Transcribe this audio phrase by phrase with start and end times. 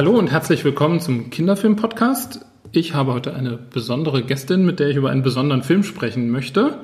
[0.00, 2.40] Hallo und herzlich willkommen zum Kinderfilm-Podcast.
[2.72, 6.78] Ich habe heute eine besondere Gästin, mit der ich über einen besonderen Film sprechen möchte.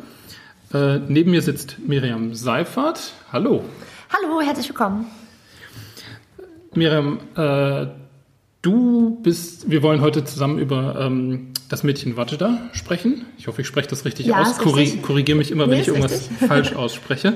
[0.75, 3.15] Äh, neben mir sitzt Miriam Seifert.
[3.33, 3.65] Hallo.
[4.11, 5.07] Hallo, herzlich willkommen.
[6.75, 7.87] Miriam, äh,
[8.61, 13.25] du bist, wir wollen heute zusammen über ähm, das Mädchen Wajda sprechen.
[13.39, 14.61] Ich hoffe, ich spreche das richtig Ja, aus.
[14.77, 15.01] richtig.
[15.01, 16.37] Korrigiere mich immer, wenn Nee, ich ist irgendwas richtig.
[16.49, 17.33] falsch ausspreche.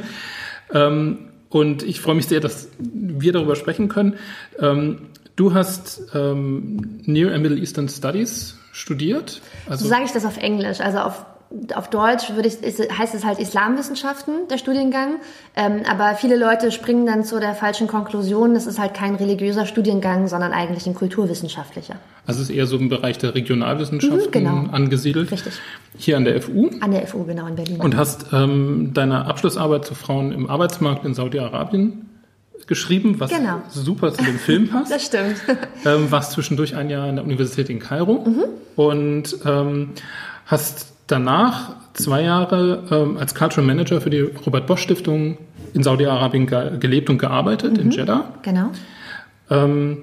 [0.74, 4.16] Ähm, und ich freue mich sehr, dass wir darüber sprechen können.
[4.58, 4.98] Ähm,
[5.37, 9.41] du hast ähm, Near and Middle Eastern Studies studiert.
[9.66, 10.80] So Also sage ich das auf Englisch.
[10.80, 11.27] Also auf,
[11.75, 15.16] auf Deutsch würde ich, ist, heißt es halt Islamwissenschaften, der Studiengang.
[15.56, 19.66] Ähm, aber viele Leute springen dann zu der falschen Konklusion, das ist halt kein religiöser
[19.66, 21.97] Studiengang, sondern eigentlich ein kulturwissenschaftlicher.
[22.27, 24.73] Also es ist eher so im Bereich der Regionalwissenschaften Mhm, genau.
[24.73, 25.33] angesiedelt.
[25.33, 25.55] Richtig.
[25.98, 26.70] Hier an der FU.
[26.81, 27.81] An der FU, genau, in Berlin.
[27.81, 32.06] Und hast ähm, deine Abschlussarbeit zu Frauen im Arbeitsmarkt in Saudi-Arabien
[32.70, 33.60] geschrieben, was Genau.
[33.68, 34.90] super zu dem Film passt.
[34.90, 35.36] das stimmt.
[35.84, 38.44] ähm, warst zwischendurch ein Jahr an der Universität in Kairo Mhm.
[38.76, 39.90] und ähm,
[40.46, 45.36] hast danach zwei Jahre ähm, als Cultural Manager für die Robert Bosch Stiftung
[45.74, 47.80] in Saudi-Arabien ge gelebt und gearbeitet, Mhm.
[47.80, 48.24] in Jeddah.
[48.42, 48.70] Genau.
[49.50, 49.98] Ähm,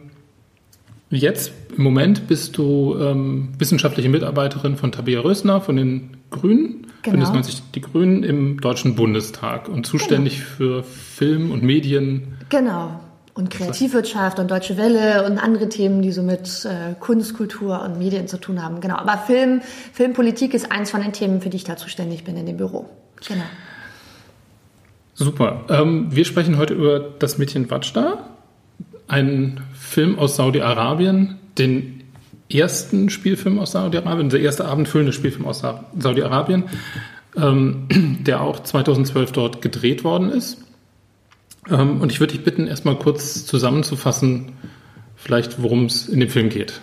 [1.09, 7.31] jetzt im Moment bist du ähm, wissenschaftliche Mitarbeiterin von Tabea Rösner von den Grünen, Genau.
[7.31, 12.37] Bündnis 90 Die Grünen im Deutschen Bundestag und zuständig für Film und Medien.
[12.49, 12.99] Genau.
[13.33, 17.99] Und Kreativwirtschaft und Deutsche Welle und andere Themen, die so mit äh, Kunst, Kultur und
[17.99, 18.81] Medien zu tun haben.
[18.81, 18.95] Genau.
[18.95, 19.61] Aber Film,
[19.93, 22.89] Filmpolitik ist eins von den Themen, für die ich da zuständig bin in dem Büro.
[23.27, 23.43] Genau.
[25.13, 25.65] Super.
[25.69, 28.27] Ähm, wir sprechen heute über das Mädchen Wajda,
[29.07, 32.03] einen Film aus Saudi-Arabien, den
[32.51, 36.63] ersten Spielfilm aus Saudi-Arabien, der erste abendfüllende Spielfilm aus Sa- Saudi-Arabien,
[37.35, 37.87] ähm,
[38.21, 40.57] der auch 2012 dort gedreht worden ist.
[41.69, 44.53] Ähm, und ich würde dich bitten, erstmal kurz zusammenzufassen,
[45.15, 46.79] vielleicht worum es in dem Film geht.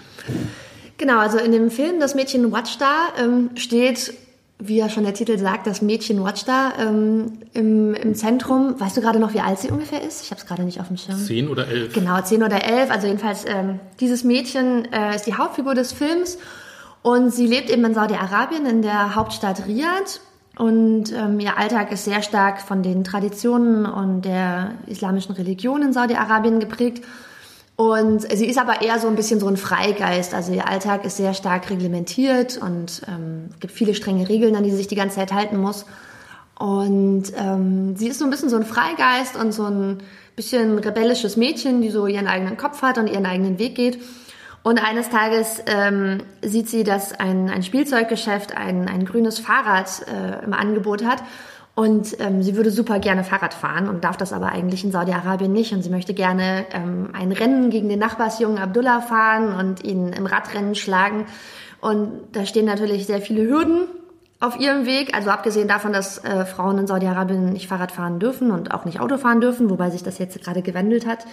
[0.98, 4.14] Genau, also in dem Film Das Mädchen Watchda ähm, steht,
[4.58, 8.78] wie ja schon der Titel sagt, das Mädchen Watchda ähm, im, im Zentrum.
[8.78, 10.22] Weißt du gerade noch, wie alt sie ungefähr ist?
[10.22, 11.18] Ich habe es gerade nicht auf dem Schirm.
[11.18, 11.92] Zehn oder elf?
[11.92, 12.90] Genau, zehn oder elf.
[12.90, 16.38] Also jedenfalls, ähm, dieses Mädchen äh, ist die Hauptfigur des Films
[17.02, 20.20] und sie lebt eben in Saudi-Arabien, in der Hauptstadt Riyadh.
[20.56, 25.92] Und ähm, ihr Alltag ist sehr stark von den Traditionen und der islamischen Religion in
[25.92, 27.04] Saudi-Arabien geprägt.
[27.76, 30.32] Und sie ist aber eher so ein bisschen so ein Freigeist.
[30.32, 34.70] Also ihr Alltag ist sehr stark reglementiert und ähm, gibt viele strenge Regeln, an die
[34.70, 35.84] sie sich die ganze Zeit halten muss.
[36.56, 39.98] Und ähm, sie ist so ein bisschen so ein Freigeist und so ein
[40.36, 43.98] bisschen rebellisches Mädchen, die so ihren eigenen Kopf hat und ihren eigenen Weg geht.
[44.62, 50.44] Und eines Tages ähm, sieht sie, dass ein, ein Spielzeuggeschäft ein, ein grünes Fahrrad äh,
[50.44, 51.22] im Angebot hat.
[51.74, 55.52] Und ähm, sie würde super gerne Fahrrad fahren und darf das aber eigentlich in Saudi-Arabien
[55.52, 55.72] nicht.
[55.72, 60.26] Und sie möchte gerne ähm, ein Rennen gegen den Nachbarsjungen Abdullah fahren und ihn im
[60.26, 61.26] Radrennen schlagen.
[61.80, 63.88] Und da stehen natürlich sehr viele Hürden
[64.38, 65.14] auf ihrem Weg.
[65.16, 69.00] Also abgesehen davon, dass äh, Frauen in Saudi-Arabien nicht Fahrrad fahren dürfen und auch nicht
[69.00, 71.26] Auto fahren dürfen, wobei sich das jetzt gerade gewandelt hat,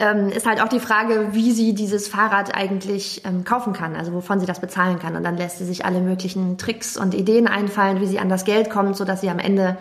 [0.00, 4.12] ähm, ist halt auch die Frage, wie sie dieses Fahrrad eigentlich ähm, kaufen kann, also
[4.12, 5.14] wovon sie das bezahlen kann.
[5.14, 8.44] Und dann lässt sie sich alle möglichen Tricks und Ideen einfallen, wie sie an das
[8.44, 9.76] Geld kommt, sodass sie am Ende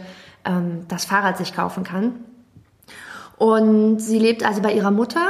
[0.46, 2.16] ähm, das Fahrrad sich kaufen kann.
[3.38, 5.26] Und sie lebt also bei ihrer Mutter.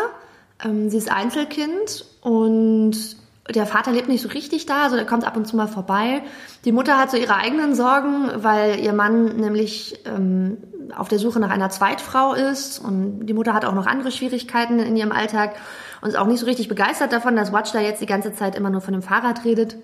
[0.66, 3.18] Ähm, sie ist Einzelkind und
[3.54, 6.22] der Vater lebt nicht so richtig da, also der kommt ab und zu mal vorbei.
[6.66, 10.58] Die Mutter hat so ihre eigenen Sorgen, weil ihr Mann nämlich ähm,
[10.96, 14.80] auf der Suche nach einer Zweitfrau ist und die Mutter hat auch noch andere Schwierigkeiten
[14.80, 15.56] in ihrem Alltag
[16.02, 18.56] und ist auch nicht so richtig begeistert davon, dass Watch da jetzt die ganze Zeit
[18.56, 19.78] immer nur von dem Fahrrad redet.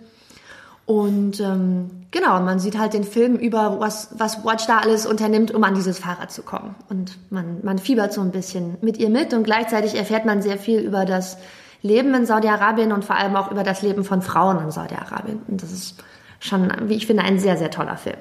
[0.86, 5.52] Und ähm, genau, man sieht halt den Film über, was, was Watch da alles unternimmt,
[5.52, 6.76] um an dieses Fahrrad zu kommen.
[6.90, 10.58] Und man, man fiebert so ein bisschen mit ihr mit und gleichzeitig erfährt man sehr
[10.58, 11.38] viel über das
[11.82, 15.42] Leben in Saudi-Arabien und vor allem auch über das Leben von Frauen in Saudi-Arabien.
[15.48, 15.96] Und das ist
[16.40, 18.18] schon, wie ich finde, ein sehr, sehr toller Film.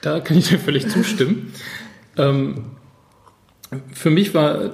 [0.00, 1.52] Da kann ich dir völlig zustimmen.
[2.16, 2.64] ähm,
[3.92, 4.72] für mich war,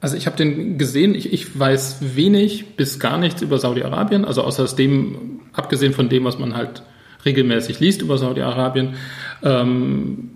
[0.00, 4.42] also ich habe den gesehen, ich, ich weiß wenig bis gar nichts über Saudi-Arabien, also
[4.42, 6.82] außer dem, abgesehen von dem, was man halt
[7.24, 8.94] regelmäßig liest über Saudi-Arabien.
[9.42, 10.30] Ähm,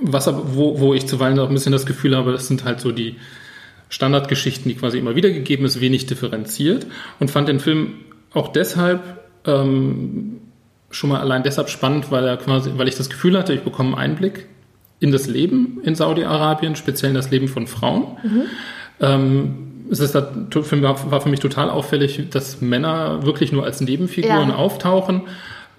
[0.00, 2.80] was aber, wo, wo ich zuweilen auch ein bisschen das Gefühl habe, das sind halt
[2.80, 3.16] so die
[3.88, 6.86] Standardgeschichten, die quasi immer wieder gegeben ist, wenig differenziert
[7.18, 7.94] und fand den Film
[8.32, 9.00] auch deshalb
[9.44, 10.37] ähm,
[10.90, 13.90] schon mal allein deshalb spannend, weil er quasi, weil ich das Gefühl hatte, ich bekomme
[13.96, 14.46] einen Einblick
[15.00, 18.16] in das Leben in Saudi-Arabien, speziell in das Leben von Frauen.
[19.00, 24.50] Ähm, es ist da, war für mich total auffällig, dass Männer wirklich nur als Nebenfiguren
[24.50, 24.56] Ja.
[24.56, 25.22] auftauchen.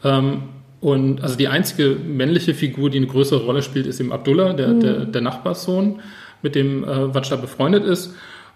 [0.04, 0.44] Ähm,
[0.82, 4.74] und also die einzige männliche Figur, die eine größere Rolle spielt, ist eben Abdullah, der,
[4.74, 6.00] der, der Nachbarssohn,
[6.42, 8.16] mit dem äh, Wajda befreundet ist.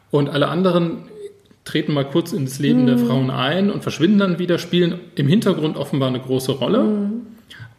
[0.10, 1.00] Und alle anderen
[1.64, 5.78] treten mal kurz ins Leben der Frauen ein und verschwinden dann wieder, spielen im Hintergrund
[5.78, 7.12] offenbar eine große Rolle.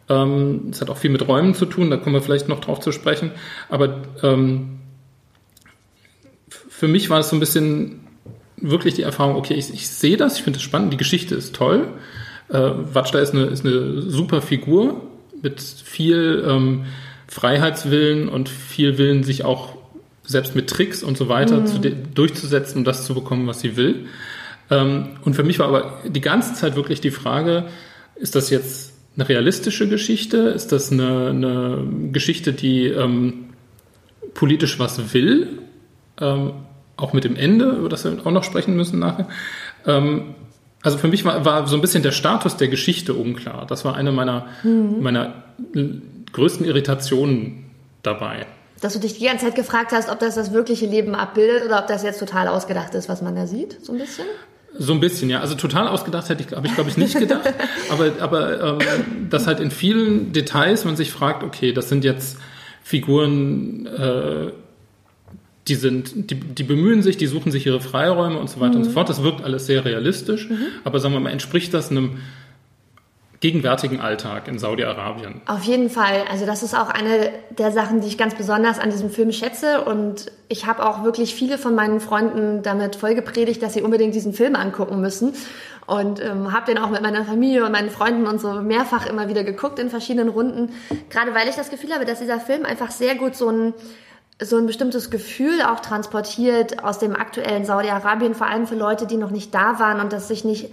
[0.09, 2.79] Ähm, es hat auch viel mit Räumen zu tun, da kommen wir vielleicht noch drauf
[2.79, 3.31] zu sprechen.
[3.69, 4.79] Aber ähm,
[6.49, 8.01] für mich war es so ein bisschen
[8.57, 11.55] wirklich die Erfahrung, okay, ich, ich sehe das, ich finde es spannend, die Geschichte ist
[11.55, 11.87] toll.
[12.49, 15.01] Äh, Watschda ist eine, ist eine super Figur
[15.41, 16.85] mit viel ähm,
[17.27, 19.74] Freiheitswillen und viel Willen, sich auch
[20.27, 21.65] selbst mit Tricks und so weiter Mhm.
[21.67, 24.05] zu durchzusetzen, um das zu bekommen, was sie will.
[24.69, 27.65] Ähm, und für mich war aber die ganze Zeit wirklich die Frage,
[28.15, 30.37] ist das jetzt eine realistische Geschichte?
[30.37, 33.45] Ist das eine, eine Geschichte, die ähm,
[34.33, 35.59] politisch was will?
[36.19, 36.53] Ähm,
[36.97, 39.27] auch mit dem Ende, über das wir auch noch sprechen müssen nachher.
[39.85, 40.35] Ähm,
[40.81, 43.65] also für mich war, war so ein bisschen der Status der Geschichte unklar.
[43.67, 45.43] Das war eine meiner, meiner
[46.31, 47.65] größten Irritationen
[48.03, 48.45] dabei.
[48.85, 51.79] Dass du dich die ganze Zeit gefragt hast, ob das das wirkliche Leben abbildet oder
[51.79, 54.25] ob das jetzt total ausgedacht ist, was man da sieht, so ein bisschen.
[54.77, 55.39] So ein bisschen, ja.
[55.39, 57.51] Also total ausgedacht hätte ich, habe ich glaube ich nicht gedacht.
[57.89, 62.37] aber aber ähm, dass halt in vielen Details man sich fragt, okay, das sind jetzt
[62.83, 64.51] Figuren, äh,
[65.67, 68.83] die sind, die, die bemühen sich, die suchen sich ihre Freiräume und so weiter und
[68.83, 69.09] so fort.
[69.09, 70.47] Das wirkt alles sehr realistisch.
[70.83, 72.19] Aber sagen wir mal, entspricht das einem
[73.45, 75.39] gegenwärtigen Alltag in Saudi-Arabien?
[75.45, 76.23] Auf jeden Fall.
[76.31, 79.81] Also das ist auch eine der Sachen, die ich ganz besonders an diesem Film schätze.
[79.81, 84.33] Und ich habe auch wirklich viele von meinen Freunden damit vollgepredigt, dass sie unbedingt diesen
[84.33, 85.33] Film angucken müssen.
[85.85, 89.29] Und ähm, habe den auch mit meiner Familie und meinen Freunden und so mehrfach immer
[89.29, 90.71] wieder geguckt in verschiedenen Runden.
[91.11, 93.75] Gerade weil ich das Gefühl habe, dass dieser Film einfach sehr gut so ein
[94.41, 99.15] so ein bestimmtes Gefühl auch transportiert aus dem aktuellen Saudi-Arabien, vor allem für Leute, die
[99.15, 100.71] noch nicht da waren und das sich nicht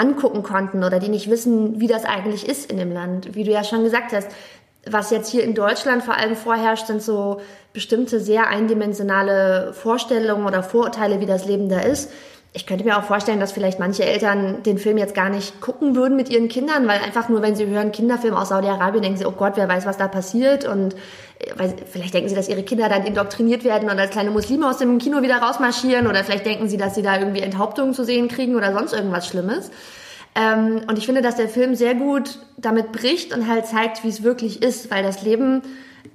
[0.00, 3.34] angucken konnten oder die nicht wissen, wie das eigentlich ist in dem Land.
[3.34, 4.28] Wie du ja schon gesagt hast,
[4.86, 7.40] was jetzt hier in Deutschland vor allem vorherrscht, sind so
[7.72, 12.10] bestimmte sehr eindimensionale Vorstellungen oder Vorurteile, wie das Leben da ist.
[12.52, 15.94] Ich könnte mir auch vorstellen, dass vielleicht manche Eltern den Film jetzt gar nicht gucken
[15.94, 19.26] würden mit ihren Kindern, weil einfach nur, wenn sie hören Kinderfilm aus Saudi-Arabien, denken sie,
[19.26, 20.96] oh Gott, wer weiß, was da passiert und
[21.38, 24.78] äh, vielleicht denken sie, dass ihre Kinder dann indoktriniert werden und als kleine Muslime aus
[24.78, 28.26] dem Kino wieder rausmarschieren oder vielleicht denken sie, dass sie da irgendwie Enthauptungen zu sehen
[28.26, 29.70] kriegen oder sonst irgendwas Schlimmes.
[30.34, 34.08] Ähm, und ich finde, dass der Film sehr gut damit bricht und halt zeigt, wie
[34.08, 35.62] es wirklich ist, weil das Leben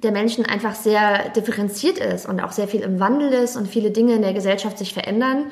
[0.03, 3.91] der Menschen einfach sehr differenziert ist und auch sehr viel im Wandel ist und viele
[3.91, 5.45] Dinge in der Gesellschaft sich verändern.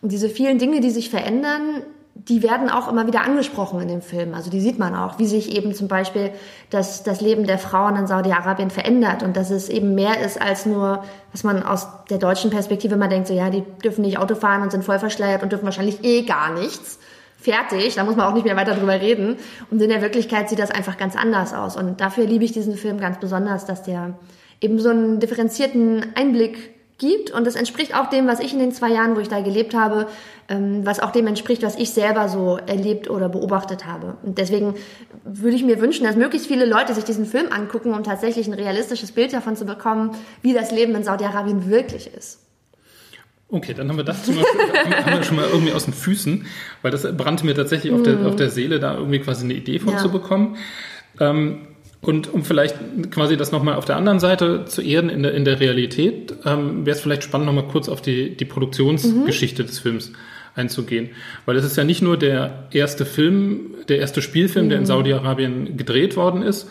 [0.00, 1.82] Und diese vielen Dinge, die sich verändern,
[2.26, 4.34] die werden auch immer wieder angesprochen in dem Film.
[4.34, 6.30] Also die sieht man auch, wie sich eben zum Beispiel
[6.68, 10.66] das, das Leben der Frauen in Saudi-Arabien verändert und dass es eben mehr ist als
[10.66, 14.34] nur, was man aus der deutschen Perspektive immer denkt, so ja, die dürfen nicht Auto
[14.34, 16.98] fahren und sind voll verschleiert und dürfen wahrscheinlich eh gar nichts.
[17.40, 19.36] Fertig, da muss man auch nicht mehr weiter drüber reden.
[19.70, 21.76] Und in der Wirklichkeit sieht das einfach ganz anders aus.
[21.76, 24.18] Und dafür liebe ich diesen Film ganz besonders, dass der
[24.60, 28.72] eben so einen differenzierten Einblick gibt und das entspricht auch dem, was ich in den
[28.72, 30.08] zwei Jahren, wo ich da gelebt habe,
[30.48, 34.16] ähm, was auch dem entspricht, was ich selber so erlebt oder beobachtet habe.
[34.24, 34.74] Und deswegen
[35.24, 38.54] würde ich mir wünschen, dass möglichst viele Leute sich diesen Film angucken, um tatsächlich ein
[38.54, 40.10] realistisches Bild davon zu bekommen,
[40.42, 42.40] wie das Leben in Saudi-Arabien wirklich ist.
[43.50, 44.44] Okay, dann haben wir das schon mal,
[45.04, 46.46] haben wir schon mal irgendwie aus den Füßen,
[46.82, 49.78] weil das brannte mir tatsächlich auf, der, auf der Seele, da irgendwie quasi eine Idee
[49.78, 49.98] von Ja.
[49.98, 50.56] zu bekommen.
[51.18, 51.68] Ähm,
[52.00, 52.76] und um vielleicht
[53.10, 56.86] quasi das nochmal auf der anderen Seite zu erden in der, in der Realität, ähm,
[56.86, 60.12] wäre es vielleicht spannend, nochmal kurz auf die, die Produktionsgeschichte des Films
[60.54, 61.10] einzugehen.
[61.46, 65.76] Weil es ist ja nicht nur der erste Film, der erste Spielfilm, der in Saudi-Arabien
[65.76, 66.68] gedreht worden ist.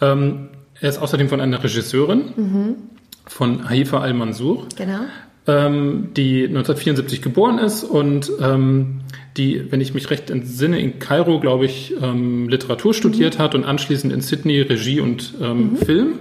[0.00, 0.48] Ähm,
[0.80, 2.76] er ist außerdem von einer Regisseurin,
[3.26, 5.00] von Haifa Al-Mansur Genau.
[5.46, 9.00] ähm, die 1974 geboren ist und ähm,
[9.38, 13.64] die, wenn ich mich recht entsinne, in Kairo, glaube ich, ähm, Literatur studiert hat und
[13.64, 16.18] anschließend in Sydney Regie und ähm, Film.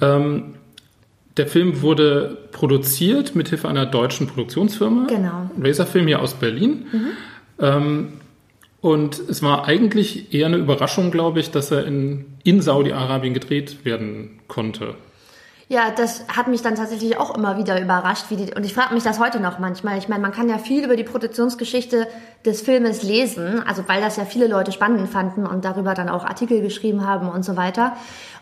[0.00, 0.54] Ähm,
[1.36, 5.06] der Film wurde produziert mit Hilfe einer deutschen Produktionsfirma.
[5.06, 5.50] Genau.
[5.60, 6.86] Razorfilm hier aus Berlin.
[7.60, 8.14] Ähm,
[8.80, 13.84] und es war eigentlich eher eine Überraschung, glaube ich, dass er in, in Saudi-Arabien gedreht
[13.84, 14.94] werden konnte.
[15.70, 18.94] Ja, das hat mich dann tatsächlich auch immer wieder überrascht, wie die, und ich frage
[18.94, 19.98] mich das heute noch manchmal.
[19.98, 22.06] Ich meine, man kann ja viel über die Produktionsgeschichte
[22.46, 26.24] des Filmes lesen, also weil das ja viele Leute spannend fanden und darüber dann auch
[26.24, 27.98] Artikel geschrieben haben und so weiter.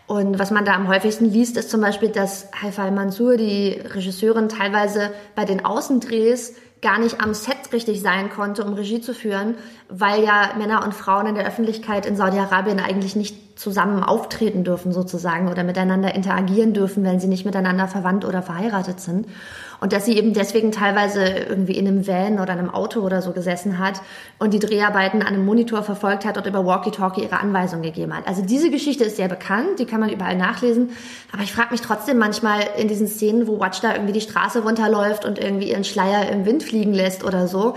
[0.06, 4.48] Und was man da am häufigsten liest, ist zum Beispiel, dass Haifa al-Mansur, die Regisseurin,
[4.48, 6.54] teilweise bei den Außendrehs
[6.86, 9.56] gar nicht am Set richtig sein konnte, um Regie zu führen,
[9.88, 14.92] weil ja Männer und Frauen in der Öffentlichkeit in Saudi-Arabien eigentlich nicht zusammen auftreten dürfen
[14.92, 19.26] sozusagen oder miteinander interagieren dürfen, wenn sie nicht miteinander verwandt oder verheiratet sind.
[19.80, 23.32] Und dass sie eben deswegen teilweise irgendwie in einem Van oder einem Auto oder so
[23.32, 24.00] gesessen hat
[24.38, 28.26] und die Dreharbeiten an einem Monitor verfolgt hat und über Walkie-Talkie ihre Anweisungen gegeben hat.
[28.26, 30.90] Also diese Geschichte ist sehr bekannt, die kann man überall nachlesen,
[31.32, 34.62] aber ich frage mich trotzdem manchmal in diesen Szenen, wo Watch da irgendwie die Straße
[34.62, 37.74] runterläuft und irgendwie ihren Schleier im Wind fliegen lässt oder so,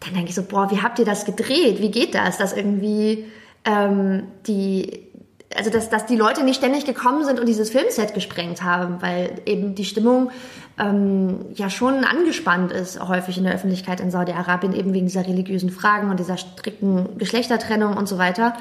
[0.00, 1.80] dann denke ich so, boah, wie habt ihr das gedreht?
[1.80, 3.26] Wie geht das, dass irgendwie
[3.64, 5.11] ähm, die
[5.56, 9.40] also dass, dass die Leute nicht ständig gekommen sind und dieses Filmset gesprengt haben, weil
[9.46, 10.30] eben die Stimmung
[10.78, 15.70] ähm, ja schon angespannt ist, häufig in der Öffentlichkeit in Saudi-Arabien, eben wegen dieser religiösen
[15.70, 18.54] Fragen und dieser strikten Geschlechtertrennung und so weiter.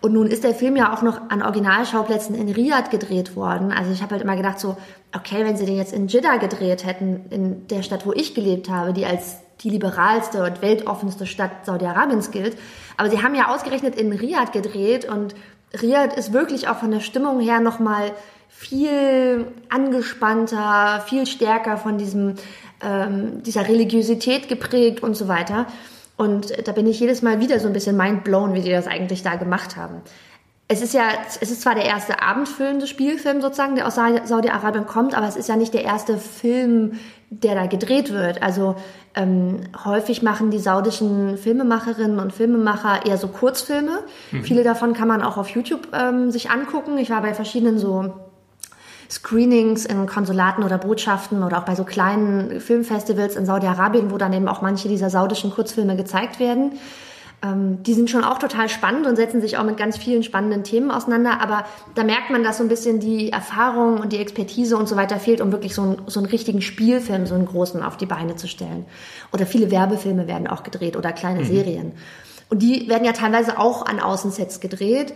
[0.00, 3.72] Und nun ist der Film ja auch noch an Originalschauplätzen in Riyadh gedreht worden.
[3.72, 4.76] Also ich habe halt immer gedacht so,
[5.16, 8.68] okay, wenn sie den jetzt in Jeddah gedreht hätten, in der Stadt, wo ich gelebt
[8.68, 12.56] habe, die als die liberalste und weltoffenste Stadt Saudi-Arabiens gilt.
[12.98, 15.34] Aber sie haben ja ausgerechnet in Riyadh gedreht und
[15.80, 18.12] Riyadh ist wirklich auch von der Stimmung her nochmal
[18.48, 22.34] viel angespannter, viel stärker von diesem,
[22.82, 25.66] ähm, dieser Religiosität geprägt und so weiter.
[26.16, 29.22] Und da bin ich jedes Mal wieder so ein bisschen mindblown, wie die das eigentlich
[29.22, 30.02] da gemacht haben
[30.66, 35.14] es ist ja, es ist zwar der erste abendfüllende Spielfilm sozusagen, der aus Saudi-Arabien kommt,
[35.14, 36.98] aber es ist ja nicht der erste Film,
[37.42, 38.42] der da gedreht wird.
[38.42, 38.76] Also
[39.14, 44.00] ähm, häufig machen die saudischen Filmemacherinnen und Filmemacher eher so Kurzfilme.
[44.32, 44.44] Mhm.
[44.44, 46.98] Viele davon kann man auch auf YouTube ähm, sich angucken.
[46.98, 48.12] Ich war bei verschiedenen so
[49.10, 54.32] Screenings in Konsulaten oder Botschaften oder auch bei so kleinen Filmfestivals in Saudi-Arabien, wo dann
[54.32, 56.72] eben auch manche dieser saudischen Kurzfilme gezeigt werden
[57.44, 60.64] ähm, die sind schon auch total spannend und setzen sich auch mit ganz vielen spannenden
[60.64, 61.40] Themen auseinander.
[61.40, 64.96] Aber da merkt man, dass so ein bisschen die Erfahrung und die Expertise und so
[64.96, 68.06] weiter fehlt, um wirklich so, ein, so einen richtigen Spielfilm, so einen großen auf die
[68.06, 68.86] Beine zu stellen.
[69.32, 71.44] Oder viele Werbefilme werden auch gedreht oder kleine mhm.
[71.44, 71.92] Serien.
[72.48, 75.12] Und die werden ja teilweise auch an Außensets gedreht.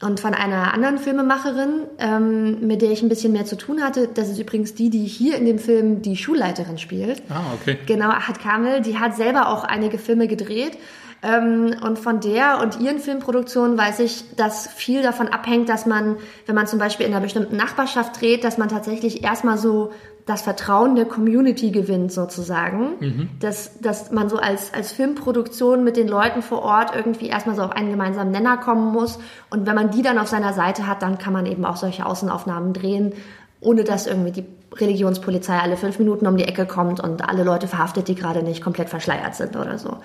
[0.00, 4.08] Und von einer anderen Filmemacherin, ähm, mit der ich ein bisschen mehr zu tun hatte,
[4.12, 7.22] das ist übrigens die, die hier in dem Film die Schulleiterin spielt.
[7.28, 7.78] Ah, okay.
[7.86, 10.76] Genau, hat Kamel, die hat selber auch einige Filme gedreht
[11.24, 16.56] und von der und ihren Filmproduktionen weiß ich, dass viel davon abhängt, dass man, wenn
[16.56, 19.92] man zum Beispiel in einer bestimmten Nachbarschaft dreht, dass man tatsächlich erstmal so
[20.26, 23.28] das Vertrauen der Community gewinnt sozusagen, mhm.
[23.40, 27.62] dass, dass man so als, als Filmproduktion mit den Leuten vor Ort irgendwie erstmal so
[27.62, 29.18] auf einen gemeinsamen Nenner kommen muss.
[29.50, 32.06] Und wenn man die dann auf seiner Seite hat, dann kann man eben auch solche
[32.06, 33.14] Außenaufnahmen drehen,
[33.62, 37.68] ohne dass irgendwie die Religionspolizei alle fünf Minuten um die Ecke kommt und alle Leute
[37.68, 39.98] verhaftet, die gerade nicht komplett verschleiert sind oder so.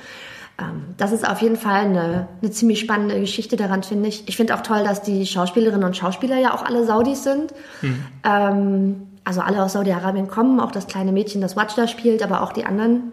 [0.59, 4.27] Ähm, das ist auf jeden Fall eine, eine ziemlich spannende Geschichte daran, finde ich.
[4.27, 7.53] Ich finde auch toll, dass die Schauspielerinnen und Schauspieler ja auch alle Saudis sind.
[7.81, 8.05] Mhm.
[8.23, 12.41] Ähm, also alle aus Saudi-Arabien kommen, auch das kleine Mädchen, das Watch da spielt, aber
[12.43, 13.11] auch die anderen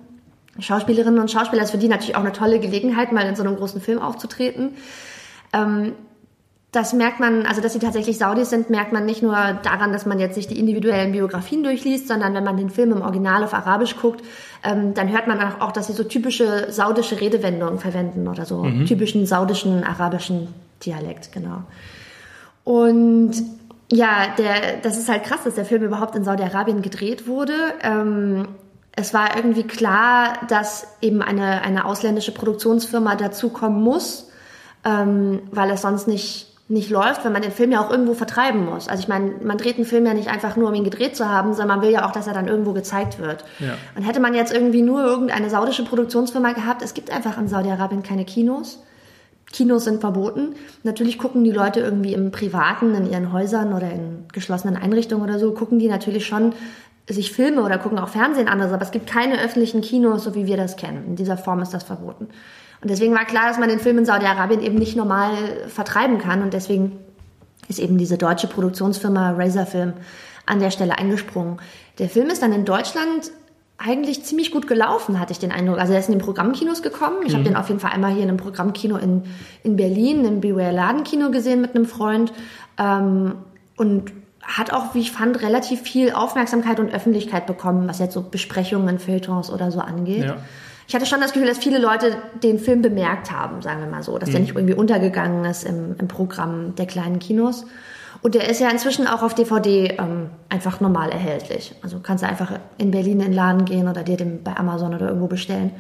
[0.59, 1.63] Schauspielerinnen und Schauspieler.
[1.63, 3.99] Das ist für die natürlich auch eine tolle Gelegenheit, mal in so einem großen Film
[3.99, 4.75] aufzutreten.
[5.53, 5.93] Ähm,
[6.75, 10.07] das merkt man, also dass sie tatsächlich Saudis sind, merkt man nicht nur daran, dass
[10.07, 13.55] man jetzt sich die individuellen Biografien durchliest, sondern wenn man den Film im Original auf
[13.55, 14.25] Arabisch guckt,
[14.65, 18.87] ähm, dann hört man auch, dass sie so typische saudische Redewendungen verwenden oder so mhm.
[18.87, 20.49] typischen saudischen arabischen
[20.85, 21.63] Dialekt, genau.
[22.65, 23.33] Und
[23.93, 27.55] ja, der, das ist halt krass, dass der Film überhaupt in Saudi-Arabien gedreht wurde.
[27.83, 28.49] Ähm,
[28.97, 34.31] es war irgendwie klar, dass eben eine, eine ausländische Produktionsfirma dazukommen muss,
[34.85, 38.65] ähm, weil es sonst nicht nicht läuft, wenn man den Film ja auch irgendwo vertreiben
[38.65, 38.89] muss.
[38.89, 41.29] Also ich meine, man dreht einen Film ja nicht einfach nur, um ihn gedreht zu
[41.29, 43.45] haben, sondern man will ja auch, dass er dann irgendwo gezeigt wird.
[43.59, 43.75] Ja.
[43.95, 48.03] Und hätte man jetzt irgendwie nur irgendeine saudische Produktionsfirma gehabt, es gibt einfach in Saudi-Arabien
[48.03, 48.83] keine Kinos.
[49.53, 50.55] Kinos sind verboten.
[50.83, 55.39] Natürlich gucken die Leute irgendwie im Privaten, in ihren Häusern oder in geschlossenen Einrichtungen oder
[55.39, 56.55] so, gucken die natürlich schon
[57.09, 60.47] sich Filme oder gucken auch Fernsehen anders, aber es gibt keine öffentlichen Kinos, so wie
[60.47, 61.05] wir das kennen.
[61.09, 62.29] In dieser Form ist das verboten.
[62.85, 65.33] Und deswegen war klar, dass man den Film in Saudi-Arabien eben nicht normal
[65.69, 66.43] vertreiben kann.
[66.43, 66.93] Und deswegen
[67.67, 69.95] ist eben diese deutsche Produktionsfirma Razor Film
[70.45, 71.61] an der Stelle eingesprungen.
[71.99, 73.31] Der Film ist dann in Deutschland
[73.79, 75.79] eigentlich ziemlich gut gelaufen, hatte ich den Eindruck.
[75.79, 77.23] Also er ist in den Programmkinos gekommen.
[77.25, 77.37] Ich mhm.
[77.39, 79.23] habe den auf jeden Fall einmal hier in einem Programmkino in,
[79.63, 82.35] in Berlin, im Beware Ladenkino gesehen mit einem Freund.
[82.77, 83.37] Ähm,
[83.79, 84.13] und
[84.43, 88.99] hat auch, wie ich fand, relativ viel Aufmerksamkeit und Öffentlichkeit bekommen, was jetzt so Besprechungen,
[88.99, 90.25] Feuilletons oder so angeht.
[90.25, 90.37] Ja
[90.87, 94.03] ich hatte schon das Gefühl, dass viele Leute den Film bemerkt haben, sagen wir mal
[94.03, 94.33] so, dass mhm.
[94.33, 97.65] der nicht irgendwie untergegangen ist im, im, Programm der kleinen Kinos.
[98.23, 101.75] Und der ist ja inzwischen auch auf DVD ähm, einfach normal erhältlich.
[101.83, 104.95] Also kannst du einfach in Berlin in den Laden gehen oder dir den bei Amazon
[104.95, 105.73] oder irgendwo bestellen.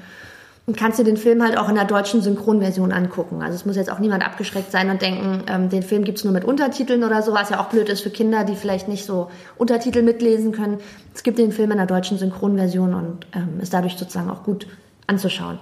[0.66, 3.42] Und kannst du den Film halt auch in der deutschen Synchronversion angucken.
[3.42, 6.32] Also es muss jetzt auch niemand abgeschreckt sein und denken, ähm, den Film gibt's nur
[6.32, 9.30] mit Untertiteln oder so, was ja auch blöd ist für Kinder, die vielleicht nicht so
[9.58, 10.78] Untertitel mitlesen können.
[11.14, 14.66] Es gibt den Film in der deutschen Synchronversion und ähm, ist dadurch sozusagen auch gut
[15.06, 15.58] anzuschauen.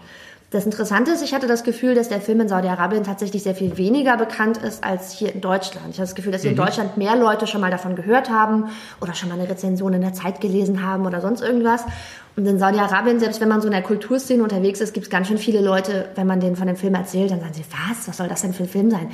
[0.52, 3.78] Das Interessante ist, ich hatte das Gefühl, dass der Film in Saudi-Arabien tatsächlich sehr viel
[3.78, 5.87] weniger bekannt ist als hier in Deutschland.
[5.88, 8.68] Ich habe das Gefühl, dass hier in Deutschland mehr Leute schon mal davon gehört haben
[9.00, 11.84] oder schon mal eine Rezension in der Zeit gelesen haben oder sonst irgendwas.
[12.35, 15.29] Und in Saudi-Arabien, selbst wenn man so in der Kulturszene unterwegs ist, gibt es ganz
[15.29, 18.17] schön viele Leute, wenn man denen von dem Film erzählt, dann sagen sie, was, was
[18.17, 19.11] soll das denn für ein Film sein?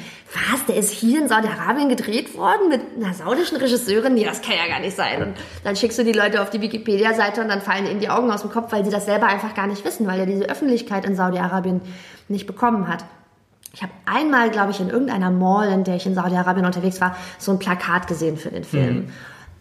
[0.53, 4.15] Was, der ist hier in Saudi-Arabien gedreht worden mit einer saudischen Regisseurin?
[4.15, 5.21] Nee, das kann ja gar nicht sein.
[5.23, 5.35] Und
[5.65, 8.43] dann schickst du die Leute auf die Wikipedia-Seite und dann fallen ihnen die Augen aus
[8.43, 11.17] dem Kopf, weil sie das selber einfach gar nicht wissen, weil er diese Öffentlichkeit in
[11.17, 11.81] Saudi-Arabien
[12.29, 13.05] nicht bekommen hat.
[13.75, 17.17] Ich habe einmal, glaube ich, in irgendeiner Mall, in der ich in Saudi-Arabien unterwegs war,
[17.39, 18.95] so ein Plakat gesehen für den Film.
[18.95, 19.09] Mhm.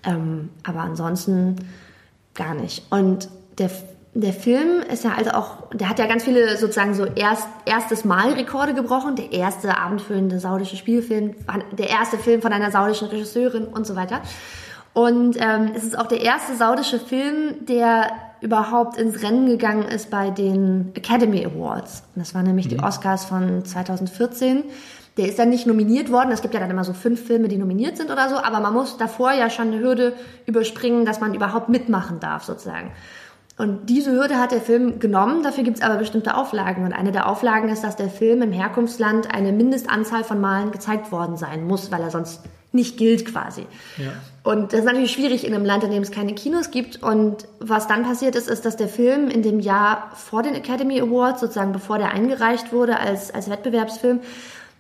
[0.04, 1.56] Ähm, aber ansonsten
[2.36, 2.86] gar nicht.
[2.92, 3.70] Und der,
[4.14, 8.06] der Film ist ja also auch, der hat ja ganz viele sozusagen so erst, erstes
[8.06, 9.16] Mal Rekorde gebrochen.
[9.16, 11.36] Der erste abendfüllende saudische Spielfilm,
[11.78, 14.22] der erste Film von einer saudischen Regisseurin und so weiter.
[14.94, 18.10] Und ähm, es ist auch der erste saudische Film, der
[18.42, 22.04] überhaupt ins Rennen gegangen ist bei den Academy Awards.
[22.16, 22.70] Und das waren nämlich mhm.
[22.70, 24.64] die Oscars von 2014.
[25.18, 26.32] Der ist dann nicht nominiert worden.
[26.32, 28.38] Es gibt ja dann immer so fünf Filme, die nominiert sind oder so.
[28.38, 30.14] Aber man muss davor ja schon eine Hürde
[30.46, 32.92] überspringen, dass man überhaupt mitmachen darf, sozusagen.
[33.58, 36.86] Und diese Hürde hat der Film genommen, dafür gibt es aber bestimmte Auflagen.
[36.86, 41.12] Und eine der Auflagen ist, dass der Film im Herkunftsland eine Mindestanzahl von Malen gezeigt
[41.12, 43.66] worden sein muss, weil er sonst nicht gilt quasi.
[43.98, 44.12] Ja.
[44.44, 47.02] Und das ist natürlich schwierig in einem Land, in dem es keine Kinos gibt.
[47.02, 51.02] Und was dann passiert ist, ist, dass der Film in dem Jahr vor den Academy
[51.02, 54.20] Awards, sozusagen bevor der eingereicht wurde als, als Wettbewerbsfilm,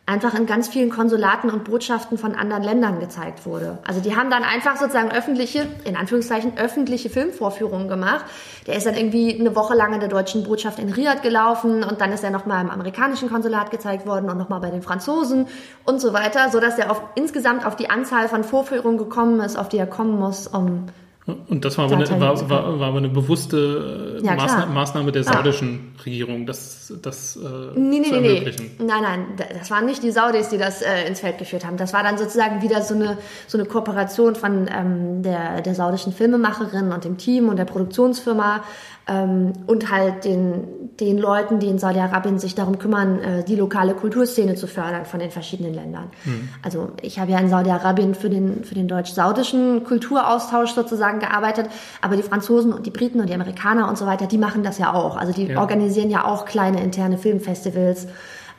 [0.07, 3.77] einfach in ganz vielen Konsulaten und Botschaften von anderen Ländern gezeigt wurde.
[3.85, 8.23] Also die haben dann einfach sozusagen öffentliche, in Anführungszeichen öffentliche Filmvorführungen gemacht.
[8.67, 11.99] Der ist dann irgendwie eine Woche lang in der deutschen Botschaft in Riyadh gelaufen und
[11.99, 15.47] dann ist er nochmal im amerikanischen Konsulat gezeigt worden und nochmal bei den Franzosen
[15.83, 19.67] und so weiter, sodass er auf, insgesamt auf die Anzahl von Vorführungen gekommen ist, auf
[19.67, 20.85] die er kommen muss, um
[21.27, 25.23] und das war aber, eine, war, war, war aber eine bewusste ja, Maßnahme, Maßnahme, der
[25.27, 25.33] ah.
[25.33, 26.03] saudischen ah.
[26.03, 28.71] Regierung, das, das äh, nee, nee, zu ermöglichen.
[28.79, 28.85] Nee.
[28.85, 29.25] Nein, nein,
[29.59, 31.75] das waren nicht die Saudis, die das äh, ins Feld geführt haben.
[31.75, 36.13] Das war dann sozusagen wieder so eine, so eine Kooperation von ähm, der, der saudischen
[36.13, 38.63] Filmemacherin und dem Team und der Produktionsfirma
[39.07, 40.63] ähm, und halt den,
[40.99, 45.19] den Leuten, die in Saudi-Arabien sich darum kümmern, äh, die lokale Kulturszene zu fördern von
[45.19, 46.05] den verschiedenen Ländern.
[46.25, 46.49] Mhm.
[46.61, 51.69] Also ich habe ja in Saudi-Arabien für den, für den deutsch-saudischen Kulturaustausch sozusagen gearbeitet,
[52.01, 54.77] aber die Franzosen und die Briten und die Amerikaner und so weiter, die machen das
[54.77, 55.15] ja auch.
[55.15, 55.59] Also die ja.
[55.59, 58.07] organisieren ja auch kleine interne Filmfestivals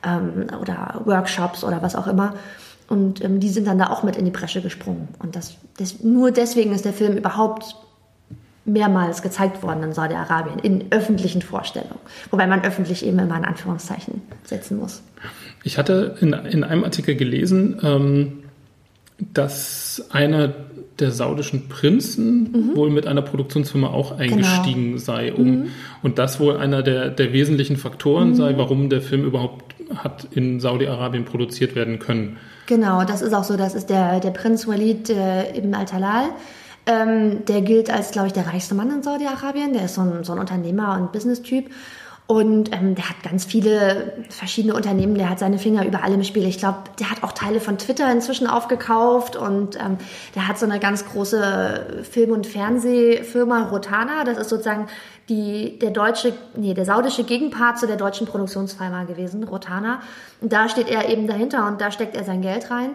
[0.03, 2.35] ähm, oder Workshops oder was auch immer.
[2.89, 5.09] Und ähm, die sind dann da auch mit in die Bresche gesprungen.
[5.19, 7.77] Und das, das, nur deswegen ist der Film überhaupt
[8.69, 11.99] mehrmals gezeigt worden in Saudi-Arabien, in öffentlichen Vorstellungen.
[12.31, 15.03] Wobei man öffentlich eben immer in Anführungszeichen setzen muss.
[15.65, 18.33] Ich hatte in, in einem Artikel gelesen, ähm,
[19.19, 20.55] dass einer
[21.01, 22.77] der saudischen Prinzen mhm.
[22.77, 24.99] wohl mit einer Produktionsfirma auch eingestiegen genau.
[24.99, 25.67] sei, um mhm.
[26.03, 28.35] und das wohl einer der, der wesentlichen Faktoren mhm.
[28.35, 32.37] sei, warum der Film überhaupt hat in Saudi-Arabien produziert werden können.
[32.67, 33.57] Genau, das ist auch so.
[33.57, 36.27] Das ist der, der Prinz Walid äh, ibn al-Talal.
[36.89, 39.75] Ähm, der gilt als, glaube ich, der reichste Mann in Saudi-Arabien.
[39.75, 41.67] Der ist so ein, so ein Unternehmer und Business-Typ.
[42.27, 46.47] Und ähm, der hat ganz viele verschiedene Unternehmen, der hat seine Finger überall im Spiel.
[46.47, 49.97] Ich glaube, der hat auch Teile von Twitter inzwischen aufgekauft und ähm,
[50.35, 54.25] der hat so eine ganz große Film- und Fernsehfirma Rotana.
[54.25, 54.89] Das ist sozusagen
[55.31, 60.01] die, der deutsche, nee, der saudische Gegenpart zu der deutschen Produktionsfirma gewesen, Rotana.
[60.43, 62.91] Und da steht er eben dahinter und da steckt er sein Geld rein.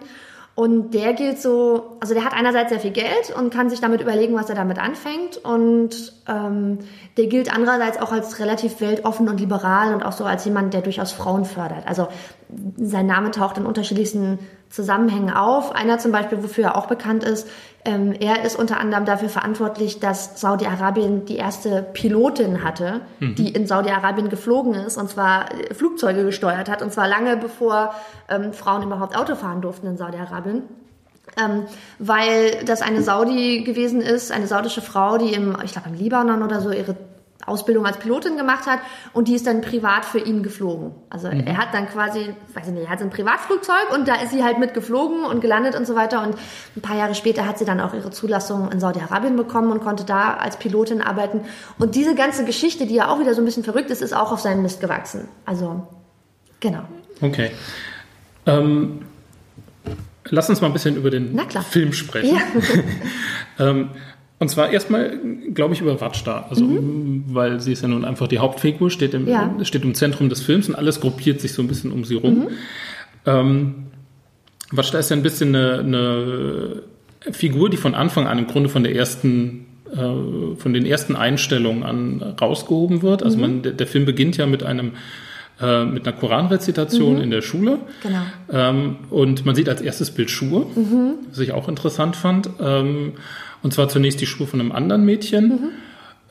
[0.55, 4.01] Und der gilt so, also der hat einerseits sehr viel Geld und kann sich damit
[4.01, 5.37] überlegen, was er damit anfängt.
[5.37, 6.77] Und ähm,
[7.17, 10.81] der gilt andererseits auch als relativ weltoffen und liberal und auch so als jemand, der
[10.81, 11.87] durchaus Frauen fördert.
[11.87, 12.07] Also
[12.77, 14.37] sein Name taucht in unterschiedlichsten
[14.73, 15.75] Zusammenhängen auf.
[15.75, 17.47] Einer zum Beispiel, wofür er auch bekannt ist,
[17.85, 23.35] ähm, er ist unter anderem dafür verantwortlich, dass Saudi-Arabien die erste Pilotin hatte, mhm.
[23.35, 27.93] die in Saudi-Arabien geflogen ist und zwar äh, Flugzeuge gesteuert hat und zwar lange bevor
[28.29, 30.63] ähm, Frauen überhaupt Auto fahren durften in Saudi-Arabien.
[31.37, 31.65] Ähm,
[31.99, 36.41] weil das eine Saudi gewesen ist, eine saudische Frau, die im, ich glaube im Libanon
[36.41, 36.95] oder so ihre
[37.45, 38.79] Ausbildung als Pilotin gemacht hat
[39.13, 40.91] und die ist dann privat für ihn geflogen.
[41.09, 41.41] Also mhm.
[41.45, 44.31] er hat dann quasi, weiß ich nicht, er hat so ein Privatflugzeug und da ist
[44.31, 46.35] sie halt mitgeflogen und gelandet und so weiter und
[46.75, 50.05] ein paar Jahre später hat sie dann auch ihre Zulassung in Saudi-Arabien bekommen und konnte
[50.05, 51.41] da als Pilotin arbeiten
[51.79, 54.31] und diese ganze Geschichte, die ja auch wieder so ein bisschen verrückt ist, ist auch
[54.31, 55.27] auf seinen Mist gewachsen.
[55.45, 55.87] Also,
[56.59, 56.83] genau.
[57.21, 57.51] Okay.
[58.45, 59.05] Ähm,
[60.25, 62.35] lass uns mal ein bisschen über den Film sprechen.
[62.35, 62.41] Ja.
[63.69, 63.89] ähm,
[64.39, 65.17] und zwar erstmal,
[65.53, 66.47] glaube ich, über Watschda.
[66.49, 67.25] Also, mhm.
[67.27, 69.53] weil sie ist ja nun einfach die Hauptfigur, steht im, ja.
[69.63, 72.39] steht im Zentrum des Films und alles gruppiert sich so ein bisschen um sie rum.
[72.39, 72.47] Mhm.
[73.25, 73.75] Ähm,
[74.71, 76.83] Watschda ist ja ein bisschen eine, eine,
[77.31, 81.83] Figur, die von Anfang an im Grunde von der ersten äh, von den ersten Einstellungen
[81.83, 83.23] an rausgehoben wird.
[83.23, 83.41] Also mhm.
[83.41, 84.91] man, der, der, Film beginnt ja mit einem
[85.61, 87.21] äh, mit einer Koranrezitation Mhm.
[87.21, 87.77] in der Schule.
[88.01, 88.23] Genau.
[88.51, 91.13] Ähm, und man sieht als erstes Bild Schuhe, Mhm.
[91.29, 92.49] was ich auch interessant fand.
[92.59, 93.13] Ähm,
[93.63, 95.47] und zwar zunächst die Schuhe von einem anderen Mädchen.
[95.47, 95.69] Mhm.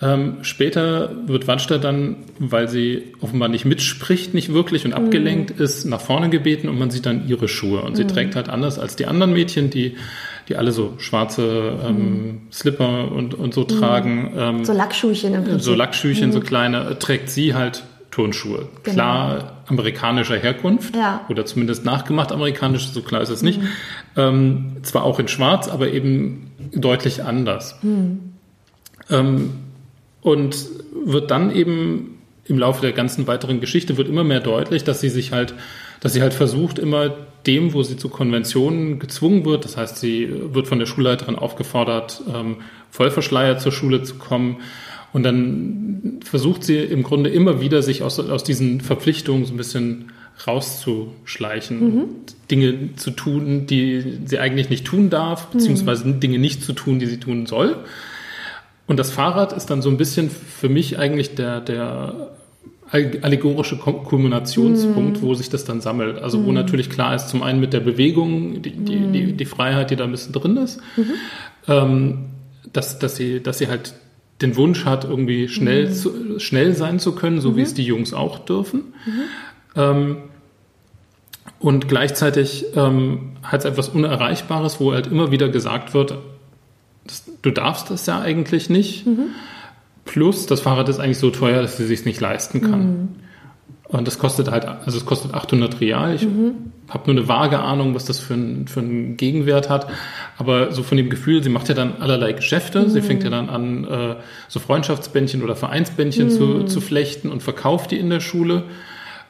[0.04, 5.64] Ähm, später wird Wanster dann, weil sie offenbar nicht mitspricht, nicht wirklich und abgelenkt Mhm.
[5.64, 7.82] ist, nach vorne gebeten und man sieht dann ihre Schuhe.
[7.82, 9.94] Und sie trägt halt anders als die anderen Mädchen, die,
[10.48, 14.32] die alle so schwarze ähm, Slipper und, und so tragen.
[14.36, 14.64] Ähm, Mhm.
[14.64, 15.62] So Lackschuhchen im Prinzip.
[15.62, 18.68] so Lackschüchen, so kleine, äh, trägt sie halt Turnschuhe.
[18.82, 18.94] Genau.
[18.94, 21.24] Klar amerikanischer Herkunft Ja.
[21.28, 23.60] oder zumindest nachgemacht amerikanisch, so klar ist es nicht.
[24.16, 27.76] Ähm, zwar auch in schwarz, aber eben deutlich anders.
[29.10, 29.50] Ähm,
[30.20, 30.56] und
[31.04, 35.08] wird dann eben im Laufe der ganzen weiteren Geschichte wird immer mehr deutlich, dass sie
[35.08, 35.54] sich halt,
[36.00, 37.10] dass sie halt versucht, immer
[37.46, 42.22] dem, wo sie zu Konventionen gezwungen wird, das heißt, sie wird von der Schulleiterin aufgefordert,
[42.32, 42.56] ähm,
[42.90, 44.58] vollverschleiert zur Schule zu kommen.
[45.12, 49.56] Und dann versucht sie im Grunde immer wieder, sich aus, aus diesen Verpflichtungen so ein
[49.56, 50.12] bisschen
[50.46, 52.04] rauszuschleichen,
[52.50, 57.06] Dinge zu tun, die sie eigentlich nicht tun darf, beziehungsweise Dinge nicht zu tun, die
[57.06, 57.76] sie tun soll.
[58.86, 62.30] Und das Fahrrad ist dann so ein bisschen für mich eigentlich der, der
[62.90, 66.18] allegorische Kulminationspunkt, wo sich das dann sammelt.
[66.18, 69.90] Also wo natürlich klar ist, zum einen mit der Bewegung, die, die, die, die Freiheit,
[69.90, 70.80] die da ein bisschen drin ist,
[71.68, 72.26] ähm,
[72.70, 73.94] dass, dass, sie, dass sie halt
[74.42, 78.12] den Wunsch hat, irgendwie schnell, zu, schnell sein zu können, so wie es die Jungs
[78.12, 78.94] auch dürfen.
[79.76, 80.16] Ähm,
[81.58, 86.18] und gleichzeitig ähm, hat es etwas Unerreichbares, wo halt immer wieder gesagt wird,
[87.06, 89.06] das, du darfst das ja eigentlich nicht.
[90.04, 93.08] Plus, das Fahrrad ist eigentlich so teuer, dass sie sich nicht leisten kann.
[93.92, 96.14] Und das kostet halt, also es kostet 800 Real.
[96.14, 96.26] Ich
[96.88, 99.86] habe nur eine vage Ahnung, was das für, ein, für einen Gegenwert hat.
[100.38, 102.88] Aber so von dem Gefühl, sie macht ja dann allerlei Geschäfte.
[102.88, 104.16] Sie fängt ja dann an, äh,
[104.48, 108.64] so Freundschaftsbändchen oder Vereinsbändchen zu, zu flechten und verkauft die in der Schule.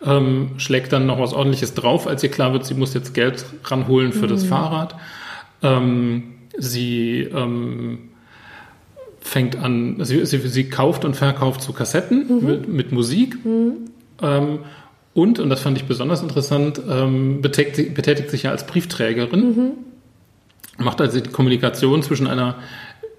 [0.05, 3.45] Ähm, schlägt dann noch was ordentliches drauf, als ihr klar wird, sie muss jetzt Geld
[3.65, 4.97] ranholen für das Fahrrad.
[5.63, 8.11] Ähm, sie ähm,
[9.21, 13.37] fängt an, sie, sie, sie kauft und verkauft so Kassetten mit, mit Musik.
[14.23, 14.61] Ähm,
[15.15, 19.73] und, und das fand ich besonders interessant, ähm, betätigt, betätigt sich ja als Briefträgerin.
[20.79, 22.57] Macht also die Kommunikation zwischen einer,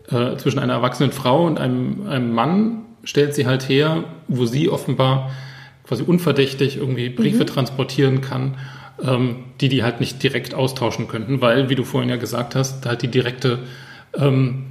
[0.09, 4.69] äh, zwischen einer erwachsenen Frau und einem, einem Mann, stellt sie halt her, wo sie
[4.69, 5.31] offenbar
[5.85, 8.55] quasi unverdächtig irgendwie Briefe transportieren kann,
[9.03, 12.85] ähm, die die halt nicht direkt austauschen könnten, weil, wie du vorhin ja gesagt hast,
[12.85, 13.59] halt die direkte
[14.17, 14.65] ähm,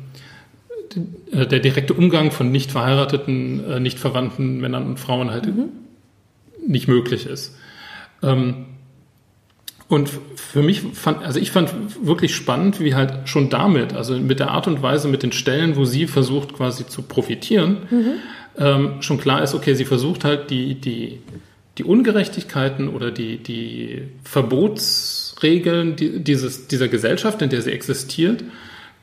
[1.33, 5.47] äh, der direkte Umgang von nicht verheirateten, äh, nicht verwandten Männern und Frauen halt
[6.67, 7.57] nicht möglich ist.
[8.23, 8.67] Ähm,
[9.89, 14.41] und für mich fand, also ich fand wirklich spannend, wie halt schon damit, also mit
[14.41, 17.79] der Art und Weise, mit den Stellen, wo sie versucht quasi zu profitieren,
[18.57, 21.19] ähm, schon klar ist, okay, sie versucht halt die, die,
[21.77, 28.45] die Ungerechtigkeiten oder die, die Verbotsregeln die, dieses, dieser Gesellschaft, in der sie existiert,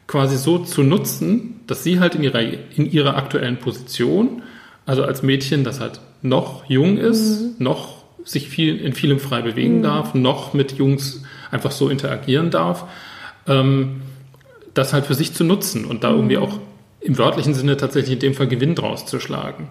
[0.08, 4.42] quasi so zu nutzen, dass sie halt in ihrer, in ihrer aktuellen Position,
[4.88, 9.82] also als Mädchen, das halt noch jung ist, noch sich viel, in vielem frei bewegen
[9.82, 12.86] darf, noch mit Jungs einfach so interagieren darf,
[13.48, 14.02] ähm,
[14.74, 16.60] das halt für sich zu nutzen und da irgendwie auch
[17.02, 19.70] im wörtlichen Sinne tatsächlich in dem Fall Gewinn draus zu schlagen.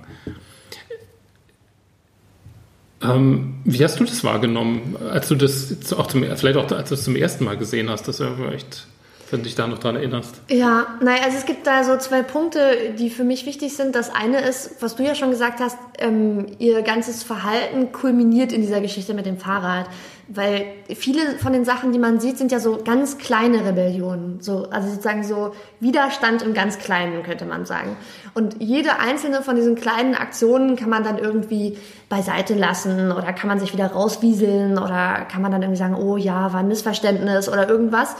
[3.01, 6.95] Ähm, wie hast du das wahrgenommen, als du das auch zum, vielleicht auch als du
[6.95, 8.09] es zum ersten Mal gesehen hast?
[8.09, 8.87] Das wäre echt,
[9.31, 10.41] wenn du dich da noch dran erinnerst.
[10.49, 13.95] Ja, naja, also es gibt da so zwei Punkte, die für mich wichtig sind.
[13.95, 18.62] Das eine ist, was du ja schon gesagt hast, ähm, ihr ganzes Verhalten kulminiert in
[18.62, 19.87] dieser Geschichte mit dem Fahrrad.
[20.31, 24.43] Weil viele von den Sachen, die man sieht, sind ja so ganz kleine Rebellionen.
[24.43, 27.97] So, also sozusagen so Widerstand im ganz Kleinen, könnte man sagen.
[28.35, 31.79] Und jede einzelne von diesen kleinen Aktionen kann man dann irgendwie
[32.11, 36.19] beiseite lassen oder kann man sich wieder rauswieseln oder kann man dann irgendwie sagen, oh
[36.19, 38.14] ja, war ein Missverständnis oder irgendwas.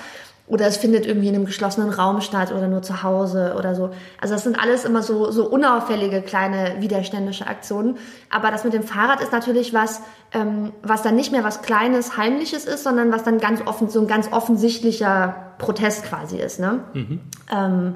[0.49, 3.91] Oder es findet irgendwie in einem geschlossenen Raum statt oder nur zu Hause oder so.
[4.21, 7.99] Also das sind alles immer so, so unauffällige kleine widerständische Aktionen.
[8.31, 10.01] Aber das mit dem Fahrrad ist natürlich was,
[10.33, 14.01] ähm, was dann nicht mehr was Kleines, Heimliches ist, sondern was dann ganz offen, so
[14.01, 16.59] ein ganz offensichtlicher Protest quasi ist.
[16.59, 16.81] Ne?
[17.55, 17.95] Ähm,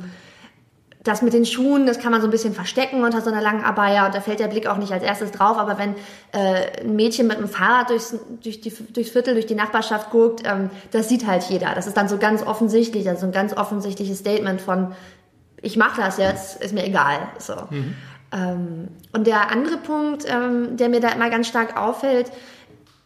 [1.03, 3.65] das mit den Schuhen, das kann man so ein bisschen verstecken unter so einer langen
[3.65, 5.59] Abaya und da fällt der Blick auch nicht als erstes drauf.
[5.59, 5.95] Aber wenn
[6.33, 10.43] äh, ein Mädchen mit einem Fahrrad durchs, durch die, durchs Viertel, durch die Nachbarschaft guckt,
[10.45, 11.75] ähm, das sieht halt jeder.
[11.75, 14.95] Das ist dann so ganz offensichtlich, also ein ganz offensichtliches Statement von,
[15.61, 17.19] ich mache das jetzt, ist mir egal.
[17.39, 17.55] So.
[18.33, 22.31] Ähm, und der andere Punkt, ähm, der mir da immer ganz stark auffällt,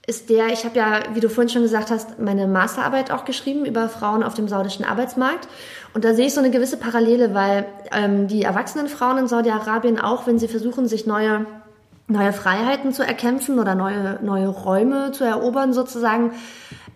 [0.07, 3.65] ist der, ich habe ja, wie du vorhin schon gesagt hast, meine Masterarbeit auch geschrieben
[3.65, 5.49] über Frauen auf dem saudischen Arbeitsmarkt.
[5.95, 9.99] Und da sehe ich so eine gewisse Parallele, weil ähm, die erwachsenen Frauen in Saudi-Arabien,
[9.99, 11.47] auch wenn sie versuchen, sich neue
[12.09, 16.33] neue Freiheiten zu erkämpfen oder neue, neue Räume zu erobern sozusagen,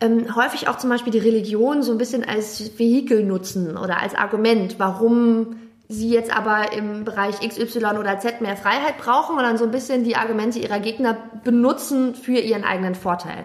[0.00, 4.14] ähm, häufig auch zum Beispiel die Religion so ein bisschen als Vehikel nutzen oder als
[4.14, 5.56] Argument, warum
[5.90, 9.72] sie jetzt aber im Bereich XY oder Z mehr Freiheit brauchen und dann so ein
[9.72, 13.44] bisschen die Argumente ihrer Gegner benutzen für ihren eigenen Vorteil.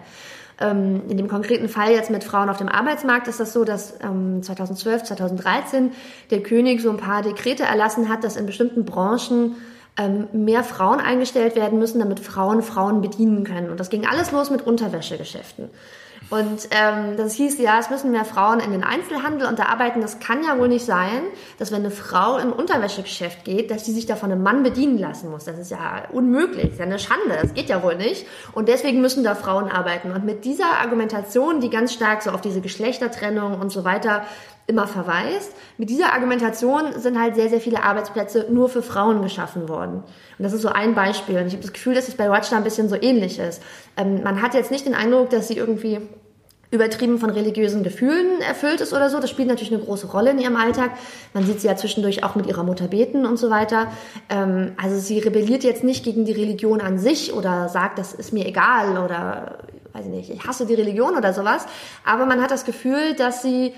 [0.60, 3.98] Ähm, in dem konkreten Fall jetzt mit Frauen auf dem Arbeitsmarkt ist das so, dass
[4.00, 5.90] ähm, 2012, 2013
[6.30, 9.56] der König so ein paar Dekrete erlassen hat, dass in bestimmten Branchen
[9.98, 13.70] ähm, mehr Frauen eingestellt werden müssen, damit Frauen Frauen bedienen können.
[13.70, 15.68] Und das ging alles los mit Unterwäschegeschäften.
[16.28, 20.00] Und ähm, das hieß, ja, es müssen mehr Frauen in den Einzelhandel und da arbeiten.
[20.00, 21.22] Das kann ja wohl nicht sein,
[21.58, 24.98] dass wenn eine Frau im Unterwäschegeschäft geht, dass sie sich da von einem Mann bedienen
[24.98, 25.44] lassen muss.
[25.44, 28.26] Das ist ja unmöglich, das ist ja eine Schande, das geht ja wohl nicht.
[28.52, 30.10] Und deswegen müssen da Frauen arbeiten.
[30.10, 34.24] Und mit dieser Argumentation, die ganz stark so auf diese Geschlechtertrennung und so weiter
[34.66, 35.52] immer verweist.
[35.78, 40.02] Mit dieser Argumentation sind halt sehr, sehr viele Arbeitsplätze nur für Frauen geschaffen worden.
[40.38, 41.38] Und das ist so ein Beispiel.
[41.38, 43.62] Und ich habe das Gefühl, dass es bei da ein bisschen so ähnlich ist.
[43.96, 46.00] Ähm, man hat jetzt nicht den Eindruck, dass sie irgendwie
[46.72, 49.20] übertrieben von religiösen Gefühlen erfüllt ist oder so.
[49.20, 50.90] Das spielt natürlich eine große Rolle in ihrem Alltag.
[51.32, 53.92] Man sieht sie ja zwischendurch auch mit ihrer Mutter beten und so weiter.
[54.28, 58.32] Ähm, also sie rebelliert jetzt nicht gegen die Religion an sich oder sagt, das ist
[58.32, 59.58] mir egal oder
[59.92, 61.66] weiß ich nicht, ich hasse die Religion oder sowas.
[62.04, 63.72] Aber man hat das Gefühl, dass sie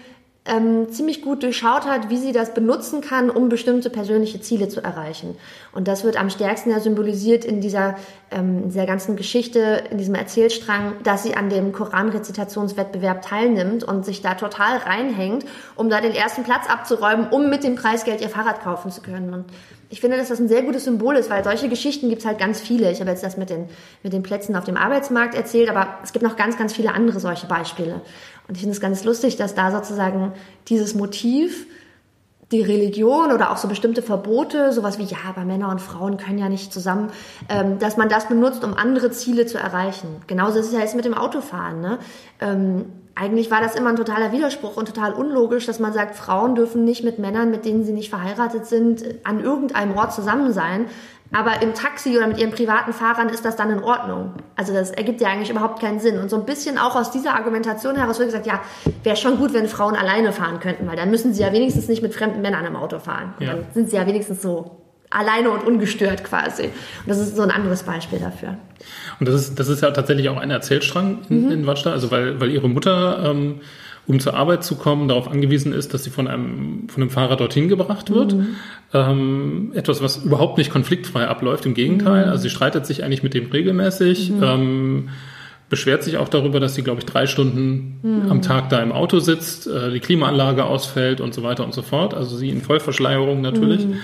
[0.48, 4.82] ähm, ziemlich gut durchschaut hat, wie sie das benutzen kann, um bestimmte persönliche Ziele zu
[4.82, 5.37] erreichen.
[5.72, 7.96] Und das wird am stärksten ja symbolisiert in dieser,
[8.30, 14.04] ähm, in dieser ganzen Geschichte, in diesem Erzählstrang, dass sie an dem Koranrezitationswettbewerb teilnimmt und
[14.04, 15.44] sich da total reinhängt,
[15.76, 19.34] um da den ersten Platz abzuräumen, um mit dem Preisgeld ihr Fahrrad kaufen zu können.
[19.34, 19.44] Und
[19.90, 22.38] ich finde, dass das ein sehr gutes Symbol ist, weil solche Geschichten gibt es halt
[22.38, 22.90] ganz viele.
[22.90, 23.68] Ich habe jetzt das mit den,
[24.02, 27.20] mit den Plätzen auf dem Arbeitsmarkt erzählt, aber es gibt noch ganz, ganz viele andere
[27.20, 28.02] solche Beispiele.
[28.48, 30.32] Und ich finde es ganz lustig, dass da sozusagen
[30.68, 31.66] dieses Motiv,
[32.50, 36.38] die Religion oder auch so bestimmte Verbote, sowas wie, ja, aber Männer und Frauen können
[36.38, 37.11] ja nicht zusammen,
[37.50, 40.22] ähm, dass man das benutzt, um andere Ziele zu erreichen.
[40.26, 41.82] Genauso ist es ja jetzt mit dem Autofahren.
[41.82, 41.98] Ne?
[42.40, 46.54] Ähm, eigentlich war das immer ein totaler Widerspruch und total unlogisch, dass man sagt, Frauen
[46.54, 50.87] dürfen nicht mit Männern, mit denen sie nicht verheiratet sind, an irgendeinem Ort zusammen sein.
[51.31, 54.33] Aber im Taxi oder mit ihren privaten Fahrern ist das dann in Ordnung.
[54.57, 56.19] Also das ergibt ja eigentlich überhaupt keinen Sinn.
[56.19, 58.62] Und so ein bisschen auch aus dieser Argumentation heraus wird gesagt, ja,
[59.05, 62.03] wäre schon gut, wenn Frauen alleine fahren könnten, weil dann müssen sie ja wenigstens nicht
[62.03, 63.35] mit fremden Männern im Auto fahren.
[63.41, 63.49] Ja.
[63.53, 64.79] Dann sind sie ja wenigstens so
[65.11, 66.64] alleine und ungestört quasi.
[66.64, 68.57] Und das ist so ein anderes Beispiel dafür.
[69.21, 71.51] Und das ist, das ist ja tatsächlich auch ein Erzählstrang in, mhm.
[71.51, 73.61] in Watschda, also weil, weil ihre Mutter, ähm,
[74.09, 77.37] um zur Arbeit zu kommen, darauf angewiesen ist, dass sie von einem, von einem Fahrer
[77.37, 78.35] dorthin gebracht wird.
[78.35, 78.47] Mhm.
[78.94, 82.25] Ähm, etwas, was überhaupt nicht konfliktfrei abläuft, im Gegenteil.
[82.25, 82.31] Mhm.
[82.31, 84.31] Also sie streitet sich eigentlich mit dem regelmäßig.
[84.31, 84.42] Mhm.
[84.42, 85.09] Ähm,
[85.68, 88.31] beschwert sich auch darüber, dass sie, glaube ich, drei Stunden mhm.
[88.31, 91.83] am Tag da im Auto sitzt, äh, die Klimaanlage ausfällt und so weiter und so
[91.83, 92.14] fort.
[92.14, 93.87] Also sie in Vollverschleierung natürlich.
[93.87, 93.94] Mhm.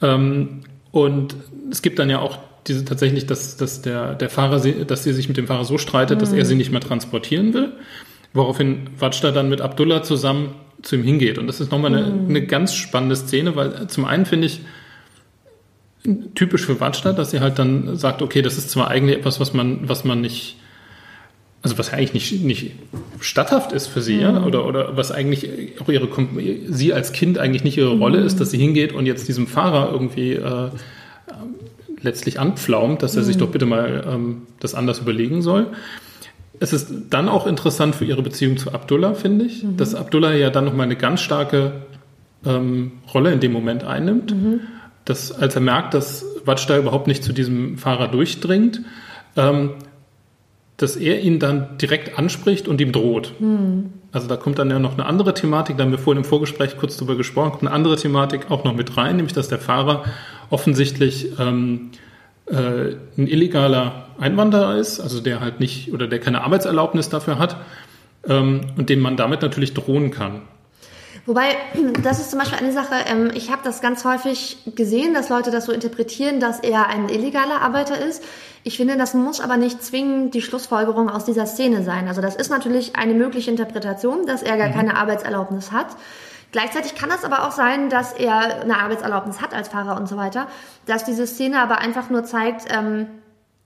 [0.00, 0.48] Ähm,
[0.92, 1.34] und
[1.72, 5.12] es gibt dann ja auch diese tatsächlich, dass, dass der, der Fahrer, sie, dass sie
[5.12, 6.20] sich mit dem Fahrer so streitet, mhm.
[6.20, 7.72] dass er sie nicht mehr transportieren will.
[8.32, 11.38] Woraufhin Watschda dann mit Abdullah zusammen zu ihm hingeht.
[11.38, 12.28] Und das ist nochmal eine, mhm.
[12.28, 14.60] eine ganz spannende Szene, weil zum einen finde ich
[16.34, 19.52] typisch für Watschda, dass sie halt dann sagt, okay, das ist zwar eigentlich etwas, was
[19.52, 20.56] man, was man nicht,
[21.62, 22.72] also was eigentlich nicht, nicht
[23.20, 24.20] statthaft ist für sie, mhm.
[24.20, 26.08] ja, oder, oder was eigentlich auch ihre,
[26.68, 28.26] sie als Kind eigentlich nicht ihre Rolle mhm.
[28.26, 30.70] ist, dass sie hingeht und jetzt diesem Fahrer irgendwie äh,
[32.00, 33.40] letztlich anpflaumt, dass er sich mhm.
[33.40, 35.68] doch bitte mal ähm, das anders überlegen soll.
[36.62, 39.76] Es ist dann auch interessant für ihre Beziehung zu Abdullah, finde ich, mhm.
[39.76, 41.82] dass Abdullah ja dann nochmal eine ganz starke
[42.46, 44.32] ähm, Rolle in dem Moment einnimmt.
[44.32, 44.60] Mhm.
[45.04, 48.82] Dass, als er merkt, dass Watschda überhaupt nicht zu diesem Fahrer durchdringt,
[49.36, 49.70] ähm,
[50.76, 53.34] dass er ihn dann direkt anspricht und ihm droht.
[53.40, 53.94] Mhm.
[54.12, 56.78] Also da kommt dann ja noch eine andere Thematik, da haben wir vorhin im Vorgespräch
[56.78, 60.04] kurz drüber gesprochen, kommt eine andere Thematik auch noch mit rein, nämlich dass der Fahrer
[60.48, 61.90] offensichtlich ähm,
[62.46, 67.56] äh, ein illegaler Einwanderer ist, also der halt nicht oder der keine Arbeitserlaubnis dafür hat
[68.28, 70.42] ähm, und den man damit natürlich drohen kann.
[71.26, 71.56] Wobei,
[72.02, 75.50] das ist zum Beispiel eine Sache, ähm, ich habe das ganz häufig gesehen, dass Leute
[75.50, 78.22] das so interpretieren, dass er ein illegaler Arbeiter ist.
[78.64, 82.06] Ich finde, das muss aber nicht zwingend die Schlussfolgerung aus dieser Szene sein.
[82.06, 84.74] Also das ist natürlich eine mögliche Interpretation, dass er gar mhm.
[84.74, 85.88] keine Arbeitserlaubnis hat.
[86.52, 90.16] Gleichzeitig kann es aber auch sein, dass er eine Arbeitserlaubnis hat als Fahrer und so
[90.16, 90.46] weiter,
[90.86, 93.06] dass diese Szene aber einfach nur zeigt, ähm,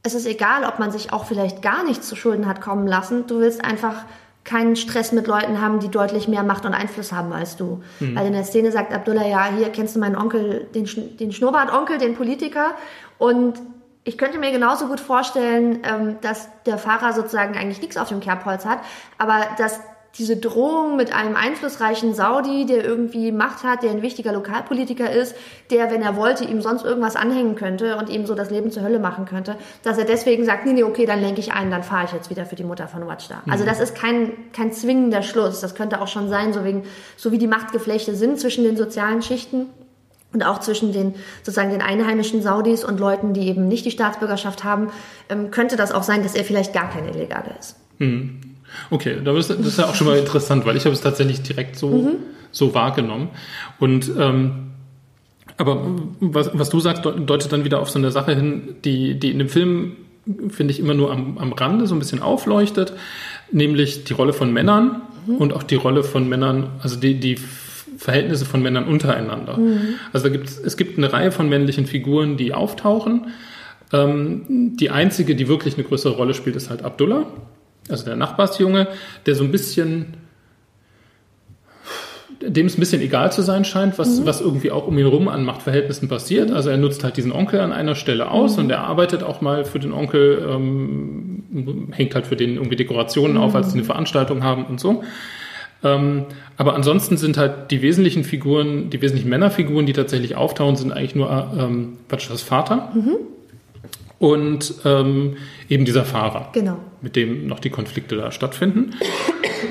[0.04, 3.26] es ist egal, ob man sich auch vielleicht gar nichts zu Schulden hat kommen lassen.
[3.26, 4.04] Du willst einfach
[4.44, 7.82] keinen Stress mit Leuten haben, die deutlich mehr Macht und Einfluss haben als du.
[7.98, 8.14] Mhm.
[8.14, 11.98] Weil in der Szene sagt Abdullah, ja, hier kennst du meinen Onkel, den, den Schnurrbart-Onkel,
[11.98, 12.76] den Politiker.
[13.18, 13.60] Und
[14.04, 18.20] ich könnte mir genauso gut vorstellen, ähm, dass der Fahrer sozusagen eigentlich nichts auf dem
[18.20, 18.78] Kerbholz hat,
[19.18, 19.80] aber dass
[20.18, 25.34] diese Drohung mit einem einflussreichen Saudi, der irgendwie Macht hat, der ein wichtiger Lokalpolitiker ist,
[25.70, 28.82] der, wenn er wollte, ihm sonst irgendwas anhängen könnte und ihm so das Leben zur
[28.82, 31.82] Hölle machen könnte, dass er deswegen sagt, nee, nee, okay, dann lenke ich ein, dann
[31.82, 33.42] fahre ich jetzt wieder für die Mutter von Watchda.
[33.48, 33.68] Also mhm.
[33.68, 35.60] das ist kein, kein zwingender Schluss.
[35.60, 36.84] Das könnte auch schon sein, so, wegen,
[37.16, 39.66] so wie die Machtgeflechte sind zwischen den sozialen Schichten
[40.32, 44.64] und auch zwischen den sozusagen den einheimischen Saudis und Leuten, die eben nicht die Staatsbürgerschaft
[44.64, 44.90] haben,
[45.28, 47.76] ähm, könnte das auch sein, dass er vielleicht gar kein Illegaler ist.
[47.98, 48.55] Mhm.
[48.90, 51.90] Okay, das ist ja auch schon mal interessant, weil ich habe es tatsächlich direkt so,
[51.90, 52.16] mhm.
[52.50, 53.28] so wahrgenommen.
[53.78, 54.66] Und ähm,
[55.58, 55.86] aber
[56.20, 59.38] was, was du sagst, deutet dann wieder auf so eine Sache hin, die, die in
[59.38, 59.96] dem Film,
[60.48, 62.92] finde ich, immer nur am, am Rande so ein bisschen aufleuchtet,
[63.50, 65.36] nämlich die Rolle von Männern mhm.
[65.36, 67.38] und auch die Rolle von Männern, also die, die
[67.96, 69.56] Verhältnisse von Männern untereinander.
[69.56, 69.94] Mhm.
[70.12, 73.28] Also da gibt, es gibt eine Reihe von männlichen Figuren, die auftauchen.
[73.92, 77.26] Ähm, die einzige, die wirklich eine größere Rolle spielt, ist halt Abdullah
[77.88, 78.88] also der Nachbarsjunge,
[79.26, 80.14] der so ein bisschen,
[82.40, 84.26] dem es ein bisschen egal zu sein scheint, was, mhm.
[84.26, 86.50] was irgendwie auch um ihn rum an Machtverhältnissen passiert.
[86.50, 88.64] Also er nutzt halt diesen Onkel an einer Stelle aus mhm.
[88.64, 93.36] und er arbeitet auch mal für den Onkel, ähm, hängt halt für den irgendwie Dekorationen
[93.36, 93.42] mhm.
[93.42, 95.02] auf, als sie eine Veranstaltung haben und so.
[95.84, 96.24] Ähm,
[96.56, 101.14] aber ansonsten sind halt die wesentlichen Figuren, die wesentlichen Männerfiguren, die tatsächlich auftauchen, sind eigentlich
[101.14, 102.90] nur ähm, Batschas Vater.
[102.94, 103.35] Mhm
[104.18, 105.36] und ähm,
[105.68, 106.78] eben dieser Fahrer, genau.
[107.02, 108.94] mit dem noch die Konflikte da stattfinden.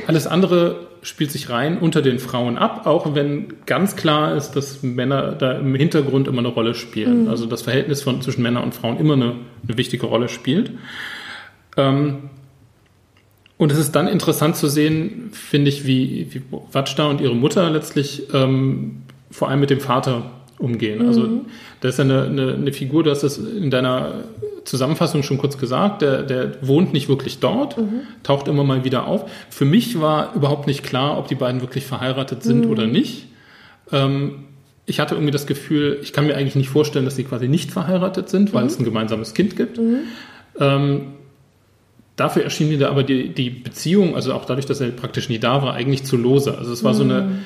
[0.07, 4.81] Alles andere spielt sich rein unter den Frauen ab, auch wenn ganz klar ist, dass
[4.83, 7.23] Männer da im Hintergrund immer eine Rolle spielen.
[7.23, 7.29] Mhm.
[7.29, 9.35] Also das Verhältnis von, zwischen Männern und Frauen immer eine,
[9.67, 10.71] eine wichtige Rolle spielt.
[11.77, 12.29] Ähm,
[13.57, 17.69] und es ist dann interessant zu sehen, finde ich, wie, wie Watschda und ihre Mutter
[17.69, 21.05] letztlich ähm, vor allem mit dem Vater umgehen.
[21.05, 21.41] Also mhm.
[21.81, 24.23] das ist eine, eine, eine Figur, du hast das in deiner
[24.63, 28.01] Zusammenfassung schon kurz gesagt, der, der wohnt nicht wirklich dort, mhm.
[28.23, 29.29] taucht immer mal wieder auf.
[29.49, 32.71] Für mich war überhaupt nicht klar, ob die beiden wirklich verheiratet sind mhm.
[32.71, 33.27] oder nicht.
[33.91, 34.45] Ähm,
[34.85, 37.71] ich hatte irgendwie das Gefühl, ich kann mir eigentlich nicht vorstellen, dass sie quasi nicht
[37.71, 38.69] verheiratet sind, weil mhm.
[38.69, 39.77] es ein gemeinsames Kind gibt.
[39.77, 39.99] Mhm.
[40.59, 41.01] Ähm,
[42.15, 45.39] dafür erschien mir da aber die, die Beziehung, also auch dadurch, dass er praktisch nie
[45.39, 46.57] da war, eigentlich zu lose.
[46.57, 47.39] Also es war so eine mhm.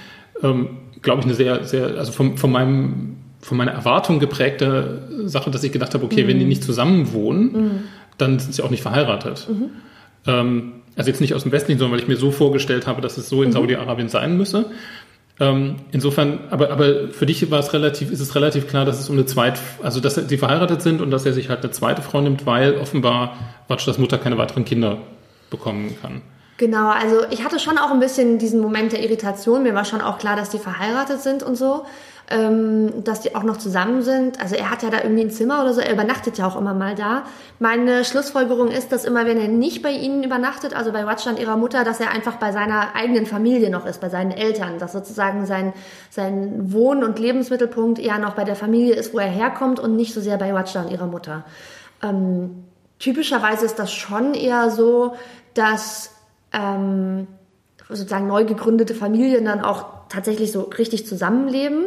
[0.44, 0.70] ähm,
[1.02, 5.64] glaube ich, eine sehr, sehr, also von, von meinem, von meiner Erwartung geprägte Sache, dass
[5.64, 6.28] ich gedacht habe, okay, mhm.
[6.28, 6.50] wenn die mhm.
[6.50, 7.72] nicht zusammen wohnen, mhm.
[8.18, 9.48] dann sind sie auch nicht verheiratet.
[9.50, 9.70] Mhm.
[10.28, 13.18] Ähm, also jetzt nicht aus dem Westlichen, sondern weil ich mir so vorgestellt habe, dass
[13.18, 13.54] es so in mhm.
[13.54, 14.66] Saudi-Arabien sein müsse.
[15.40, 19.10] Ähm, insofern, aber, aber für dich war es relativ, ist es relativ klar, dass es
[19.10, 22.02] um eine zweite, also dass sie verheiratet sind und dass er sich halt eine zweite
[22.02, 23.38] Frau nimmt, weil offenbar
[23.70, 24.98] Watschdas Mutter keine weiteren Kinder
[25.50, 26.22] bekommen kann.
[26.60, 29.64] Genau, also ich hatte schon auch ein bisschen diesen Moment der Irritation.
[29.64, 31.86] Mir war schon auch klar, dass die verheiratet sind und so,
[32.30, 34.42] ähm, dass die auch noch zusammen sind.
[34.42, 36.74] Also er hat ja da irgendwie ein Zimmer oder so, er übernachtet ja auch immer
[36.74, 37.24] mal da.
[37.60, 41.56] Meine Schlussfolgerung ist, dass immer, wenn er nicht bei ihnen übernachtet, also bei Watchland ihrer
[41.56, 45.46] Mutter, dass er einfach bei seiner eigenen Familie noch ist, bei seinen Eltern, dass sozusagen
[45.46, 45.72] sein,
[46.10, 50.14] sein Wohn- und Lebensmittelpunkt eher noch bei der Familie ist, wo er herkommt und nicht
[50.14, 51.46] so sehr bei Watchland ihrer Mutter.
[52.04, 52.66] Ähm,
[53.00, 55.14] typischerweise ist das schon eher so,
[55.54, 56.19] dass
[56.54, 57.28] ähm,
[57.88, 61.86] sozusagen neu gegründete Familien dann auch tatsächlich so richtig zusammenleben.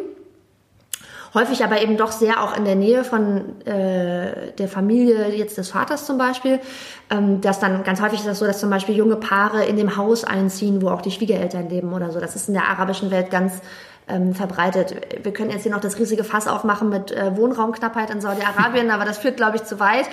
[1.34, 5.70] Häufig aber eben doch sehr auch in der Nähe von äh, der Familie jetzt des
[5.70, 6.60] Vaters zum Beispiel.
[7.08, 9.96] Ähm, dass dann ganz häufig ist das so, dass zum Beispiel junge Paare in dem
[9.96, 12.20] Haus einziehen, wo auch die Schwiegereltern leben oder so.
[12.20, 13.62] Das ist in der arabischen Welt ganz
[14.08, 14.96] ähm, verbreitet.
[15.22, 19.04] Wir können jetzt hier noch das riesige Fass aufmachen mit äh, Wohnraumknappheit in Saudi-Arabien, aber
[19.04, 20.06] das führt, glaube ich, zu weit.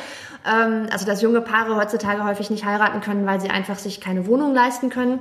[0.49, 4.27] Ähm, also dass junge Paare heutzutage häufig nicht heiraten können, weil sie einfach sich keine
[4.27, 5.19] Wohnung leisten können.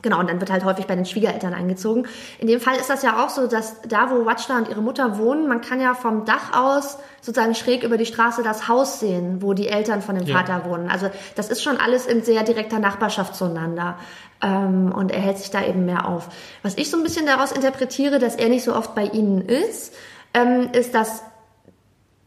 [0.00, 2.06] Genau, und dann wird halt häufig bei den Schwiegereltern eingezogen.
[2.38, 5.18] In dem Fall ist das ja auch so, dass da, wo Watchda und ihre Mutter
[5.18, 9.42] wohnen, man kann ja vom Dach aus sozusagen schräg über die Straße das Haus sehen,
[9.42, 10.36] wo die Eltern von dem ja.
[10.36, 10.88] Vater wohnen.
[10.88, 13.98] Also das ist schon alles in sehr direkter Nachbarschaft zueinander.
[14.40, 16.28] Ähm, und er hält sich da eben mehr auf.
[16.62, 19.94] Was ich so ein bisschen daraus interpretiere, dass er nicht so oft bei ihnen ist,
[20.32, 21.24] ähm, ist, dass,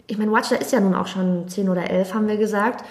[0.08, 2.84] ich meine, Watchda ist ja nun auch schon zehn oder elf, haben wir gesagt.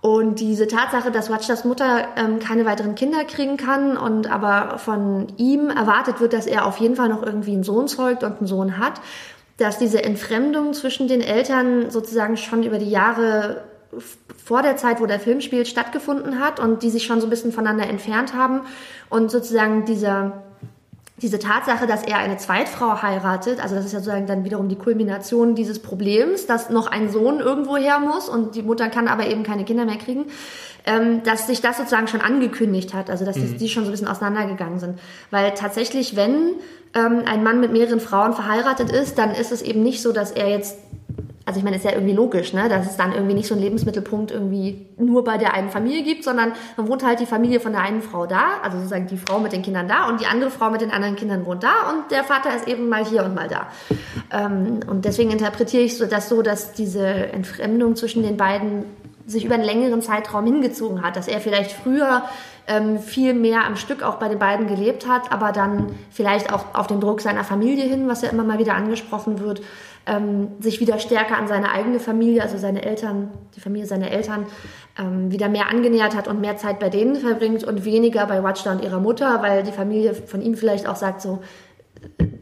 [0.00, 5.26] Und diese Tatsache, dass Watchdas Mutter ähm, keine weiteren Kinder kriegen kann und aber von
[5.38, 8.46] ihm erwartet wird, dass er auf jeden Fall noch irgendwie einen Sohn zeugt und einen
[8.46, 9.00] Sohn hat,
[9.56, 13.64] dass diese Entfremdung zwischen den Eltern sozusagen schon über die Jahre
[14.44, 17.30] vor der Zeit, wo der Film spielt, stattgefunden hat und die sich schon so ein
[17.30, 18.60] bisschen voneinander entfernt haben
[19.10, 20.44] und sozusagen dieser
[21.20, 24.76] diese Tatsache, dass er eine Zweitfrau heiratet, also das ist ja sozusagen dann wiederum die
[24.76, 29.26] Kulmination dieses Problems, dass noch ein Sohn irgendwo her muss und die Mutter kann aber
[29.26, 30.26] eben keine Kinder mehr kriegen,
[30.86, 33.58] ähm, dass sich das sozusagen schon angekündigt hat, also dass mhm.
[33.58, 34.98] die, schon so ein bisschen auseinandergegangen sind.
[35.30, 36.52] Weil tatsächlich, wenn
[36.94, 40.30] ähm, ein Mann mit mehreren Frauen verheiratet ist, dann ist es eben nicht so, dass
[40.30, 40.78] er jetzt
[41.48, 43.62] also ich meine, ist ja irgendwie logisch, ne, dass es dann irgendwie nicht so einen
[43.62, 47.72] Lebensmittelpunkt irgendwie nur bei der einen Familie gibt, sondern dann wohnt halt die Familie von
[47.72, 50.50] der einen Frau da, also sozusagen die Frau mit den Kindern da und die andere
[50.50, 53.34] Frau mit den anderen Kindern wohnt da und der Vater ist eben mal hier und
[53.34, 53.68] mal da.
[54.30, 58.84] Ähm, und deswegen interpretiere ich das so, dass diese Entfremdung zwischen den beiden
[59.24, 62.24] sich über einen längeren Zeitraum hingezogen hat, dass er vielleicht früher
[62.66, 66.74] ähm, viel mehr am Stück auch bei den beiden gelebt hat, aber dann vielleicht auch
[66.74, 69.62] auf den Druck seiner Familie hin, was ja immer mal wieder angesprochen wird,
[70.08, 74.46] ähm, sich wieder stärker an seine eigene Familie, also seine Eltern, die Familie seiner Eltern,
[74.98, 78.72] ähm, wieder mehr angenähert hat und mehr Zeit bei denen verbringt und weniger bei Watchda
[78.72, 81.40] und ihrer Mutter, weil die Familie von ihm vielleicht auch sagt so,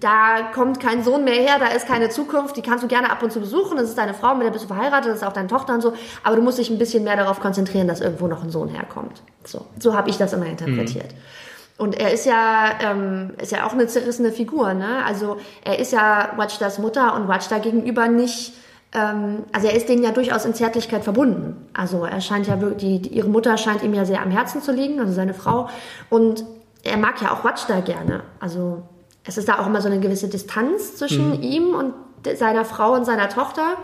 [0.01, 3.23] da kommt kein Sohn mehr her, da ist keine Zukunft, die kannst du gerne ab
[3.23, 5.33] und zu besuchen, das ist deine Frau, mit der bist du verheiratet, das ist auch
[5.33, 8.27] deine Tochter und so, aber du musst dich ein bisschen mehr darauf konzentrieren, dass irgendwo
[8.27, 9.23] noch ein Sohn herkommt.
[9.45, 11.12] So, so habe ich das immer interpretiert.
[11.12, 11.46] Mhm.
[11.79, 15.05] Und er ist ja, ähm, ist ja auch eine zerrissene Figur, ne?
[15.05, 18.55] Also er ist ja Watchdas Mutter und Watchda gegenüber nicht,
[18.93, 21.68] ähm, also er ist denen ja durchaus in Zärtlichkeit verbunden.
[21.74, 24.72] Also er scheint ja wirklich, die, ihre Mutter scheint ihm ja sehr am Herzen zu
[24.72, 25.68] liegen, also seine Frau.
[26.09, 26.45] Und
[26.83, 28.22] er mag ja auch Watchda gerne.
[28.41, 28.83] Also
[29.24, 31.43] es ist da auch immer so eine gewisse Distanz zwischen mhm.
[31.43, 31.95] ihm und
[32.37, 33.77] seiner Frau und seiner Tochter.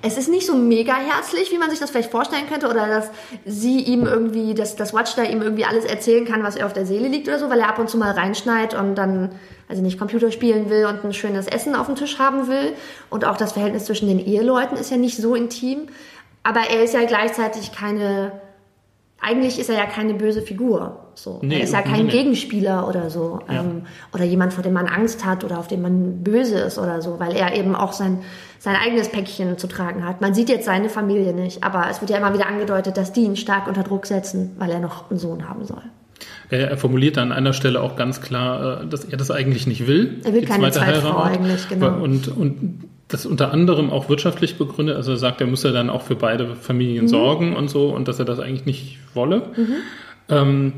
[0.00, 3.10] Es ist nicht so mega herzlich, wie man sich das vielleicht vorstellen könnte, oder dass
[3.44, 6.72] sie ihm irgendwie, dass das Watch da ihm irgendwie alles erzählen kann, was ihr auf
[6.72, 9.30] der Seele liegt oder so, weil er ab und zu mal reinschneit und dann,
[9.68, 12.74] also nicht Computer spielen will und ein schönes Essen auf dem Tisch haben will.
[13.10, 15.86] Und auch das Verhältnis zwischen den Eheleuten ist ja nicht so intim.
[16.42, 18.32] Aber er ist ja gleichzeitig keine
[19.22, 20.98] eigentlich ist er ja keine böse Figur.
[21.14, 21.38] So.
[21.42, 22.12] Nee, er ist ja kein nee.
[22.12, 23.38] Gegenspieler oder so.
[23.48, 23.60] Ja.
[23.60, 27.00] Ähm, oder jemand, vor dem man Angst hat oder auf dem man böse ist oder
[27.00, 28.18] so, weil er eben auch sein,
[28.58, 30.20] sein eigenes Päckchen zu tragen hat.
[30.20, 33.22] Man sieht jetzt seine Familie nicht, aber es wird ja immer wieder angedeutet, dass die
[33.22, 35.82] ihn stark unter Druck setzen, weil er noch einen Sohn haben soll.
[36.50, 40.20] Er formuliert an einer Stelle auch ganz klar, äh, dass er das eigentlich nicht will.
[40.24, 41.38] Er will keine zweite Zweitfrau Heirat.
[41.38, 42.02] eigentlich, genau.
[42.02, 44.96] Und, und das unter anderem auch wirtschaftlich begründet.
[44.96, 47.08] Also er sagt, er muss ja dann auch für beide Familien mhm.
[47.08, 49.42] sorgen und so und dass er das eigentlich nicht wolle.
[49.54, 49.74] Mhm.
[50.30, 50.72] Ähm,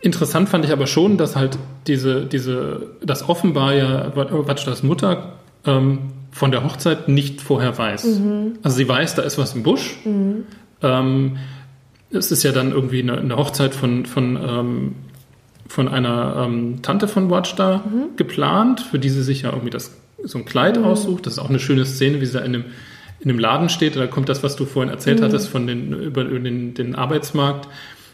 [0.00, 5.34] interessant fand ich aber schon, dass halt diese, diese, das offenbar ja Watschdas Mutter
[5.64, 5.98] ähm,
[6.32, 8.18] von der Hochzeit nicht vorher weiß.
[8.18, 8.58] Mhm.
[8.64, 9.96] Also sie weiß, da ist was im Busch.
[10.04, 10.44] Mhm.
[10.82, 11.36] Ähm,
[12.10, 14.94] es ist ja dann irgendwie eine, eine Hochzeit von, von, ähm,
[15.68, 18.16] von einer ähm, Tante von Watchda mhm.
[18.16, 20.84] geplant, für die sie sich ja irgendwie das so ein Kleid mhm.
[20.84, 21.26] aussucht.
[21.26, 22.64] Das ist auch eine schöne Szene, wie sie da in einem,
[23.20, 23.96] in einem Laden steht.
[23.96, 25.24] Da kommt das, was du vorhin erzählt mhm.
[25.24, 27.68] hattest, von den, über, über den, den Arbeitsmarkt.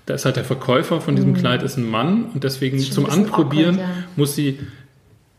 [0.07, 1.37] Da ist halt der Verkäufer von diesem mhm.
[1.37, 4.05] Kleid ist ein Mann und deswegen zum Anprobieren awkward, ja.
[4.17, 4.59] muss sie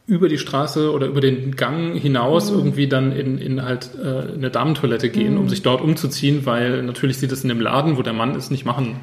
[0.08, 2.58] über die Straße oder über den Gang hinaus mhm.
[2.58, 5.42] irgendwie dann in, in halt äh, eine Damentoilette gehen, mhm.
[5.42, 8.52] um sich dort umzuziehen, weil natürlich sie das in dem Laden, wo der Mann ist,
[8.52, 8.98] nicht machen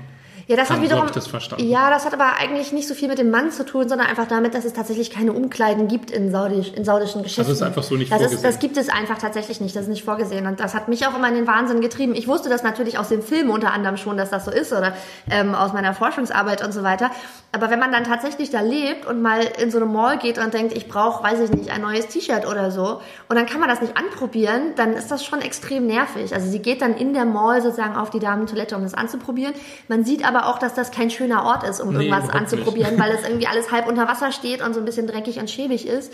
[0.52, 1.06] ja, das hat wiederum.
[1.12, 4.06] Das ja, das hat aber eigentlich nicht so viel mit dem Mann zu tun, sondern
[4.06, 7.50] einfach damit, dass es tatsächlich keine Umkleiden gibt in, Saudisch, in saudischen Geschäften.
[7.50, 8.36] Das ist einfach so nicht das vorgesehen.
[8.36, 9.74] Ist, das gibt es einfach tatsächlich nicht.
[9.74, 10.46] Das ist nicht vorgesehen.
[10.46, 12.14] Und das hat mich auch immer in den Wahnsinn getrieben.
[12.14, 14.94] Ich wusste das natürlich aus dem Film unter anderem schon, dass das so ist oder
[15.30, 17.10] ähm, aus meiner Forschungsarbeit und so weiter.
[17.52, 20.54] Aber wenn man dann tatsächlich da lebt und mal in so eine Mall geht und
[20.54, 23.68] denkt, ich brauche, weiß ich nicht, ein neues T-Shirt oder so, und dann kann man
[23.68, 26.34] das nicht anprobieren, dann ist das schon extrem nervig.
[26.34, 29.54] Also sie geht dann in der Mall sozusagen auf die Damentoilette, um das anzuprobieren.
[29.88, 33.12] Man sieht aber auch, dass das kein schöner Ort ist, um nee, irgendwas anzuprobieren, weil
[33.18, 36.12] es irgendwie alles halb unter Wasser steht und so ein bisschen dreckig und schäbig ist.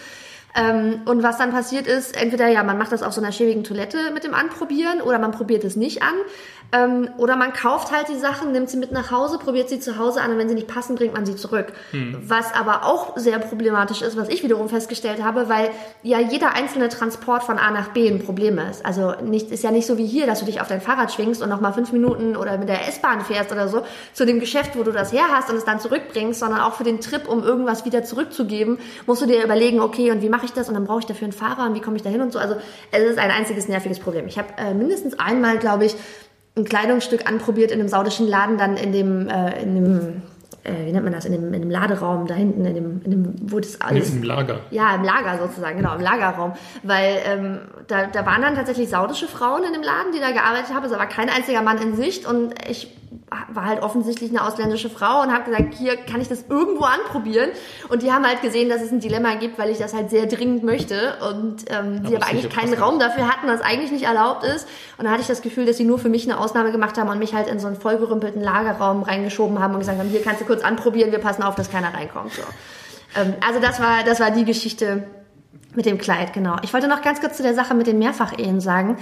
[0.54, 3.64] Ähm, und was dann passiert ist, entweder ja, man macht das auf so einer schäbigen
[3.64, 6.14] Toilette mit dem Anprobieren oder man probiert es nicht an.
[6.70, 9.96] Ähm, oder man kauft halt die Sachen, nimmt sie mit nach Hause, probiert sie zu
[9.96, 11.72] Hause an und wenn sie nicht passen, bringt man sie zurück.
[11.92, 12.18] Hm.
[12.26, 15.70] Was aber auch sehr problematisch ist, was ich wiederum festgestellt habe, weil
[16.02, 18.84] ja jeder einzelne Transport von A nach B ein Problem ist.
[18.84, 21.42] Also nicht, ist ja nicht so wie hier, dass du dich auf dein Fahrrad schwingst
[21.42, 24.82] und nochmal fünf Minuten oder mit der S-Bahn fährst oder so zu dem Geschäft, wo
[24.82, 27.86] du das her hast und es dann zurückbringst, sondern auch für den Trip, um irgendwas
[27.86, 31.00] wieder zurückzugeben, musst du dir überlegen, okay, und wie mache ich das und dann brauche
[31.00, 32.38] ich dafür einen Fahrer und wie komme ich da hin und so.
[32.38, 32.56] Also
[32.90, 34.26] es ist ein einziges nerviges Problem.
[34.26, 35.96] Ich habe äh, mindestens einmal, glaube ich,
[36.58, 40.22] ein Kleidungsstück anprobiert in einem saudischen Laden, dann in dem, äh, in dem
[40.64, 43.10] äh, wie nennt man das, in dem, in dem Laderaum da hinten, in dem, in
[43.10, 44.10] dem wo das alles...
[44.10, 44.60] Im Lager.
[44.70, 46.52] Ja, im Lager sozusagen, genau, im Lagerraum.
[46.82, 50.74] Weil ähm, da, da waren dann tatsächlich saudische Frauen in dem Laden, die da gearbeitet
[50.74, 50.84] haben.
[50.84, 52.97] Es war kein einziger Mann in Sicht und ich
[53.52, 57.50] war halt offensichtlich eine ausländische Frau und habe gesagt, hier kann ich das irgendwo anprobieren.
[57.88, 60.26] Und die haben halt gesehen, dass es ein Dilemma gibt, weil ich das halt sehr
[60.26, 64.44] dringend möchte und ähm, die aber eigentlich keinen Raum dafür hatten, was eigentlich nicht erlaubt
[64.44, 64.68] ist.
[64.98, 67.08] Und da hatte ich das Gefühl, dass sie nur für mich eine Ausnahme gemacht haben
[67.08, 70.40] und mich halt in so einen vollgerümpelten Lagerraum reingeschoben haben und gesagt haben, hier kannst
[70.40, 72.32] du kurz anprobieren, wir passen auf, dass keiner reinkommt.
[72.32, 72.42] So.
[73.16, 75.04] Ähm, also das war, das war die Geschichte
[75.74, 76.56] mit dem Kleid, genau.
[76.62, 78.98] Ich wollte noch ganz kurz zu der Sache mit den Mehrfachehen sagen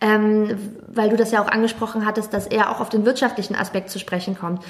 [0.00, 0.56] ähm,
[0.88, 3.98] weil du das ja auch angesprochen hattest, dass er auch auf den wirtschaftlichen Aspekt zu
[3.98, 4.62] sprechen kommt.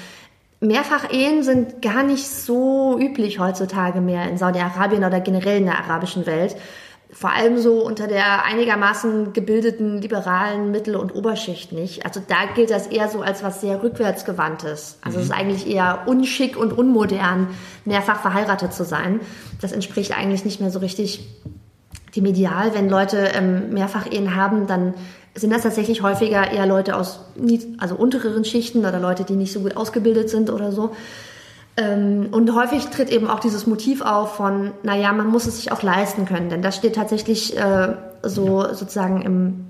[0.59, 6.25] Mehrfachehen sind gar nicht so üblich heutzutage mehr in Saudi-Arabien oder generell in der arabischen
[6.25, 6.55] Welt.
[7.13, 12.05] vor allem so unter der einigermaßen gebildeten liberalen Mittel- und Oberschicht nicht.
[12.05, 14.97] Also da gilt das eher so als was sehr rückwärtsgewandtes.
[15.01, 15.23] Also mhm.
[15.23, 17.49] es ist eigentlich eher unschick und unmodern,
[17.83, 19.19] mehrfach verheiratet zu sein.
[19.59, 21.27] Das entspricht eigentlich nicht mehr so richtig
[22.15, 22.73] dem Ideal.
[22.73, 24.93] Wenn Leute ähm, Mehrfach-Ehen haben, dann
[25.33, 27.21] sind das tatsächlich häufiger eher Leute aus
[27.77, 30.91] also untereren Schichten oder Leute, die nicht so gut ausgebildet sind oder so.
[31.77, 35.71] Ähm, und häufig tritt eben auch dieses Motiv auf von, naja, man muss es sich
[35.71, 39.65] auch leisten können, denn das steht tatsächlich äh, so sozusagen im,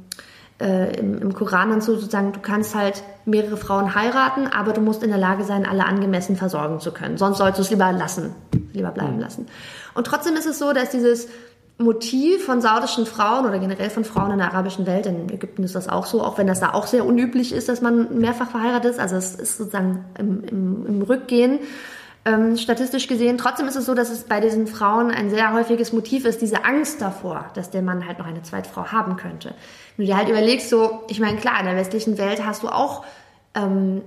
[0.60, 4.82] äh, im, im Koran und so, sozusagen, du kannst halt mehrere Frauen heiraten, aber du
[4.82, 7.18] musst in der Lage sein, alle angemessen versorgen zu können.
[7.18, 8.34] Sonst sollst du es lieber lassen,
[8.74, 9.22] lieber bleiben mhm.
[9.22, 9.48] lassen.
[9.94, 11.28] Und trotzdem ist es so, dass dieses
[11.78, 15.76] Motiv von saudischen Frauen oder generell von Frauen in der arabischen Welt, in Ägypten ist
[15.76, 18.91] das auch so, auch wenn das da auch sehr unüblich ist, dass man mehrfach verheiratet
[18.91, 21.59] ist, also es ist sozusagen im, im, im Rückgehen
[22.24, 23.38] ähm, statistisch gesehen.
[23.38, 26.65] Trotzdem ist es so, dass es bei diesen Frauen ein sehr häufiges Motiv ist, diese
[26.65, 29.55] Angst davor, dass der Mann halt noch eine zweite Frau haben könnte.
[29.97, 32.67] Wenn du dir halt überlegst, so, ich meine, klar, in der westlichen Welt hast du
[32.67, 33.03] auch
[33.55, 34.03] ähm,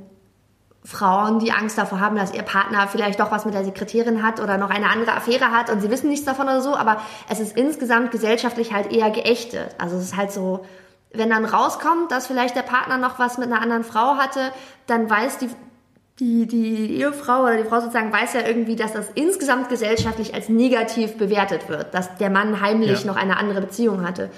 [0.86, 4.38] Frauen, die Angst davor haben, dass ihr Partner vielleicht doch was mit der Sekretärin hat
[4.38, 7.40] oder noch eine andere Affäre hat und sie wissen nichts davon oder so, aber es
[7.40, 9.74] ist insgesamt gesellschaftlich halt eher geächtet.
[9.78, 10.66] Also es ist halt so,
[11.14, 14.52] wenn dann rauskommt, dass vielleicht der Partner noch was mit einer anderen Frau hatte,
[14.86, 15.48] dann weiß die,
[16.18, 20.50] die, die Ehefrau oder die Frau sozusagen weiß ja irgendwie, dass das insgesamt gesellschaftlich als
[20.50, 23.06] negativ bewertet wird, dass der Mann heimlich ja.
[23.06, 24.28] noch eine andere Beziehung hatte.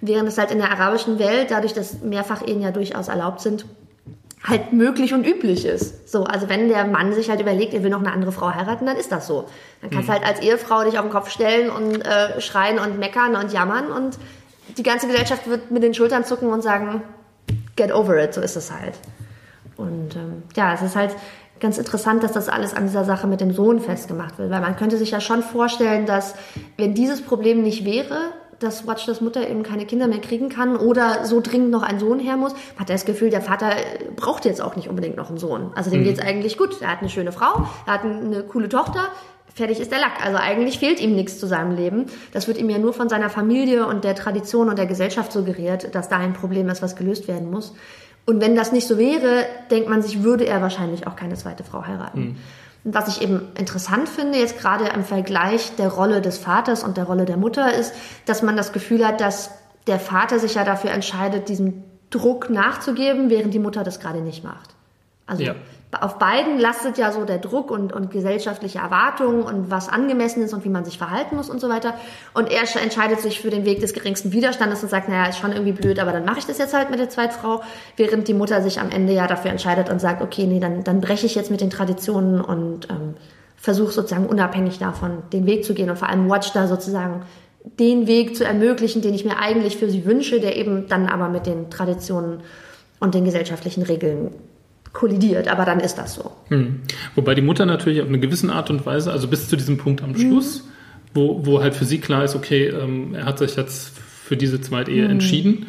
[0.00, 3.66] Während es halt in der arabischen Welt, dadurch, dass Mehrfachehen ja durchaus erlaubt sind,
[4.44, 6.08] halt möglich und üblich ist.
[6.10, 8.86] So, also wenn der Mann sich halt überlegt, er will noch eine andere Frau heiraten,
[8.86, 9.46] dann ist das so.
[9.80, 10.16] Dann kannst du mhm.
[10.16, 13.92] halt als Ehefrau dich auf den Kopf stellen und äh, schreien und meckern und jammern
[13.92, 14.18] und
[14.76, 17.02] die ganze Gesellschaft wird mit den Schultern zucken und sagen,
[17.76, 18.94] get over it, so ist es halt.
[19.76, 21.14] Und ähm, ja, es ist halt
[21.60, 24.76] ganz interessant, dass das alles an dieser Sache mit dem Sohn festgemacht wird, weil man
[24.76, 26.34] könnte sich ja schon vorstellen, dass
[26.76, 28.32] wenn dieses Problem nicht wäre,
[28.62, 31.98] dass Watch das Mutter eben keine Kinder mehr kriegen kann oder so dringend noch ein
[31.98, 33.70] Sohn her muss, hat er das Gefühl, der Vater
[34.16, 35.70] braucht jetzt auch nicht unbedingt noch einen Sohn.
[35.74, 36.04] Also dem mhm.
[36.04, 36.80] geht's eigentlich gut.
[36.80, 39.08] Er hat eine schöne Frau, er hat eine coole Tochter,
[39.54, 40.24] fertig ist der Lack.
[40.24, 42.06] Also eigentlich fehlt ihm nichts zu seinem Leben.
[42.32, 45.94] Das wird ihm ja nur von seiner Familie und der Tradition und der Gesellschaft suggeriert,
[45.94, 47.74] dass da ein Problem ist, was gelöst werden muss.
[48.24, 51.64] Und wenn das nicht so wäre, denkt man sich, würde er wahrscheinlich auch keine zweite
[51.64, 52.20] Frau heiraten.
[52.20, 52.36] Mhm.
[52.84, 57.04] Was ich eben interessant finde, jetzt gerade im Vergleich der Rolle des Vaters und der
[57.04, 57.94] Rolle der Mutter, ist,
[58.26, 59.50] dass man das Gefühl hat, dass
[59.86, 64.42] der Vater sich ja dafür entscheidet, diesem Druck nachzugeben, während die Mutter das gerade nicht
[64.44, 64.70] macht.
[65.26, 65.54] Also ja
[66.00, 70.54] auf beiden lastet ja so der Druck und, und gesellschaftliche Erwartungen und was angemessen ist
[70.54, 71.94] und wie man sich verhalten muss und so weiter.
[72.32, 75.52] Und er entscheidet sich für den Weg des geringsten Widerstandes und sagt, naja, ist schon
[75.52, 77.62] irgendwie blöd, aber dann mache ich das jetzt halt mit der Zweitfrau,
[77.96, 81.02] während die Mutter sich am Ende ja dafür entscheidet und sagt, okay, nee, dann, dann
[81.02, 83.14] breche ich jetzt mit den Traditionen und ähm,
[83.56, 87.22] versuche sozusagen unabhängig davon den Weg zu gehen und vor allem Watch da sozusagen
[87.78, 91.28] den Weg zu ermöglichen, den ich mir eigentlich für sie wünsche, der eben dann aber
[91.28, 92.40] mit den Traditionen
[92.98, 94.30] und den gesellschaftlichen Regeln
[94.92, 96.32] kollidiert, aber dann ist das so.
[96.48, 96.80] Hm.
[97.14, 100.02] Wobei die Mutter natürlich auf eine gewisse Art und Weise, also bis zu diesem Punkt
[100.02, 100.68] am Schluss, mhm.
[101.14, 104.60] wo, wo halt für sie klar ist, okay, ähm, er hat sich jetzt für diese
[104.60, 105.10] Zweitehe mhm.
[105.12, 105.66] entschieden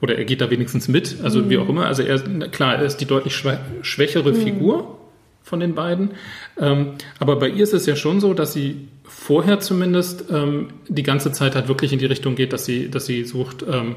[0.00, 1.50] oder er geht da wenigstens mit, also mhm.
[1.50, 1.86] wie auch immer.
[1.86, 2.18] Also er,
[2.48, 3.34] klar, er ist die deutlich
[3.82, 4.36] schwächere mhm.
[4.36, 4.98] Figur
[5.42, 6.10] von den beiden.
[6.58, 11.02] Ähm, aber bei ihr ist es ja schon so, dass sie vorher zumindest ähm, die
[11.02, 13.96] ganze Zeit halt wirklich in die Richtung geht, dass sie, dass sie sucht, ähm,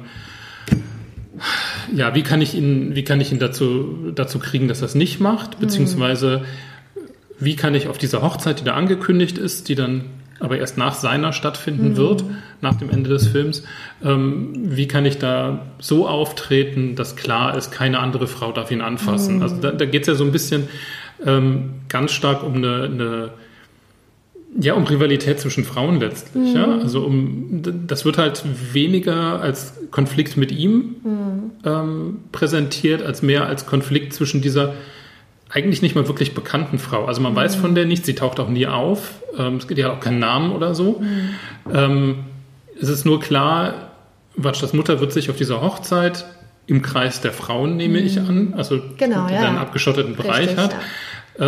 [1.93, 4.95] ja, wie kann ich ihn, wie kann ich ihn dazu, dazu kriegen, dass er es
[4.95, 5.59] nicht macht?
[5.59, 6.43] Beziehungsweise,
[7.39, 10.05] wie kann ich auf dieser Hochzeit, die da angekündigt ist, die dann
[10.39, 11.97] aber erst nach seiner stattfinden mhm.
[11.97, 12.23] wird,
[12.61, 13.63] nach dem Ende des Films,
[14.03, 18.81] ähm, wie kann ich da so auftreten, dass klar ist, keine andere Frau darf ihn
[18.81, 19.37] anfassen?
[19.37, 19.41] Mhm.
[19.41, 20.67] Also da, da geht es ja so ein bisschen
[21.25, 23.29] ähm, ganz stark um eine, eine
[24.59, 26.53] ja, um Rivalität zwischen Frauen letztlich.
[26.53, 26.55] Mhm.
[26.55, 26.77] Ja?
[26.79, 28.43] Also um das wird halt
[28.73, 31.51] weniger als Konflikt mit ihm mhm.
[31.63, 34.73] ähm, präsentiert, als mehr als Konflikt zwischen dieser
[35.49, 37.05] eigentlich nicht mal wirklich bekannten Frau.
[37.05, 37.37] Also man mhm.
[37.37, 39.21] weiß von der nichts, sie taucht auch nie auf.
[39.37, 40.99] Ähm, es gibt ja auch keinen Namen oder so.
[40.99, 41.29] Mhm.
[41.73, 42.15] Ähm,
[42.81, 43.91] es ist nur klar,
[44.35, 46.25] Watschas Mutter wird sich auf dieser Hochzeit
[46.65, 48.27] im Kreis der Frauen, nehme ich mhm.
[48.27, 49.47] an, also genau, ja.
[49.47, 50.75] einen abgeschotteten Bereich Richtig, hat.
[51.39, 51.45] Ja.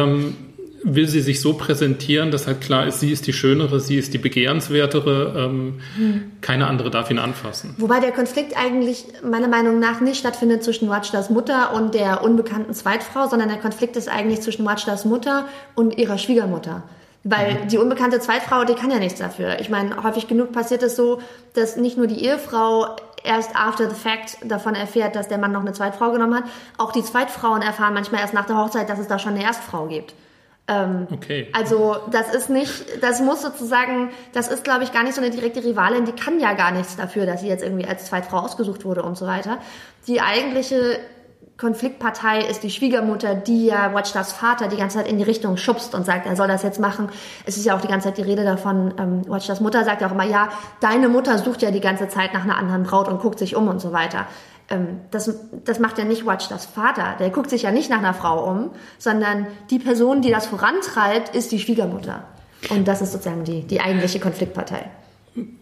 [0.84, 4.14] Will sie sich so präsentieren, dass halt klar ist, sie ist die Schönere, sie ist
[4.14, 6.32] die Begehrenswertere, ähm, hm.
[6.42, 7.76] keine andere darf ihn anfassen.
[7.78, 12.74] Wobei der Konflikt eigentlich meiner Meinung nach nicht stattfindet zwischen Wajdas Mutter und der unbekannten
[12.74, 16.84] Zweitfrau, sondern der Konflikt ist eigentlich zwischen Wajdas Mutter und ihrer Schwiegermutter.
[17.24, 17.68] Weil mhm.
[17.68, 19.60] die unbekannte Zweitfrau, die kann ja nichts dafür.
[19.60, 21.20] Ich meine, häufig genug passiert es so,
[21.54, 25.62] dass nicht nur die Ehefrau erst after the fact davon erfährt, dass der Mann noch
[25.62, 26.44] eine Zweitfrau genommen hat,
[26.78, 29.88] auch die Zweitfrauen erfahren manchmal erst nach der Hochzeit, dass es da schon eine Erstfrau
[29.88, 30.14] gibt.
[30.70, 31.48] Ähm, Okay.
[31.54, 35.32] Also das ist nicht, das muss sozusagen, das ist glaube ich gar nicht so eine
[35.32, 38.86] direkte Rivalin, die kann ja gar nichts dafür, dass sie jetzt irgendwie als Zweitfrau ausgesucht
[38.86, 39.58] wurde und so weiter.
[40.08, 41.00] Die eigentliche
[41.58, 45.94] Konfliktpartei ist die Schwiegermutter, die ja Watchstars Vater die ganze Zeit in die Richtung schubst
[45.94, 47.10] und sagt, er soll das jetzt machen.
[47.46, 50.08] Es ist ja auch die ganze Zeit die Rede davon, ähm, Watchstars Mutter sagt ja
[50.08, 50.50] auch immer, ja,
[50.80, 53.68] deine Mutter sucht ja die ganze Zeit nach einer anderen Braut und guckt sich um
[53.68, 54.26] und so weiter.
[54.70, 55.34] Ähm, das,
[55.66, 57.16] das macht ja nicht Watchstars Vater.
[57.20, 61.36] Der guckt sich ja nicht nach einer Frau um, sondern die Person, die das vorantreibt,
[61.36, 62.24] ist die Schwiegermutter.
[62.70, 64.86] Und das ist sozusagen die, die eigentliche Konfliktpartei.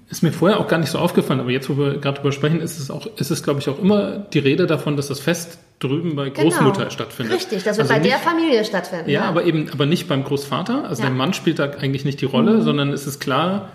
[0.10, 2.62] Ist mir vorher auch gar nicht so aufgefallen, aber jetzt, wo wir gerade drüber sprechen,
[2.62, 5.60] ist es auch, ist es, glaube ich, auch immer die Rede davon, dass das Fest
[5.80, 6.90] drüben bei Großmutter Genau.
[6.90, 7.36] stattfindet.
[7.36, 9.10] Richtig, das wird Also bei der nicht- Familie stattfinden.
[9.10, 10.86] Ja, aber eben, aber nicht beim Großvater.
[10.88, 11.10] Also Ja.
[11.10, 11.14] Mhm.
[11.14, 13.70] der Mann spielt da eigentlich nicht die Rolle, sondern es ist klar,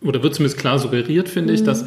[0.00, 1.54] oder wird zumindest klar suggeriert, finde Mhm.
[1.58, 1.84] ich, dass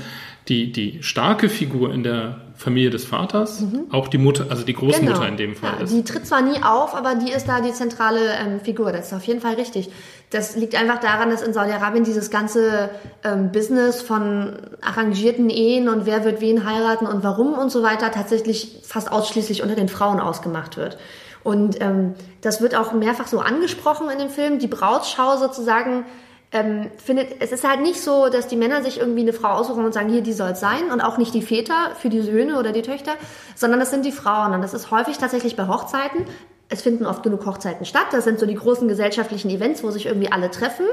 [0.48, 5.14] die, die starke Figur in der Familie des Vaters auch die Mutter, also die Großmutter
[5.14, 5.28] Genau.
[5.28, 5.93] in dem Fall ja, ist.
[5.93, 8.91] Die tritt zwar nie auf, aber die ist da die zentrale ähm, Figur.
[8.91, 9.91] Das ist auf jeden Fall richtig.
[10.32, 12.89] Das liegt einfach daran, dass in Saudi-Arabien dieses ganze
[13.24, 18.12] ähm, Business von arrangierten Ehen und wer wird wen heiraten und warum und so weiter
[18.12, 20.98] tatsächlich fast ausschließlich unter den Frauen ausgemacht wird.
[21.43, 24.60] Und ähm, das wird auch mehrfach so angesprochen in dem Film.
[24.60, 26.06] Die Brautschau sozusagen
[26.52, 29.84] ähm, findet, es ist halt nicht so, dass die Männer sich irgendwie eine Frau aussuchen
[29.84, 32.58] und sagen, hier, die soll es sein und auch nicht die Väter für die Söhne
[32.58, 33.14] oder die Töchter,
[33.56, 36.26] sondern das sind die Frauen und das ist häufig tatsächlich bei Hochzeiten.
[36.70, 38.08] Es finden oft genug Hochzeiten statt.
[38.12, 40.86] Das sind so die großen gesellschaftlichen Events, wo sich irgendwie alle treffen.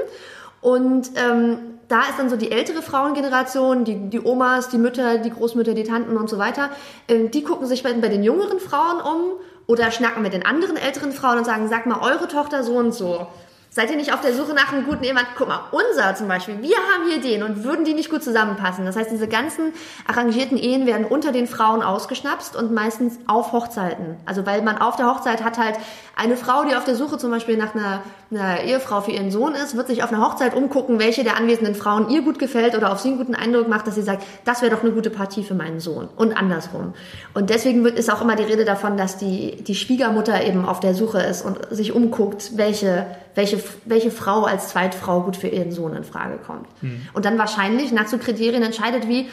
[0.61, 5.29] Und ähm, da ist dann so die ältere Frauengeneration, die, die Omas, die Mütter, die
[5.29, 6.69] Großmütter, die Tanten und so weiter,
[7.07, 9.33] ähm, die gucken sich bei, bei den jüngeren Frauen um
[9.67, 12.93] oder schnacken mit den anderen älteren Frauen und sagen, sag mal, eure Tochter so und
[12.93, 13.27] so.
[13.75, 15.25] Seid ihr nicht auf der Suche nach einem guten Ehemann?
[15.37, 18.85] Guck mal, unser zum Beispiel, wir haben hier den und würden die nicht gut zusammenpassen.
[18.85, 19.73] Das heißt, diese ganzen
[20.07, 24.15] arrangierten Ehen werden unter den Frauen ausgeschnapst und meistens auf Hochzeiten.
[24.25, 25.75] Also weil man auf der Hochzeit hat halt
[26.15, 28.01] eine Frau, die auf der Suche zum Beispiel nach einer,
[28.31, 31.75] einer Ehefrau für ihren Sohn ist, wird sich auf einer Hochzeit umgucken, welche der anwesenden
[31.75, 34.61] Frauen ihr gut gefällt oder auf sie einen guten Eindruck macht, dass sie sagt, das
[34.61, 36.93] wäre doch eine gute Partie für meinen Sohn und andersrum.
[37.33, 40.79] Und deswegen wird, ist auch immer die Rede davon, dass die, die Schwiegermutter eben auf
[40.79, 43.05] der Suche ist und sich umguckt, welche,
[43.35, 46.67] welche, welche Frau als Zweitfrau gut für ihren Sohn in Frage kommt.
[47.13, 49.27] Und dann wahrscheinlich nach so Kriterien entscheidet, wie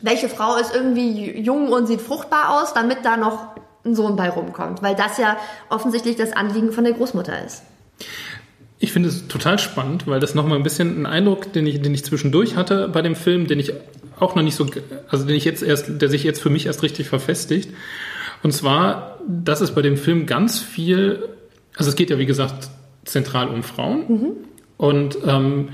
[0.00, 3.48] welche Frau ist irgendwie jung und sieht fruchtbar aus, damit da noch
[3.84, 5.36] ein Sohn bei rumkommt, weil das ja
[5.70, 7.62] offensichtlich das Anliegen von der Großmutter ist.
[8.78, 11.94] Ich finde es total spannend, weil das nochmal ein bisschen ein Eindruck, den ich, den
[11.94, 13.72] ich zwischendurch hatte bei dem Film, den ich
[14.18, 14.66] auch noch nicht so,
[15.08, 17.70] also den ich jetzt erst, der sich jetzt für mich erst richtig verfestigt.
[18.42, 21.28] Und zwar, dass es bei dem Film ganz viel,
[21.76, 22.68] also es geht ja wie gesagt
[23.06, 24.36] zentral um Frauen
[24.76, 25.68] und ähm,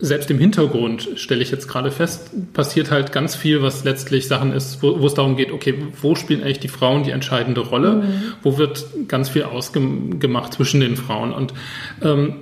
[0.00, 4.52] selbst im Hintergrund stelle ich jetzt gerade fest, passiert halt ganz viel, was letztlich Sachen
[4.52, 8.04] ist, wo, wo es darum geht, okay, wo spielen eigentlich die Frauen die entscheidende Rolle?
[8.42, 11.32] Wo wird ganz viel ausgemacht zwischen den Frauen?
[11.32, 11.52] Und
[12.00, 12.36] ähm,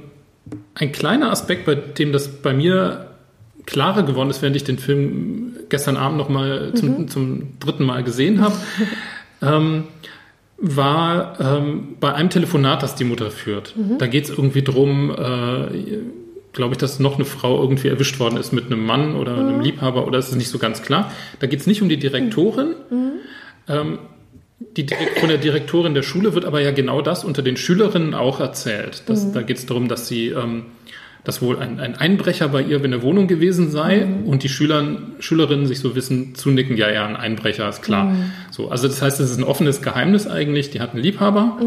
[0.75, 3.11] ein kleiner Aspekt, bei dem das bei mir
[3.65, 8.43] klarer geworden ist, während ich den Film gestern Abend nochmal zum, zum dritten Mal gesehen
[8.43, 8.55] habe,
[9.43, 9.85] ähm,
[10.59, 13.75] war ähm, bei einem Telefonat, das die Mutter führt.
[13.99, 15.99] Da geht es irgendwie drum, äh,
[16.53, 19.61] glaube ich, dass noch eine Frau irgendwie erwischt worden ist mit einem Mann oder einem
[19.61, 21.13] Liebhaber oder ist es nicht so ganz klar.
[21.41, 22.75] Da geht es nicht um die Direktorin.
[23.69, 23.99] Ähm,
[24.59, 24.87] die
[25.21, 29.03] von der Direktorin der Schule wird aber ja genau das unter den Schülerinnen auch erzählt.
[29.07, 30.65] Das, Da geht es darum, dass sie, ähm,
[31.27, 35.17] dass wohl ein, ein Einbrecher bei ihr in der Wohnung gewesen sei und die Schülern,
[35.19, 38.15] Schülerinnen sich so wissen, zunicken, ja, ja, ein Einbrecher, ist klar.
[38.53, 40.71] So, also das heißt, es ist ein offenes Geheimnis eigentlich.
[40.71, 41.59] Die hat einen Liebhaber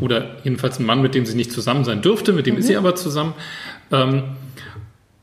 [0.00, 2.76] oder jedenfalls einen Mann, mit dem sie nicht zusammen sein dürfte, mit dem ist sie
[2.76, 3.34] aber zusammen.
[3.92, 4.24] Ähm,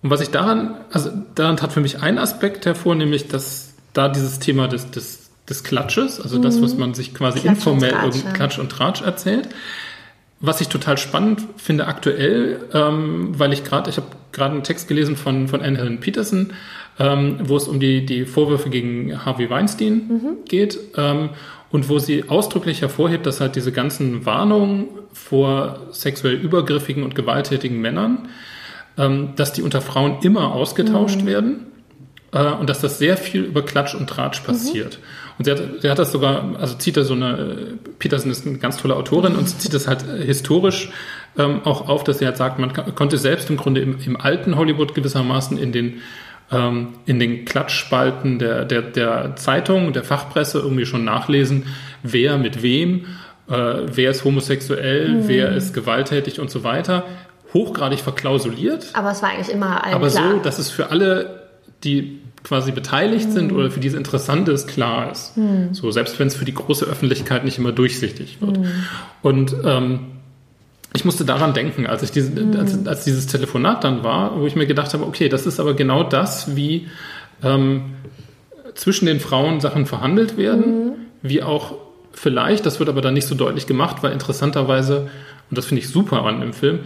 [0.01, 4.07] und was ich daran, also daran tat für mich ein Aspekt hervor, nämlich, dass da
[4.07, 7.91] dieses Thema des, des, des Klatsches, also das, was man sich quasi Klatsch und informell
[7.91, 8.31] ja.
[8.31, 9.49] Klatsch und Tratsch erzählt.
[10.41, 14.87] Was ich total spannend finde aktuell, ähm, weil ich gerade, ich habe gerade einen Text
[14.87, 16.53] gelesen von, von Anne Helen Peterson,
[16.97, 21.29] ähm, wo es um die, die Vorwürfe gegen Harvey Weinstein geht ähm,
[21.71, 27.81] und wo sie ausdrücklich hervorhebt, dass halt diese ganzen Warnungen vor sexuell übergriffigen und gewalttätigen
[27.81, 28.29] Männern,
[28.97, 31.67] ähm, dass die unter Frauen immer ausgetauscht werden
[32.31, 34.99] äh, und dass das sehr viel über Klatsch und Tratsch passiert.
[35.39, 38.45] Und sie hat, sie hat das sogar, also zieht da so eine, äh, Peterson ist
[38.45, 40.91] eine ganz tolle Autorin und sie zieht das halt äh, historisch
[41.37, 44.57] ähm, auch auf, dass sie halt sagt, man konnte selbst im Grunde im, im alten
[44.57, 46.01] Hollywood gewissermaßen in den
[46.51, 51.67] ähm, in den Klatschspalten der, der, der Zeitung, der Fachpresse irgendwie schon nachlesen,
[52.03, 53.05] wer mit wem,
[53.47, 53.53] äh,
[53.85, 57.05] wer ist homosexuell, wer ist gewalttätig und so weiter.
[57.53, 60.31] Hochgradig verklausuliert, Aber es war eigentlich immer allen aber klar.
[60.31, 61.47] so, dass es für alle,
[61.83, 65.33] die quasi beteiligt sind oder für die es interessant ist, klar ist.
[65.73, 68.59] So, selbst wenn es für die große Öffentlichkeit nicht immer durchsichtig wird.
[69.21, 69.99] Und ähm,
[70.93, 72.57] ich musste daran denken, als ich diese, mhm.
[72.57, 75.73] als, als, dieses Telefonat dann war, wo ich mir gedacht habe, okay, das ist aber
[75.75, 76.87] genau das, wie
[77.43, 77.93] ähm,
[78.73, 80.91] zwischen den Frauen Sachen verhandelt werden, mhm.
[81.21, 81.75] wie auch
[82.11, 85.09] vielleicht, das wird aber dann nicht so deutlich gemacht, weil interessanterweise,
[85.49, 86.79] und das finde ich super an dem Film,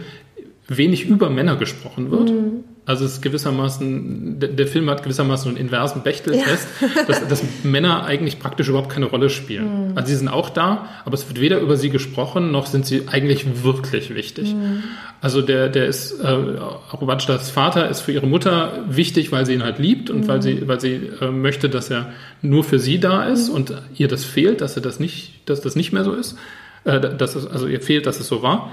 [0.68, 2.30] wenig über Männer gesprochen wird.
[2.30, 2.64] Mhm.
[2.86, 7.04] Also es ist gewissermaßen, der, Film hat gewissermaßen einen inversen Bechteltest, ja.
[7.06, 9.92] dass, dass, Männer eigentlich praktisch überhaupt keine Rolle spielen.
[9.92, 9.96] Mhm.
[9.96, 13.08] Also sie sind auch da, aber es wird weder über sie gesprochen, noch sind sie
[13.08, 14.54] eigentlich wirklich wichtig.
[14.54, 14.82] Mhm.
[15.22, 19.62] Also der, der ist, äh, Arubadschtas Vater ist für ihre Mutter wichtig, weil sie ihn
[19.62, 20.28] halt liebt und mhm.
[20.28, 22.12] weil sie, weil sie äh, möchte, dass er
[22.42, 23.54] nur für sie da ist mhm.
[23.54, 26.36] und ihr das fehlt, dass er das nicht, dass das nicht mehr so ist.
[26.84, 28.72] Äh, dass es, also ihr fehlt, dass es so war.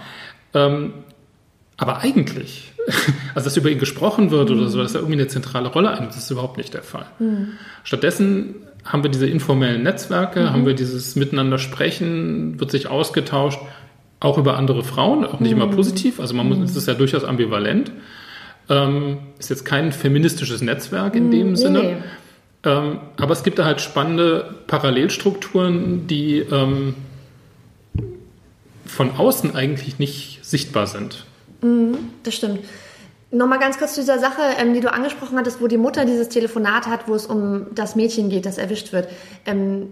[0.54, 0.94] Ähm,
[1.82, 2.72] aber eigentlich,
[3.36, 4.60] also dass über ihn gesprochen wird mhm.
[4.60, 7.08] oder so, dass er irgendwie eine zentrale Rolle einnimmt, das ist überhaupt nicht der Fall.
[7.18, 7.54] Mhm.
[7.84, 8.56] Stattdessen
[8.86, 10.50] haben wir diese informellen Netzwerke, mhm.
[10.52, 13.60] haben wir dieses Miteinander sprechen, wird sich ausgetauscht,
[14.20, 15.72] auch über andere Frauen, auch nicht immer mhm.
[15.72, 16.66] positiv, also man muss, mhm.
[16.66, 17.92] es ist ja durchaus ambivalent.
[18.70, 21.82] Ähm, ist jetzt kein feministisches Netzwerk in dem Sinne.
[21.82, 21.98] Nee.
[22.64, 26.94] Ähm, aber es gibt da halt spannende Parallelstrukturen, die ähm,
[28.86, 31.26] von außen eigentlich nicht sichtbar sind.
[31.62, 32.60] Mhm, das stimmt.
[33.34, 36.28] Nochmal ganz kurz zu dieser Sache, ähm, die du angesprochen hattest, wo die Mutter dieses
[36.28, 39.08] Telefonat hat, wo es um das Mädchen geht, das erwischt wird.
[39.46, 39.88] Ähm,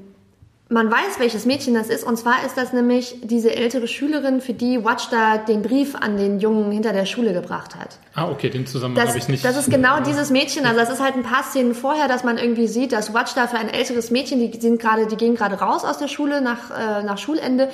[0.72, 2.04] man weiß, welches Mädchen das ist.
[2.04, 6.40] Und zwar ist das nämlich diese ältere Schülerin, für die Watchda den Brief an den
[6.40, 7.98] Jungen hinter der Schule gebracht hat.
[8.14, 9.44] Ah, okay, den Zusammenhang habe ich nicht.
[9.44, 10.68] Das ist genau dieses Mädchen.
[10.68, 13.58] Also es ist halt ein paar Szenen vorher, dass man irgendwie sieht, dass Watchda für
[13.58, 17.04] ein älteres Mädchen, die sind gerade, die gehen gerade raus aus der Schule nach, äh,
[17.04, 17.70] nach Schulende.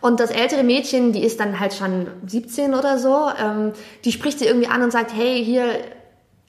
[0.00, 3.72] Und das ältere Mädchen, die ist dann halt schon 17 oder so, ähm,
[4.06, 5.64] die spricht sie irgendwie an und sagt, hey, hier,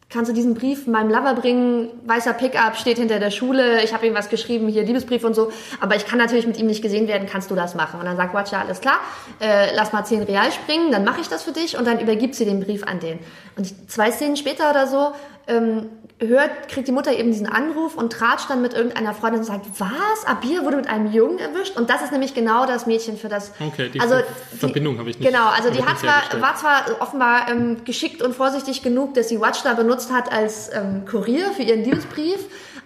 [0.09, 1.89] kannst du diesen Brief meinem Lover bringen?
[2.05, 3.83] Weißer Pickup steht hinter der Schule.
[3.83, 5.51] Ich habe ihm was geschrieben, hier Liebesbrief und so.
[5.79, 7.27] Aber ich kann natürlich mit ihm nicht gesehen werden.
[7.31, 7.99] Kannst du das machen?
[7.99, 8.99] Und dann sagt Watcher, alles klar,
[9.39, 11.77] äh, lass mal 10 Real springen, dann mache ich das für dich.
[11.77, 13.19] Und dann übergibt sie den Brief an den.
[13.55, 15.11] Und zwei Szenen später oder so
[15.47, 15.89] ähm,
[16.19, 19.65] hört, kriegt die Mutter eben diesen Anruf und tratscht dann mit irgendeiner Freundin und sagt,
[19.77, 20.25] was?
[20.25, 21.77] Abir wurde mit einem Jungen erwischt?
[21.77, 23.51] Und das ist nämlich genau das Mädchen für das.
[23.59, 24.15] Okay, die also,
[24.57, 25.27] Verbindung habe ich nicht.
[25.27, 29.39] Genau, also die hat zwar, war zwar offenbar ähm, geschickt und vorsichtig genug, dass sie
[29.39, 32.39] Watchstar benutzt hat als ähm, Kurier für ihren Liebesbrief,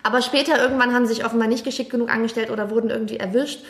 [0.04, 3.62] aber später irgendwann haben sie sich offenbar nicht geschickt genug angestellt oder wurden irgendwie erwischt.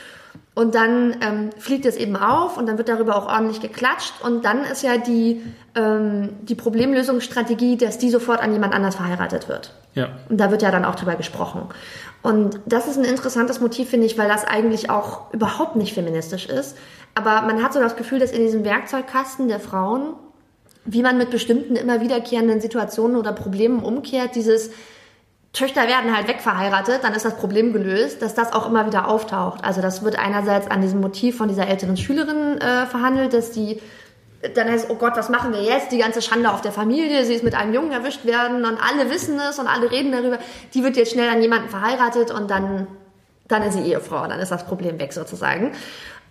[0.56, 4.14] Und dann ähm, fliegt es eben auf und dann wird darüber auch ordentlich geklatscht.
[4.22, 5.42] Und dann ist ja die,
[5.74, 9.74] ähm, die Problemlösungsstrategie, dass die sofort an jemand anders verheiratet wird.
[9.96, 10.10] Ja.
[10.30, 11.64] Und da wird ja dann auch drüber gesprochen.
[12.22, 16.46] Und das ist ein interessantes Motiv, finde ich, weil das eigentlich auch überhaupt nicht feministisch
[16.46, 16.78] ist.
[17.16, 20.14] Aber man hat so das Gefühl, dass in diesem Werkzeugkasten der Frauen,
[20.86, 24.70] wie man mit bestimmten immer wiederkehrenden Situationen oder Problemen umkehrt, dieses
[25.54, 29.64] Töchter werden halt wegverheiratet, dann ist das Problem gelöst, dass das auch immer wieder auftaucht.
[29.64, 33.80] Also das wird einerseits an diesem Motiv von dieser älteren Schülerin äh, verhandelt, dass die
[34.56, 35.92] dann heißt, oh Gott, was machen wir jetzt?
[35.92, 39.10] Die ganze Schande auf der Familie, sie ist mit einem Jungen erwischt werden und alle
[39.10, 40.40] wissen es und alle reden darüber.
[40.74, 42.88] Die wird jetzt schnell an jemanden verheiratet und dann,
[43.48, 45.72] dann ist sie Ehefrau, dann ist das Problem weg sozusagen.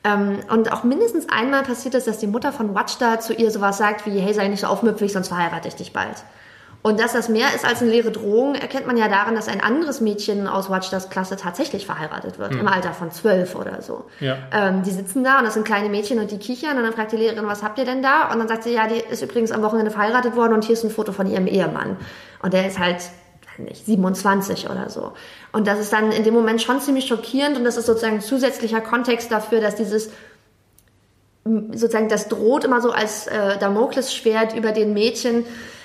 [0.05, 3.79] Ähm, und auch mindestens einmal passiert es, dass die Mutter von Watchda zu ihr sowas
[3.79, 6.25] sagt wie, hey, sei nicht so aufmüpfig, sonst verheirate ich dich bald.
[6.83, 9.61] Und dass das mehr ist als eine leere Drohung, erkennt man ja daran, dass ein
[9.61, 12.61] anderes Mädchen aus Watchdas Klasse tatsächlich verheiratet wird, mhm.
[12.61, 14.07] im Alter von zwölf oder so.
[14.19, 14.37] Ja.
[14.51, 17.13] Ähm, die sitzen da und das sind kleine Mädchen und die kichern und dann fragt
[17.13, 18.33] die Lehrerin, was habt ihr denn da?
[18.33, 20.83] Und dann sagt sie, ja, die ist übrigens am Wochenende verheiratet worden und hier ist
[20.83, 21.97] ein Foto von ihrem Ehemann.
[22.43, 22.99] Und der ist halt,
[23.59, 25.13] nicht, 27 oder so.
[25.53, 28.21] Und das ist dann in dem Moment schon ziemlich schockierend und das ist sozusagen ein
[28.21, 30.11] zusätzlicher Kontext dafür, dass dieses
[31.45, 35.45] sozusagen das droht immer so als äh, Damoklesschwert über den Mädchen,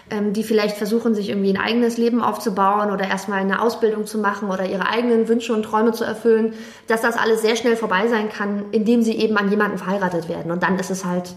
[0.09, 4.17] ähm, die vielleicht versuchen, sich irgendwie ein eigenes Leben aufzubauen oder erstmal eine Ausbildung zu
[4.17, 6.53] machen oder ihre eigenen Wünsche und Träume zu erfüllen,
[6.87, 10.51] dass das alles sehr schnell vorbei sein kann, indem sie eben an jemanden verheiratet werden.
[10.51, 11.35] Und dann ist es halt,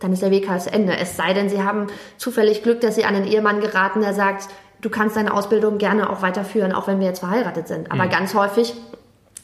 [0.00, 0.96] dann ist der Weg halt zu Ende.
[0.96, 1.86] Es sei denn, sie haben
[2.18, 4.48] zufällig Glück, dass sie an einen Ehemann geraten, der sagt,
[4.82, 7.90] du kannst deine Ausbildung gerne auch weiterführen, auch wenn wir jetzt verheiratet sind.
[7.90, 8.10] Aber mhm.
[8.10, 8.74] ganz häufig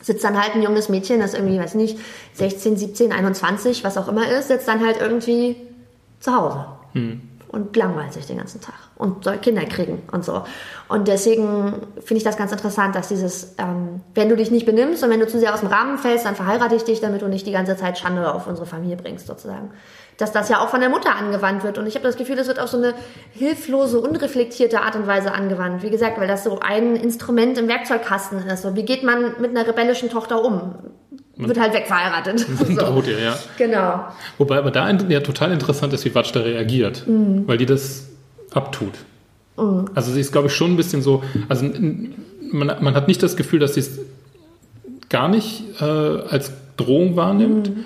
[0.02, 1.98] sitzt dann halt ein junges Mädchen, das irgendwie, weiß nicht,
[2.34, 5.56] 16, 17, 21, was auch immer ist, sitzt dann halt irgendwie
[6.20, 6.66] zu Hause.
[6.92, 10.42] Mhm und langweilt sich den ganzen Tag und soll Kinder kriegen und so.
[10.88, 15.04] Und deswegen finde ich das ganz interessant, dass dieses, ähm, wenn du dich nicht benimmst
[15.04, 17.28] und wenn du zu sehr aus dem Rahmen fällst, dann verheirate ich dich, damit du
[17.28, 19.70] nicht die ganze Zeit Schande auf unsere Familie bringst, sozusagen.
[20.16, 21.76] Dass das ja auch von der Mutter angewandt wird.
[21.76, 22.94] Und ich habe das Gefühl, das wird auf so eine
[23.32, 25.82] hilflose, unreflektierte Art und Weise angewandt.
[25.82, 28.62] Wie gesagt, weil das so ein Instrument im Werkzeugkasten ist.
[28.62, 30.74] So, wie geht man mit einer rebellischen Tochter um?
[31.36, 32.40] Wird halt wegverheiratet.
[32.58, 32.74] so.
[32.74, 33.38] Droht ihr, ja.
[33.56, 34.04] Genau.
[34.38, 37.46] Wobei aber da ja total interessant ist, wie Watsch da reagiert, mhm.
[37.46, 38.08] weil die das
[38.52, 38.94] abtut.
[39.56, 39.86] Mhm.
[39.94, 41.68] Also sie ist, glaube ich, schon ein bisschen so, also
[42.50, 43.98] man, man hat nicht das Gefühl, dass sie es
[45.08, 47.70] gar nicht äh, als Drohung wahrnimmt.
[47.70, 47.84] Mhm.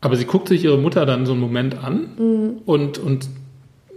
[0.00, 2.50] Aber sie guckt sich ihre Mutter dann so einen Moment an mhm.
[2.64, 3.28] und, und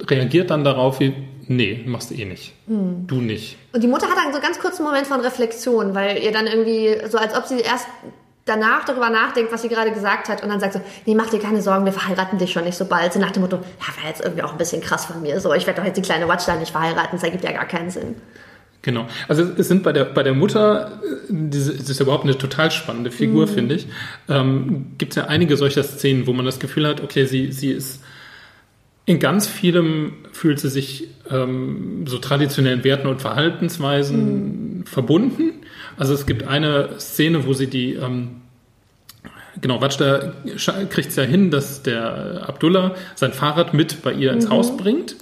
[0.10, 1.14] reagiert dann darauf wie,
[1.47, 2.53] nee, machst du eh nicht.
[2.67, 3.07] Mhm.
[3.07, 3.57] Du nicht.
[3.73, 6.97] Und die Mutter hat dann so ganz kurzen Moment von Reflexion, weil ihr dann irgendwie,
[7.09, 7.87] so als ob sie erst
[8.45, 11.39] danach darüber nachdenkt, was sie gerade gesagt hat und dann sagt so, nee, mach dir
[11.39, 13.13] keine Sorgen, wir verheiraten dich schon nicht so bald.
[13.13, 15.39] So nach dem Motto, ja, wäre jetzt irgendwie auch ein bisschen krass von mir.
[15.39, 17.65] So, ich werde doch jetzt die kleine Watch da nicht verheiraten, das ergibt ja gar
[17.65, 18.15] keinen Sinn.
[18.81, 19.07] Genau.
[19.29, 23.11] Also es sind bei der, bei der Mutter, diese, das ist überhaupt eine total spannende
[23.11, 23.51] Figur, mhm.
[23.51, 23.87] finde ich.
[24.27, 27.71] Ähm, Gibt es ja einige solcher Szenen, wo man das Gefühl hat, okay, sie, sie
[27.71, 28.03] ist
[29.06, 34.86] in ganz vielem fühlt sie sich ähm, so traditionellen Werten und Verhaltensweisen mhm.
[34.86, 35.51] verbunden.
[35.97, 38.41] Also es gibt eine Szene, wo sie die ähm,
[39.62, 40.34] Genau, Watschda
[40.89, 44.49] kriegt es ja hin, dass der Abdullah sein Fahrrad mit bei ihr ins mhm.
[44.49, 45.16] Haus bringt.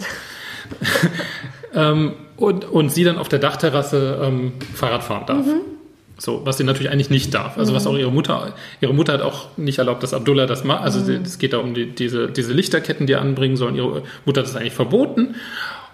[1.76, 5.46] ähm, und, und sie dann auf der Dachterrasse ähm, Fahrrad fahren darf.
[5.46, 5.62] Mhm.
[6.22, 7.58] So, was sie natürlich eigentlich nicht darf.
[7.58, 7.76] Also mhm.
[7.78, 10.84] was auch ihre Mutter, ihre Mutter hat auch nicht erlaubt, dass Abdullah das macht.
[10.84, 11.24] Also mhm.
[11.24, 13.74] es geht da um die, diese, diese Lichterketten, die er anbringen sollen.
[13.76, 15.34] Ihre Mutter hat das eigentlich verboten.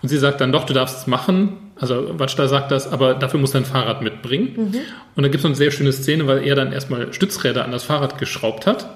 [0.01, 1.71] Und sie sagt dann doch, du darfst es machen.
[1.77, 4.49] Also Watschda sagt das, aber dafür muss dein Fahrrad mitbringen.
[4.53, 4.79] Mhm.
[5.15, 7.85] Und dann gibt es eine sehr schöne Szene, weil er dann erstmal Stützräder an das
[7.85, 8.89] Fahrrad geschraubt hat,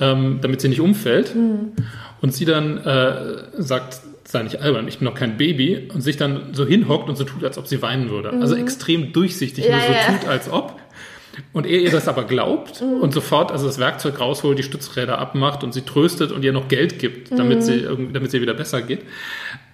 [0.00, 1.34] ähm, damit sie nicht umfällt.
[1.34, 1.72] Mhm.
[2.22, 6.16] Und sie dann äh, sagt, sei nicht albern, ich bin noch kein Baby und sich
[6.16, 8.28] dann so hinhockt und so tut, als ob sie weinen würde.
[8.28, 8.42] Also mhm.
[8.42, 10.18] Also extrem durchsichtig, ja, nur so ja.
[10.18, 10.80] tut, als ob.
[11.52, 13.00] Und er ihr das aber glaubt mhm.
[13.00, 16.68] und sofort also das Werkzeug rausholt, die Stützräder abmacht und sie tröstet und ihr noch
[16.68, 17.62] Geld gibt, damit, mhm.
[17.62, 19.02] sie, damit sie wieder besser geht.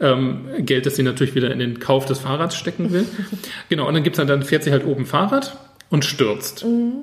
[0.01, 3.07] Ähm, Geld, das sie natürlich wieder in den Kauf des Fahrrads stecken will.
[3.69, 5.57] genau, und dann gibt's dann, dann fährt sie halt oben Fahrrad
[5.89, 6.65] und stürzt.
[6.65, 6.95] Mhm.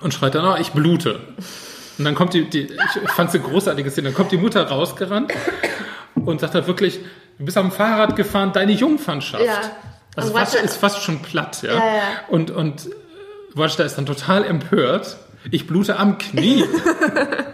[0.00, 1.20] Und schreit dann, oh, ich blute.
[1.98, 5.32] Und dann kommt die, die ich fand sie großartige Szene, dann kommt die Mutter rausgerannt
[6.26, 7.00] und sagt halt wirklich,
[7.38, 9.44] du bist am Fahrrad gefahren, deine Jungfernschaft.
[9.44, 9.60] Ja.
[10.16, 11.74] Also fast, ist fast schon platt, ja.
[11.74, 12.02] ja, ja.
[12.28, 12.90] Und, und
[13.54, 15.16] Wajda ist dann total empört.
[15.50, 16.64] Ich blute am Knie.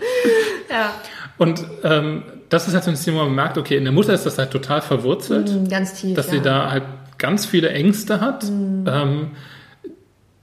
[0.70, 0.90] ja.
[1.38, 4.12] Und ähm, das ist halt so ein Thema, wo man merkt, okay, in der Mutter
[4.14, 5.50] ist das halt total verwurzelt.
[5.50, 6.16] Mm, ganz tief.
[6.16, 6.32] Dass ja.
[6.32, 6.84] sie da halt
[7.18, 8.44] ganz viele Ängste hat.
[8.44, 8.86] Mm.
[8.86, 9.30] Ähm,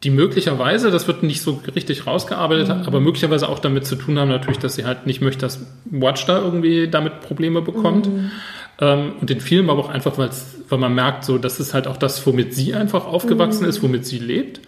[0.04, 2.84] die möglicherweise, das wird nicht so richtig rausgearbeitet, mhm.
[2.86, 6.26] aber möglicherweise auch damit zu tun haben, natürlich, dass sie halt nicht möchte, dass Watch
[6.26, 8.08] da irgendwie damit Probleme bekommt.
[8.08, 8.32] Mhm.
[8.80, 11.98] Ähm, und den Film aber auch einfach, weil man merkt, so, das ist halt auch
[11.98, 13.70] das, womit sie einfach aufgewachsen mhm.
[13.70, 14.60] ist, womit sie lebt.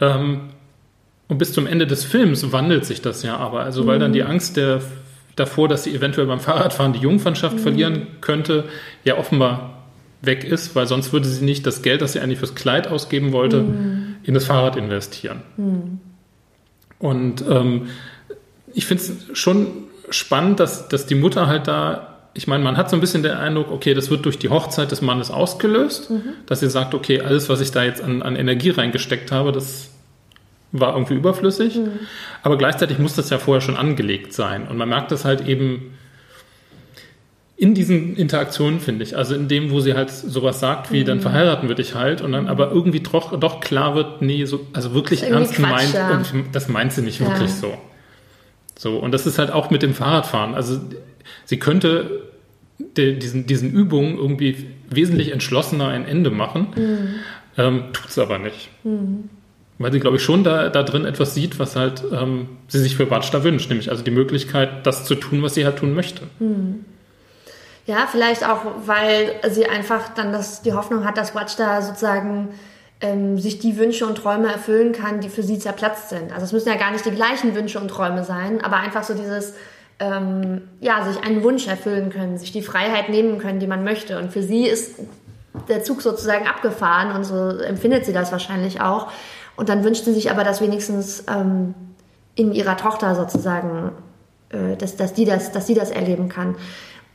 [0.00, 0.50] Ähm,
[1.28, 3.60] und bis zum Ende des Films wandelt sich das ja aber.
[3.60, 4.30] Also, weil dann die mhm.
[4.30, 4.80] Angst der,
[5.34, 7.60] davor, dass sie eventuell beim Fahrradfahren die Jungfernschaft mhm.
[7.60, 8.64] verlieren könnte,
[9.04, 9.84] ja offenbar
[10.22, 13.32] weg ist, weil sonst würde sie nicht das Geld, das sie eigentlich fürs Kleid ausgeben
[13.32, 13.95] wollte, mhm.
[14.26, 15.42] In das Fahrrad investieren.
[15.56, 16.00] Mhm.
[16.98, 17.88] Und ähm,
[18.74, 19.68] ich finde es schon
[20.10, 23.32] spannend, dass, dass die Mutter halt da, ich meine, man hat so ein bisschen den
[23.32, 26.22] Eindruck, okay, das wird durch die Hochzeit des Mannes ausgelöst, mhm.
[26.46, 29.90] dass sie sagt, okay, alles, was ich da jetzt an, an Energie reingesteckt habe, das
[30.72, 31.76] war irgendwie überflüssig.
[31.76, 32.00] Mhm.
[32.42, 34.66] Aber gleichzeitig muss das ja vorher schon angelegt sein.
[34.68, 35.94] Und man merkt das halt eben
[37.56, 39.16] in diesen Interaktionen, finde ich.
[39.16, 41.06] Also in dem, wo sie halt sowas sagt, wie mhm.
[41.06, 44.66] dann verheiraten wir dich halt und dann aber irgendwie doch, doch klar wird, nee, so,
[44.74, 46.22] also wirklich ernst gemeint, ja.
[46.52, 47.28] das meint sie nicht ja.
[47.28, 47.76] wirklich so.
[48.78, 50.54] So, und das ist halt auch mit dem Fahrradfahren.
[50.54, 50.78] Also
[51.46, 52.24] sie könnte
[52.78, 57.08] de, diesen, diesen Übungen irgendwie wesentlich entschlossener ein Ende machen, mhm.
[57.56, 58.68] ähm, tut es aber nicht.
[58.84, 59.30] Mhm.
[59.78, 62.96] Weil sie, glaube ich, schon da, da drin etwas sieht, was halt ähm, sie sich
[62.96, 65.94] für Batsch da wünscht, nämlich also die Möglichkeit, das zu tun, was sie halt tun
[65.94, 66.22] möchte.
[66.38, 66.84] Mhm.
[67.86, 72.48] Ja, vielleicht auch, weil sie einfach dann das, die Hoffnung hat, dass Watch da sozusagen
[73.00, 76.32] ähm, sich die Wünsche und Träume erfüllen kann, die für sie zerplatzt sind.
[76.32, 79.14] Also es müssen ja gar nicht die gleichen Wünsche und Träume sein, aber einfach so
[79.14, 79.54] dieses,
[80.00, 84.18] ähm, ja, sich einen Wunsch erfüllen können, sich die Freiheit nehmen können, die man möchte.
[84.18, 84.96] Und für sie ist
[85.68, 89.12] der Zug sozusagen abgefahren und so empfindet sie das wahrscheinlich auch.
[89.56, 91.74] Und dann wünscht sie sich aber, dass wenigstens ähm,
[92.34, 93.92] in ihrer Tochter sozusagen,
[94.50, 96.56] äh, dass, dass, die das, dass die das erleben kann.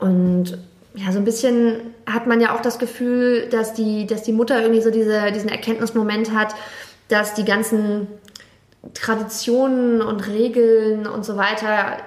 [0.02, 0.58] Und
[0.96, 4.62] ja, so ein bisschen hat man ja auch das Gefühl, dass die, dass die Mutter
[4.62, 6.54] irgendwie so diese, diesen Erkenntnismoment hat,
[7.08, 8.08] dass die ganzen
[8.94, 11.98] Traditionen und Regeln und so weiter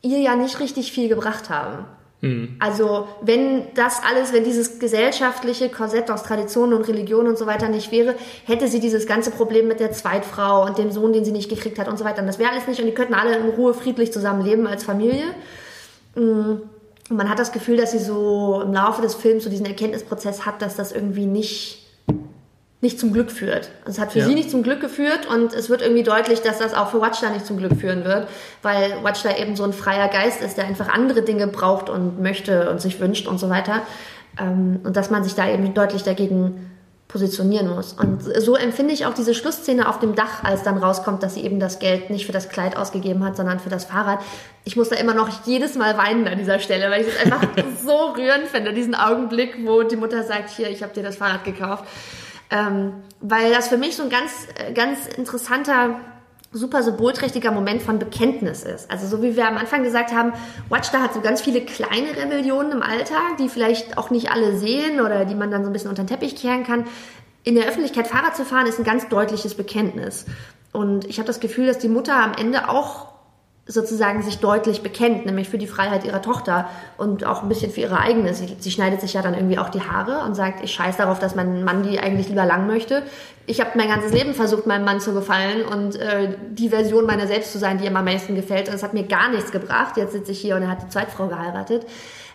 [0.00, 1.84] ihr ja nicht richtig viel gebracht haben.
[2.20, 2.56] Mhm.
[2.60, 7.68] Also wenn das alles, wenn dieses gesellschaftliche Korsett aus Traditionen und Religion und so weiter
[7.68, 8.14] nicht wäre,
[8.44, 11.78] hätte sie dieses ganze Problem mit der Zweitfrau und dem Sohn, den sie nicht gekriegt
[11.78, 12.20] hat und so weiter.
[12.20, 15.24] Und das wäre alles nicht und die könnten alle in Ruhe friedlich zusammenleben als Familie.
[16.14, 16.62] Mhm.
[17.10, 20.44] Und man hat das Gefühl, dass sie so im Laufe des Films so diesen Erkenntnisprozess
[20.44, 21.86] hat, dass das irgendwie nicht,
[22.80, 23.70] nicht zum Glück führt.
[23.80, 24.26] Also es hat für ja.
[24.26, 27.30] sie nicht zum Glück geführt und es wird irgendwie deutlich, dass das auch für Watchda
[27.30, 28.28] nicht zum Glück führen wird,
[28.62, 32.70] weil Watchda eben so ein freier Geist ist, der einfach andere Dinge braucht und möchte
[32.70, 33.82] und sich wünscht und so weiter.
[34.38, 36.67] Ähm, und dass man sich da eben deutlich dagegen
[37.08, 37.94] positionieren muss.
[37.94, 41.42] Und so empfinde ich auch diese Schlussszene auf dem Dach, als dann rauskommt, dass sie
[41.42, 44.20] eben das Geld nicht für das Kleid ausgegeben hat, sondern für das Fahrrad.
[44.64, 47.42] Ich muss da immer noch jedes Mal weinen an dieser Stelle, weil ich es einfach
[47.82, 51.44] so rührend finde, diesen Augenblick, wo die Mutter sagt, hier, ich habe dir das Fahrrad
[51.44, 51.84] gekauft.
[52.50, 56.00] Ähm, weil das für mich so ein ganz, äh, ganz interessanter
[56.58, 58.90] super symbolträchtiger Moment von Bekenntnis ist.
[58.90, 60.32] Also so wie wir am Anfang gesagt haben,
[60.68, 65.00] Watchda hat so ganz viele kleine Rebellionen im Alltag, die vielleicht auch nicht alle sehen
[65.00, 66.86] oder die man dann so ein bisschen unter den Teppich kehren kann.
[67.44, 70.26] In der Öffentlichkeit Fahrrad zu fahren ist ein ganz deutliches Bekenntnis.
[70.72, 73.17] Und ich habe das Gefühl, dass die Mutter am Ende auch
[73.70, 77.82] sozusagen sich deutlich bekennt, nämlich für die Freiheit ihrer Tochter und auch ein bisschen für
[77.82, 78.32] ihre eigene.
[78.32, 81.18] Sie, sie schneidet sich ja dann irgendwie auch die Haare und sagt, ich scheiß darauf,
[81.18, 83.02] dass mein Mann die eigentlich lieber lang möchte.
[83.44, 87.26] Ich habe mein ganzes Leben versucht, meinem Mann zu gefallen und äh, die Version meiner
[87.26, 88.68] selbst zu sein, die ihm am meisten gefällt.
[88.68, 89.98] Und es hat mir gar nichts gebracht.
[89.98, 91.86] Jetzt sitze ich hier und er hat die Zweitfrau geheiratet.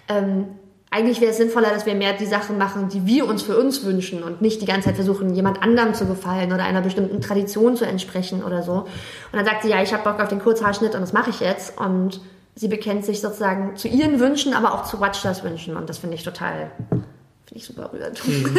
[0.08, 0.46] Ähm,
[0.94, 3.84] eigentlich wäre es sinnvoller, dass wir mehr die Sachen machen, die wir uns für uns
[3.84, 7.76] wünschen und nicht die ganze Zeit versuchen, jemand anderem zu gefallen oder einer bestimmten Tradition
[7.76, 8.74] zu entsprechen oder so.
[8.74, 8.88] Und
[9.34, 11.80] dann sagt sie, ja, ich habe Bock auf den Kurzhaarschnitt und das mache ich jetzt.
[11.80, 12.22] Und
[12.54, 15.76] sie bekennt sich sozusagen zu ihren Wünschen, aber auch zu Watchers Wünschen.
[15.76, 18.28] Und das finde ich total, finde ich super rührend.
[18.28, 18.56] Mhm.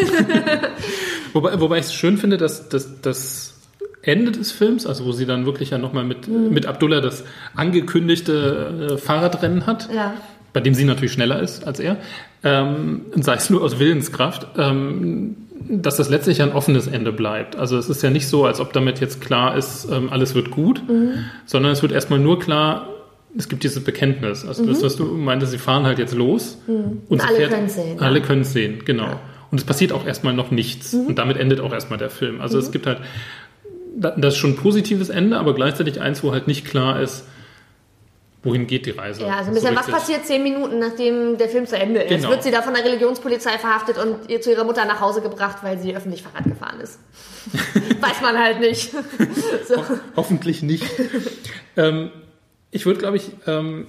[1.35, 3.55] wobei, wobei ich es schön finde, dass, dass, dass
[4.03, 6.51] Ende des Films, also wo sie dann wirklich ja nochmal mit, mhm.
[6.51, 7.23] mit Abdullah das
[7.55, 9.89] angekündigte äh, Fahrradrennen hat.
[9.95, 10.15] Ja
[10.55, 11.99] bei dem sie natürlich schneller ist als er,
[12.43, 15.37] ähm, sei es nur aus Willenskraft, ähm,
[15.69, 17.57] dass das letztlich ein offenes Ende bleibt.
[17.57, 20.51] Also es ist ja nicht so, als ob damit jetzt klar ist, ähm, alles wird
[20.51, 21.25] gut, mhm.
[21.45, 22.89] sondern es wird erstmal nur klar,
[23.37, 24.47] es gibt dieses Bekenntnis.
[24.47, 24.69] Also mhm.
[24.69, 26.59] das, was du meintest, sie fahren halt jetzt los.
[26.67, 27.03] Mhm.
[27.09, 28.01] Und, alle können es sehen.
[28.01, 28.25] Alle ja.
[28.25, 29.05] können es sehen, genau.
[29.05, 29.21] Ja.
[29.51, 30.93] Und es passiert auch erstmal noch nichts.
[30.93, 31.07] Mhm.
[31.07, 32.41] Und damit endet auch erstmal der Film.
[32.41, 32.73] Also es mhm.
[32.73, 32.99] gibt halt,
[33.97, 37.25] das ist schon ein positives Ende, aber gleichzeitig eins, wo halt nicht klar ist,
[38.45, 39.23] wohin geht die Reise.
[39.23, 42.11] Ja, also ein bisschen, so was passiert zehn Minuten, nachdem der Film zu Ende ist?
[42.11, 42.31] Genau.
[42.31, 45.59] Wird sie da von der Religionspolizei verhaftet und ihr zu ihrer Mutter nach Hause gebracht,
[45.63, 46.99] weil sie öffentlich Fahrrad gefahren ist?
[48.01, 48.91] Weiß man halt nicht.
[49.69, 49.77] so.
[49.77, 49.83] Ho
[50.17, 50.85] hoffentlich nicht.
[51.77, 52.11] ähm,
[52.71, 53.87] ich würde, glaube ich, ähm,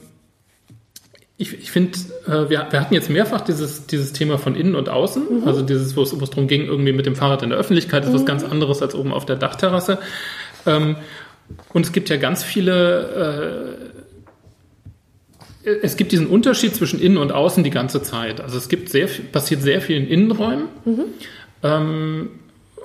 [1.38, 1.97] ich, ich finde,
[2.28, 5.47] äh, wir, wir hatten jetzt mehrfach dieses, dieses Thema von innen und außen, mhm.
[5.47, 8.16] also dieses, wo es darum ging, irgendwie mit dem Fahrrad in der Öffentlichkeit, ist mhm.
[8.16, 9.99] was ganz anderes als oben auf der Dachterrasse.
[10.66, 10.95] Ähm,
[11.74, 13.95] und es gibt ja ganz viele äh,
[15.66, 18.41] es gibt diesen Unterschied zwischen innen und außen die ganze Zeit.
[18.41, 21.03] Also es gibt sehr, passiert sehr viel in Innenräumen, mhm.
[21.63, 22.30] ähm,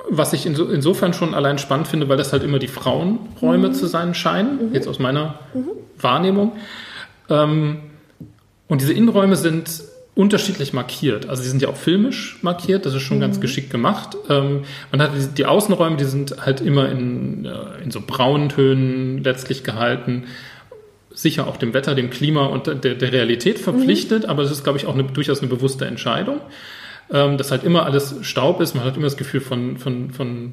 [0.09, 3.74] was ich inso, insofern schon allein spannend finde, weil das halt immer die Frauenräume mhm.
[3.74, 4.74] zu sein scheinen, mhm.
[4.74, 5.70] jetzt aus meiner mhm.
[5.99, 6.53] Wahrnehmung.
[7.28, 7.78] Ähm,
[8.68, 9.83] und diese Innenräume sind
[10.14, 11.28] unterschiedlich markiert.
[11.28, 13.43] Also sie sind ja auch filmisch markiert, das ist schon ganz mhm.
[13.43, 14.16] geschickt gemacht.
[14.28, 18.49] Ähm, man hat die, die, Außenräume, die sind halt immer in, äh, in so braunen
[18.49, 20.24] Tönen letztlich gehalten
[21.23, 24.31] sicher auch dem Wetter, dem Klima und der, der Realität verpflichtet, mhm.
[24.31, 26.41] aber es ist, glaube ich, auch eine, durchaus eine bewusste Entscheidung,
[27.12, 28.75] ähm, dass halt immer alles Staub ist.
[28.75, 30.53] Man hat immer das Gefühl von, von, von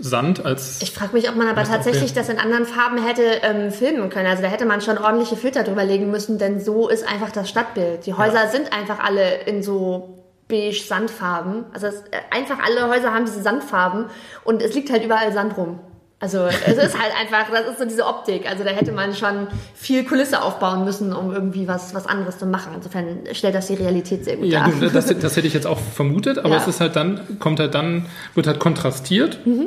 [0.00, 0.82] Sand als.
[0.82, 4.26] Ich frage mich, ob man aber tatsächlich das in anderen Farben hätte ähm, filmen können.
[4.26, 7.48] Also da hätte man schon ordentliche Filter drüber legen müssen, denn so ist einfach das
[7.48, 8.06] Stadtbild.
[8.06, 8.48] Die Häuser ja.
[8.48, 11.66] sind einfach alle in so beige Sandfarben.
[11.72, 14.06] Also es, äh, einfach alle Häuser haben diese Sandfarben
[14.44, 15.78] und es liegt halt überall Sand rum.
[16.20, 18.50] Also es ist halt einfach, das ist so diese Optik.
[18.50, 22.46] Also da hätte man schon viel Kulisse aufbauen müssen, um irgendwie was, was anderes zu
[22.46, 22.72] machen.
[22.74, 24.82] Insofern stellt das die Realität sehr gut ja, dar.
[24.82, 26.56] Ja, das, das, hätte ich jetzt auch vermutet, aber ja.
[26.56, 29.66] es ist halt dann, kommt halt dann, wird halt kontrastiert mhm.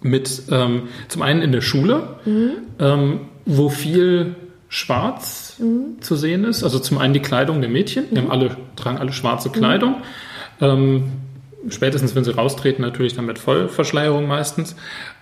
[0.00, 2.52] mit ähm, zum einen in der Schule, mhm.
[2.78, 4.36] ähm, wo viel
[4.70, 6.00] Schwarz mhm.
[6.00, 6.64] zu sehen ist.
[6.64, 9.96] Also zum einen die Kleidung der Mädchen, die haben alle, tragen alle schwarze Kleidung.
[10.60, 10.66] Mhm.
[10.66, 11.04] Ähm,
[11.68, 14.76] spätestens wenn sie raustreten, natürlich dann mit Vollverschleierung meistens.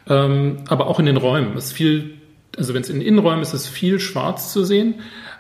[0.08, 1.56] Ähm, aber auch in den Räumen.
[1.56, 2.14] Es ist viel,
[2.56, 4.96] also wenn es in Innenräumen ist, ist viel schwarz zu sehen.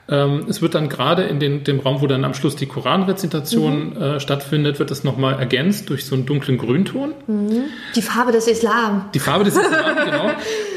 [0.08, 3.90] Ähm, es wird dann gerade in den, dem Raum, wo dann am Schluss die Koranrezitation
[3.90, 4.02] mhm.
[4.02, 7.14] äh, stattfindet, wird das nochmal ergänzt durch so einen dunklen Grünton.
[7.26, 7.64] Mhm.
[7.94, 9.10] Die Farbe des Islam.
[9.14, 10.30] Die Farbe des Islam, genau.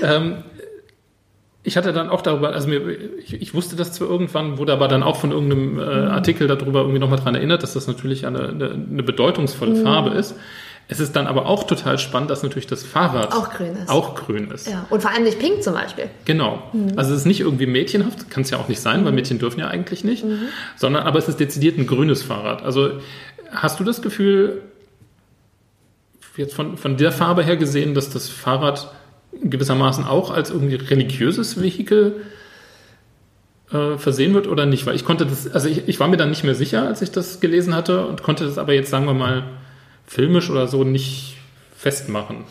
[0.03, 0.43] Ähm,
[1.63, 4.87] ich hatte dann auch darüber, also mir, ich, ich, wusste das zwar irgendwann, wurde aber
[4.87, 6.11] dann auch von irgendeinem äh, mhm.
[6.11, 9.83] Artikel darüber irgendwie nochmal dran erinnert, dass das natürlich eine, eine, eine bedeutungsvolle mhm.
[9.83, 10.35] Farbe ist.
[10.87, 13.89] Es ist dann aber auch total spannend, dass natürlich das Fahrrad auch grün ist.
[13.89, 14.67] Auch grün ist.
[14.67, 14.85] Ja.
[14.91, 16.09] Und vor allem nicht pink zum Beispiel.
[16.25, 16.61] Genau.
[16.73, 16.93] Mhm.
[16.95, 19.05] Also es ist nicht irgendwie mädchenhaft, kann es ja auch nicht sein, mhm.
[19.05, 20.47] weil Mädchen dürfen ja eigentlich nicht, mhm.
[20.75, 22.61] sondern aber es ist dezidiert ein grünes Fahrrad.
[22.61, 22.99] Also
[23.51, 24.61] hast du das Gefühl,
[26.37, 28.91] jetzt von, von der Farbe her gesehen, dass das Fahrrad
[29.41, 32.21] gewissermaßen auch als irgendwie religiöses Vehikel
[33.71, 34.85] äh, versehen wird oder nicht?
[34.85, 37.11] Weil ich konnte das, also ich, ich war mir dann nicht mehr sicher, als ich
[37.11, 39.43] das gelesen hatte und konnte das aber jetzt, sagen wir mal,
[40.07, 41.37] filmisch oder so nicht
[41.75, 42.45] festmachen.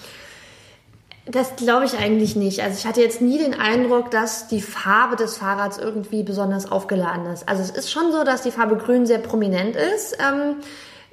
[1.26, 2.62] Das glaube ich eigentlich nicht.
[2.62, 7.26] Also ich hatte jetzt nie den Eindruck, dass die Farbe des Fahrrads irgendwie besonders aufgeladen
[7.26, 7.48] ist.
[7.48, 10.18] Also es ist schon so, dass die Farbe Grün sehr prominent ist.
[10.20, 10.56] Ähm,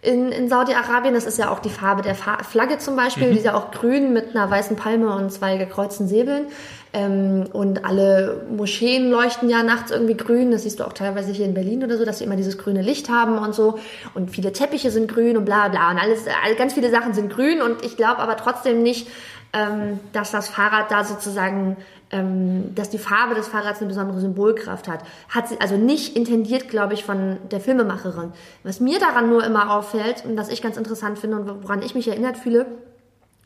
[0.02, 1.14] in, in Saudi-Arabien.
[1.14, 3.28] Das ist ja auch die Farbe der Fa Flagge zum Beispiel.
[3.28, 3.32] Mhm.
[3.32, 6.48] Die ist ja auch grün mit einer weißen Palme und zwei gekreuzten Säbeln.
[6.94, 10.52] Ähm, und alle Moscheen leuchten ja nachts irgendwie grün.
[10.52, 12.82] Das siehst du auch teilweise hier in Berlin oder so, dass sie immer dieses grüne
[12.82, 13.80] Licht haben und so.
[14.14, 15.92] Und viele Teppiche sind grün und bla bla.
[15.92, 16.26] Und alles,
[16.58, 17.62] ganz viele Sachen sind grün.
[17.62, 19.08] Und ich glaube aber trotzdem nicht,
[19.54, 21.78] ähm, dass das Fahrrad da sozusagen
[22.12, 25.04] ähm, dass die Farbe des Fahrrads eine besondere Symbolkraft hat.
[25.30, 28.34] Hat sie also nicht intendiert, glaube ich, von der Filmemacherin.
[28.64, 31.96] Was mir daran nur immer auffällt und was ich ganz interessant finde und woran ich
[31.96, 32.66] mich erinnert fühle,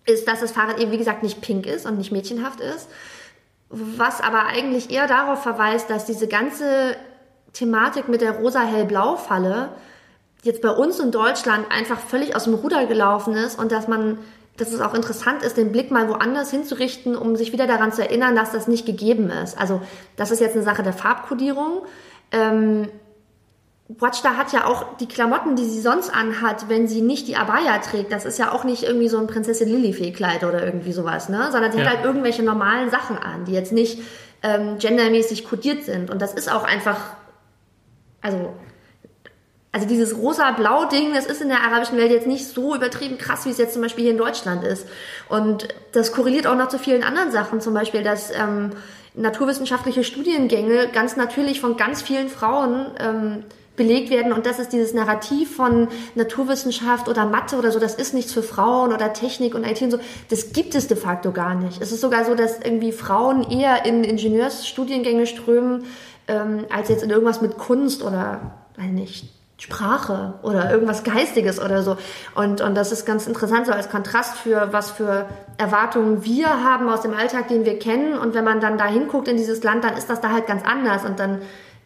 [0.06, 2.90] ist, dass das Fahrrad eben, wie gesagt, nicht pink ist und nicht mädchenhaft ist,
[3.70, 6.96] was aber eigentlich eher darauf verweist, dass diese ganze
[7.54, 9.70] Thematik mit der rosa-hell-blau-Falle
[10.44, 14.20] jetzt bei uns in Deutschland einfach völlig aus dem Ruder gelaufen ist und dass man,
[14.58, 18.02] dass es auch interessant ist, den Blick mal woanders hinzurichten, um sich wieder daran zu
[18.02, 19.58] erinnern, dass das nicht gegeben ist.
[19.58, 19.82] Also
[20.16, 21.86] das ist jetzt eine Sache der Farbkodierung.
[22.32, 22.88] Ähm,
[23.88, 27.78] Watchda hat ja auch die Klamotten, die sie sonst anhat, wenn sie nicht die Abaya
[27.80, 28.12] trägt.
[28.12, 31.50] Das ist ja auch nicht irgendwie so ein Prinzessin Lilifee-Kleid oder irgendwie sowas, ne?
[31.52, 31.86] Sondern sie ja.
[31.86, 34.00] hat halt irgendwelche normalen Sachen an, die jetzt nicht
[34.42, 36.10] ähm, gendermäßig kodiert sind.
[36.10, 37.00] Und das ist auch einfach,
[38.22, 38.54] also,
[39.76, 43.50] also dieses rosa-blau-Ding, das ist in der arabischen Welt jetzt nicht so übertrieben krass, wie
[43.50, 44.88] es jetzt zum Beispiel hier in Deutschland ist.
[45.28, 48.70] Und das korreliert auch noch zu vielen anderen Sachen, zum Beispiel, dass ähm,
[49.16, 53.44] naturwissenschaftliche Studiengänge ganz natürlich von ganz vielen Frauen ähm,
[53.76, 58.14] belegt werden und das ist dieses Narrativ von Naturwissenschaft oder Mathe oder so, das ist
[58.14, 60.00] nichts für Frauen oder Technik und IT und so,
[60.30, 61.82] das gibt es de facto gar nicht.
[61.82, 65.84] Es ist sogar so, dass irgendwie Frauen eher in Ingenieursstudiengänge strömen,
[66.30, 71.82] ähm, als jetzt in irgendwas mit Kunst oder, weiß nicht, Sprache oder irgendwas Geistiges oder
[71.82, 71.98] so.
[72.36, 75.28] Und, und das ist ganz interessant, so als Kontrast für was für
[75.58, 78.18] Erwartungen wir haben aus dem Alltag, den wir kennen.
[78.18, 80.64] Und wenn man dann da hinguckt in dieses Land, dann ist das da halt ganz
[80.66, 81.06] anders.
[81.06, 81.42] Und dann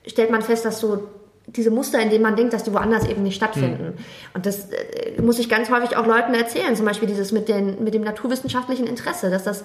[0.07, 1.07] stellt man fest, dass so
[1.45, 3.95] diese Muster, in denen man denkt, dass die woanders eben nicht stattfinden.
[3.95, 4.03] Mhm.
[4.33, 7.83] Und das äh, muss ich ganz häufig auch Leuten erzählen, zum Beispiel dieses mit, den,
[7.83, 9.63] mit dem naturwissenschaftlichen Interesse, dass das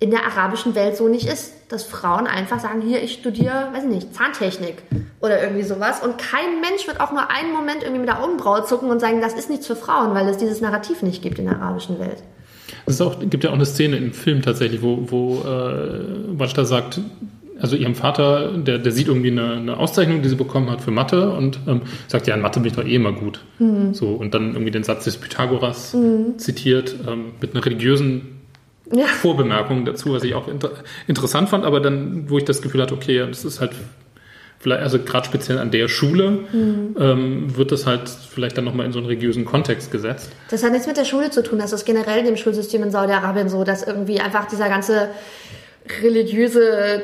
[0.00, 3.84] in der arabischen Welt so nicht ist, dass Frauen einfach sagen, hier, ich studiere, weiß
[3.84, 4.82] ich nicht, Zahntechnik
[5.20, 6.02] oder irgendwie sowas.
[6.02, 9.20] Und kein Mensch wird auch nur einen Moment irgendwie mit der Augenbraue zucken und sagen,
[9.20, 12.22] das ist nichts für Frauen, weil es dieses Narrativ nicht gibt in der arabischen Welt.
[12.86, 17.00] Es gibt ja auch eine Szene im Film tatsächlich, wo, wo äh, Wajda sagt,
[17.58, 20.90] also ihrem Vater, der, der sieht irgendwie eine, eine Auszeichnung, die sie bekommen hat für
[20.90, 23.40] Mathe und ähm, sagt, ja, in Mathe bin ich doch eh immer gut.
[23.58, 23.94] Mhm.
[23.94, 26.38] So, und dann irgendwie den Satz des Pythagoras mhm.
[26.38, 28.33] zitiert, ähm, mit einer religiösen
[28.92, 29.06] ja.
[29.06, 30.72] Vorbemerkung dazu, was ich auch inter
[31.06, 33.72] interessant fand, aber dann, wo ich das Gefühl hatte, okay, das ist halt
[34.58, 36.96] vielleicht, also gerade speziell an der Schule, mhm.
[36.98, 40.30] ähm, wird das halt vielleicht dann nochmal in so einen religiösen Kontext gesetzt.
[40.50, 42.90] Das hat nichts mit der Schule zu tun, das ist generell in dem Schulsystem in
[42.90, 45.08] Saudi-Arabien so, dass irgendwie einfach dieser ganze
[46.02, 47.02] religiöse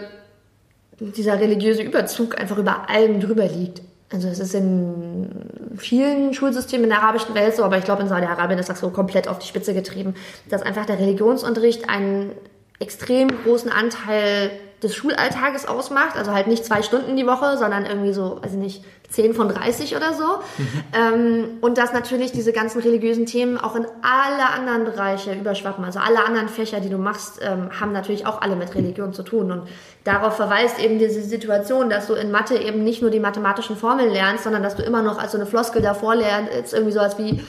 [1.00, 3.82] dieser religiöse Überzug einfach über allem drüber liegt.
[4.12, 5.28] Also es ist in
[5.76, 8.90] vielen Schulsystemen in der arabischen Welt so, aber ich glaube in Saudi-Arabien ist das so
[8.90, 10.14] komplett auf die Spitze getrieben,
[10.48, 12.32] dass einfach der Religionsunterricht einen
[12.80, 14.50] extrem großen Anteil
[14.82, 16.16] des Schulalltages ausmacht.
[16.16, 19.96] Also halt nicht zwei Stunden die Woche, sondern irgendwie so, also nicht 10 von 30
[19.96, 20.24] oder so.
[20.24, 20.82] Mhm.
[20.92, 25.84] Ähm, und dass natürlich diese ganzen religiösen Themen auch in alle anderen Bereiche überschwappen.
[25.84, 29.22] Also alle anderen Fächer, die du machst, ähm, haben natürlich auch alle mit Religion zu
[29.22, 29.50] tun.
[29.50, 29.68] Und
[30.04, 34.10] darauf verweist eben diese Situation, dass du in Mathe eben nicht nur die mathematischen Formeln
[34.10, 37.44] lernst, sondern dass du immer noch als so eine Floskel davor lernst, irgendwie sowas wie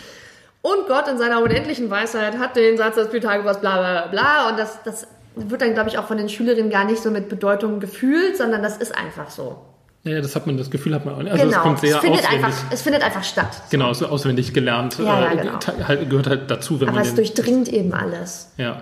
[0.64, 4.50] und Gott in seiner unendlichen Weisheit hat den Satz des Pythagoras bla bla bla.
[4.50, 7.30] Und das, das wird dann, glaube ich, auch von den Schülerinnen gar nicht so mit
[7.30, 9.58] Bedeutung gefühlt, sondern das ist einfach so.
[10.04, 11.32] Ja, das hat man, das Gefühl hat man auch nicht.
[11.32, 11.58] Also genau.
[11.58, 12.46] es kommt sehr es findet auswendig.
[12.46, 13.62] Einfach, es findet einfach statt.
[13.70, 14.98] Genau, so auswendig gelernt.
[14.98, 15.88] Ja, ja, äh, genau.
[15.88, 17.08] halt, gehört halt dazu, wenn Aber man.
[17.08, 18.52] Aber es durchdringt eben alles.
[18.58, 18.82] Ja.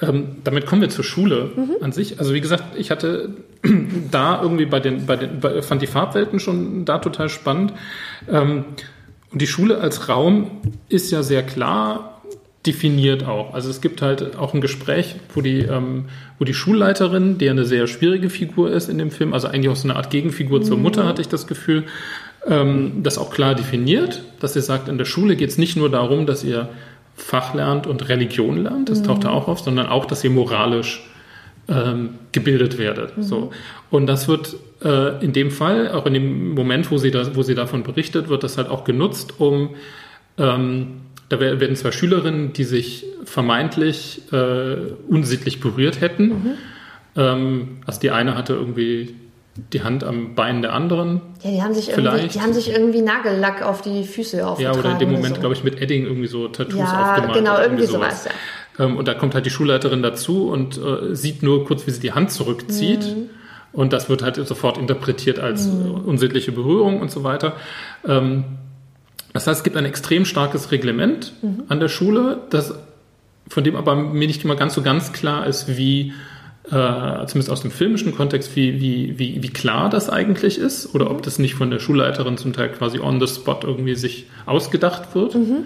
[0.00, 1.76] Ähm, damit kommen wir zur Schule mhm.
[1.80, 2.20] an sich.
[2.20, 3.30] Also wie gesagt, ich hatte
[4.10, 7.72] da irgendwie bei den, bei den, bei, fand die Farbwelten schon da total spannend.
[8.30, 8.64] Ähm,
[9.32, 12.13] und die Schule als Raum ist ja sehr klar
[12.66, 13.52] definiert auch.
[13.52, 16.06] Also es gibt halt auch ein Gespräch, wo die, ähm,
[16.38, 19.76] wo die Schulleiterin, die eine sehr schwierige Figur ist in dem Film, also eigentlich auch
[19.76, 20.64] so eine Art Gegenfigur mhm.
[20.64, 21.84] zur Mutter, hatte ich das Gefühl,
[22.46, 25.90] ähm, das auch klar definiert, dass sie sagt, in der Schule geht es nicht nur
[25.90, 26.68] darum, dass ihr
[27.16, 29.04] Fach lernt und Religion lernt, das mhm.
[29.04, 31.08] taucht da auch auf, sondern auch, dass ihr moralisch
[31.68, 33.16] ähm, gebildet werdet.
[33.16, 33.22] Mhm.
[33.22, 33.52] So.
[33.90, 37.42] Und das wird äh, in dem Fall, auch in dem Moment, wo sie, da, wo
[37.42, 39.70] sie davon berichtet, wird das halt auch genutzt, um
[40.38, 41.02] ähm,
[41.36, 44.76] da werden zwei Schülerinnen, die sich vermeintlich äh,
[45.08, 46.28] unsittlich berührt hätten.
[46.28, 46.50] Mhm.
[47.16, 49.14] Ähm, also die eine hatte irgendwie
[49.72, 51.20] die Hand am Bein der anderen.
[51.42, 54.74] Ja, die haben sich, irgendwie, die haben sich irgendwie Nagellack auf die Füße aufgetragen.
[54.76, 55.40] Ja, oder in dem Moment, so.
[55.40, 57.34] glaube ich, mit Edding irgendwie so Tattoos ja, aufgemalt.
[57.34, 58.84] genau, irgendwie sowas, ja.
[58.84, 62.00] Ähm, und da kommt halt die Schulleiterin dazu und äh, sieht nur kurz, wie sie
[62.00, 63.04] die Hand zurückzieht.
[63.04, 63.30] Mhm.
[63.72, 66.02] Und das wird halt sofort interpretiert als mhm.
[66.06, 67.54] unsittliche Berührung und so weiter.
[68.06, 68.44] Ähm,
[69.34, 71.64] Das heißt, es gibt ein extrem starkes Reglement mhm.
[71.68, 72.72] an der Schule, das,
[73.48, 76.14] von dem aber mir nicht immer ganz so ganz klar ist, wie,
[76.66, 81.10] äh, zumindest aus dem filmischen Kontext, wie, wie, wie, wie klar das eigentlich ist oder
[81.10, 85.14] ob das nicht von der Schulleiterin zum Teil quasi on the spot irgendwie sich ausgedacht
[85.16, 85.34] wird.
[85.34, 85.64] Mhm.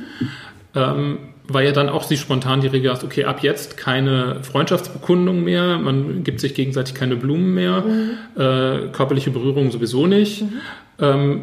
[0.74, 5.45] Ähm, weil ja dann auch sie spontan die Regel hast, okay, ab jetzt keine Freundschaftsbekundung
[5.45, 8.11] mehr, man gibt sich gegenseitig keine Blumen mehr, mhm.
[8.35, 10.43] äh, körperliche Berührung sowieso nicht.
[10.43, 10.53] Mhm.
[11.01, 11.43] Ähm,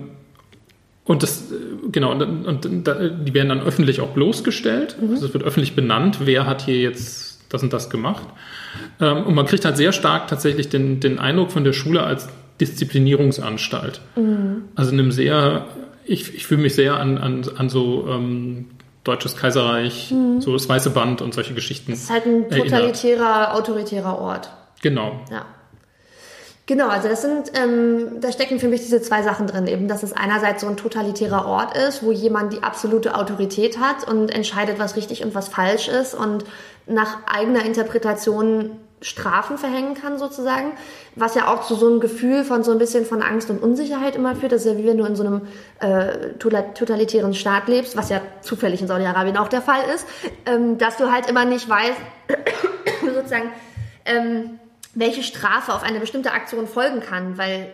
[1.05, 1.43] und das,
[1.91, 2.87] genau, und, und, und,
[3.27, 4.97] die werden dann öffentlich auch bloßgestellt.
[4.99, 5.11] Mhm.
[5.11, 8.25] Also es wird öffentlich benannt, wer hat hier jetzt das und das gemacht.
[8.99, 12.27] Ähm, und man kriegt halt sehr stark tatsächlich den, den Eindruck von der Schule als
[12.59, 14.01] Disziplinierungsanstalt.
[14.15, 14.63] Mhm.
[14.73, 15.67] Also in einem sehr,
[16.05, 18.65] ich, ich fühle mich sehr an, an, an so ähm,
[19.03, 20.41] Deutsches Kaiserreich, mhm.
[20.41, 21.91] so das Weiße Band und solche Geschichten.
[21.91, 23.55] Es ist halt ein totalitärer, erinnert.
[23.55, 24.49] autoritärer Ort.
[24.81, 25.23] Genau.
[25.29, 25.45] Ja.
[26.67, 30.01] Genau, also das sind, ähm, da stecken für mich diese zwei Sachen drin, eben, dass
[30.01, 34.79] es einerseits so ein totalitärer Ort ist, wo jemand die absolute Autorität hat und entscheidet,
[34.79, 36.43] was richtig und was falsch ist und
[36.87, 40.71] nach eigener Interpretation Strafen verhängen kann sozusagen,
[41.15, 44.15] was ja auch zu so einem Gefühl von so ein bisschen von Angst und Unsicherheit
[44.15, 44.51] immer führt.
[44.51, 45.41] Das ist ja wie wenn du in so einem
[45.79, 50.07] äh, totalitären Staat lebst, was ja zufällig in Saudi-Arabien auch der Fall ist,
[50.47, 51.99] ähm, dass du halt immer nicht weißt,
[53.15, 53.51] sozusagen,
[54.05, 54.59] ähm,
[54.95, 57.67] welche Strafe auf eine bestimmte Aktion folgen kann, weil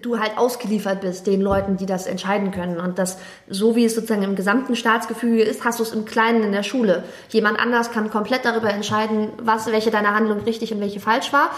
[0.00, 2.78] du halt ausgeliefert bist den Leuten, die das entscheiden können.
[2.78, 3.18] Und das,
[3.48, 6.62] so wie es sozusagen im gesamten Staatsgefüge ist, hast du es im Kleinen in der
[6.62, 7.04] Schule.
[7.30, 11.50] Jemand anders kann komplett darüber entscheiden, was, welche deiner Handlung richtig und welche falsch war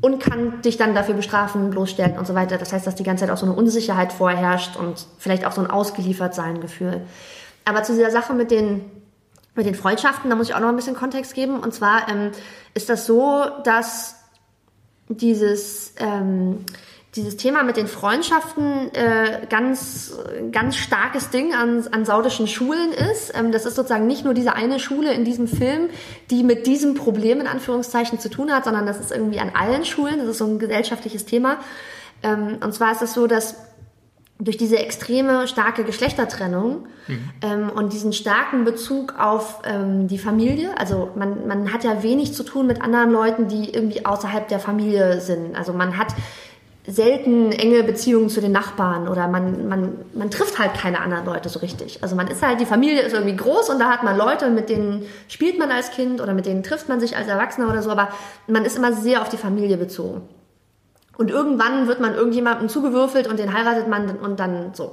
[0.00, 2.56] und kann dich dann dafür bestrafen, bloßstellen und so weiter.
[2.58, 5.60] Das heißt, dass die ganze Zeit auch so eine Unsicherheit vorherrscht und vielleicht auch so
[5.60, 7.02] ein Ausgeliefertsein-Gefühl.
[7.64, 8.84] Aber zu dieser Sache mit den,
[9.54, 11.60] mit den Freundschaften, da muss ich auch noch ein bisschen Kontext geben.
[11.60, 12.30] Und zwar ähm,
[12.74, 14.16] ist das so, dass
[15.08, 16.64] dieses, ähm,
[17.16, 20.16] dieses Thema mit den Freundschaften äh, ganz,
[20.52, 23.32] ganz starkes Ding an, an saudischen Schulen ist.
[23.34, 25.88] Ähm, das ist sozusagen nicht nur diese eine Schule in diesem Film,
[26.30, 29.84] die mit diesem Problem in Anführungszeichen zu tun hat, sondern das ist irgendwie an allen
[29.84, 30.18] Schulen.
[30.18, 31.58] Das ist so ein gesellschaftliches Thema.
[32.22, 33.56] Ähm, und zwar ist es so, dass
[34.40, 37.30] durch diese extreme starke Geschlechtertrennung mhm.
[37.42, 42.34] ähm, und diesen starken Bezug auf ähm, die Familie, also man, man hat ja wenig
[42.34, 45.56] zu tun mit anderen Leuten, die irgendwie außerhalb der Familie sind.
[45.56, 46.14] Also man hat
[46.86, 51.50] selten enge Beziehungen zu den Nachbarn oder man, man, man trifft halt keine anderen Leute
[51.50, 52.02] so richtig.
[52.02, 54.70] Also man ist halt, die Familie ist irgendwie groß und da hat man Leute, mit
[54.70, 57.90] denen spielt man als Kind oder mit denen trifft man sich als Erwachsener oder so,
[57.90, 58.08] aber
[58.46, 60.22] man ist immer sehr auf die Familie bezogen.
[61.18, 64.92] Und irgendwann wird man irgendjemandem zugewürfelt und den heiratet man und dann so.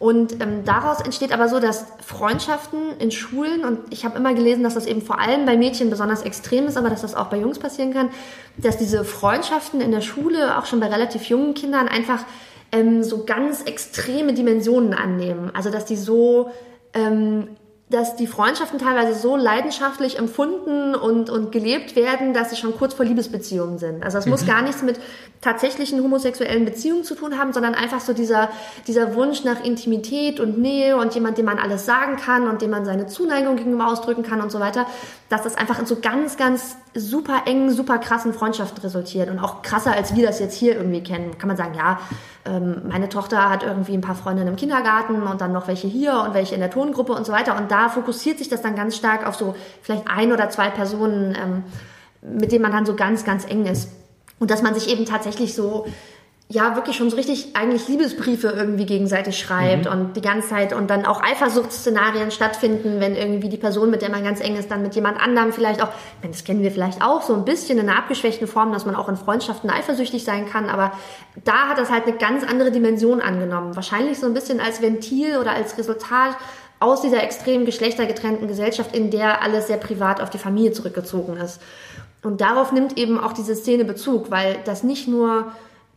[0.00, 4.64] Und ähm, daraus entsteht aber so, dass Freundschaften in Schulen, und ich habe immer gelesen,
[4.64, 7.38] dass das eben vor allem bei Mädchen besonders extrem ist, aber dass das auch bei
[7.38, 8.10] Jungs passieren kann,
[8.56, 12.24] dass diese Freundschaften in der Schule, auch schon bei relativ jungen Kindern, einfach
[12.72, 15.52] ähm, so ganz extreme Dimensionen annehmen.
[15.54, 16.50] Also dass die so
[16.94, 17.50] ähm,
[17.92, 22.94] dass die Freundschaften teilweise so leidenschaftlich empfunden und, und gelebt werden, dass sie schon kurz
[22.94, 24.02] vor Liebesbeziehungen sind.
[24.02, 24.32] Also es mhm.
[24.32, 24.98] muss gar nichts mit
[25.42, 28.48] tatsächlichen homosexuellen Beziehungen zu tun haben, sondern einfach so dieser,
[28.86, 32.70] dieser Wunsch nach Intimität und Nähe und jemand, dem man alles sagen kann und dem
[32.70, 34.86] man seine Zuneigung gegenüber ausdrücken kann und so weiter,
[35.28, 39.62] dass das einfach in so ganz, ganz super engen, super krassen Freundschaften resultiert und auch
[39.62, 41.38] krasser, als wir das jetzt hier irgendwie kennen.
[41.38, 42.00] Kann man sagen, ja,
[42.44, 46.22] ähm, meine Tochter hat irgendwie ein paar Freundinnen im Kindergarten und dann noch welche hier
[46.26, 47.56] und welche in der Tongruppe und so weiter.
[47.56, 51.36] Und da fokussiert sich das dann ganz stark auf so vielleicht ein oder zwei Personen,
[51.40, 51.64] ähm,
[52.20, 53.88] mit denen man dann so ganz, ganz eng ist.
[54.38, 55.86] Und dass man sich eben tatsächlich so
[56.52, 59.92] ja wirklich schon so richtig eigentlich Liebesbriefe irgendwie gegenseitig schreibt mhm.
[59.92, 64.10] und die ganze Zeit und dann auch Eifersuchtsszenarien stattfinden, wenn irgendwie die Person, mit der
[64.10, 65.88] man ganz eng ist, dann mit jemand anderem vielleicht auch,
[66.22, 69.08] das kennen wir vielleicht auch so ein bisschen in einer abgeschwächten Form, dass man auch
[69.08, 70.92] in Freundschaften eifersüchtig sein kann, aber
[71.44, 73.74] da hat das halt eine ganz andere Dimension angenommen.
[73.74, 76.36] Wahrscheinlich so ein bisschen als Ventil oder als Resultat
[76.80, 81.60] aus dieser extrem geschlechtergetrennten Gesellschaft, in der alles sehr privat auf die Familie zurückgezogen ist.
[82.22, 85.52] Und darauf nimmt eben auch diese Szene Bezug, weil das nicht nur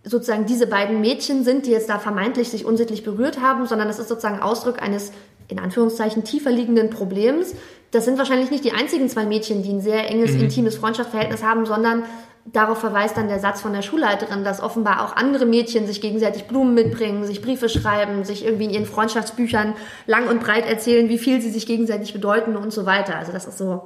[0.06, 4.00] sozusagen diese beiden Mädchen sind, die jetzt da vermeintlich sich unsittlich berührt haben, sondern das
[4.00, 5.12] ist sozusagen Ausdruck eines
[5.48, 7.54] in Anführungszeichen tiefer liegenden Problems.
[7.92, 10.42] Das sind wahrscheinlich nicht die einzigen zwei Mädchen, die ein sehr enges, mhm.
[10.42, 12.04] intimes Freundschaftsverhältnis haben, sondern
[12.46, 16.46] darauf verweist dann der Satz von der Schulleiterin, dass offenbar auch andere Mädchen sich gegenseitig
[16.46, 19.74] Blumen mitbringen, sich Briefe schreiben, sich irgendwie in ihren Freundschaftsbüchern
[20.06, 23.18] lang und breit erzählen, wie viel sie sich gegenseitig bedeuten und so weiter.
[23.18, 23.82] Also das ist so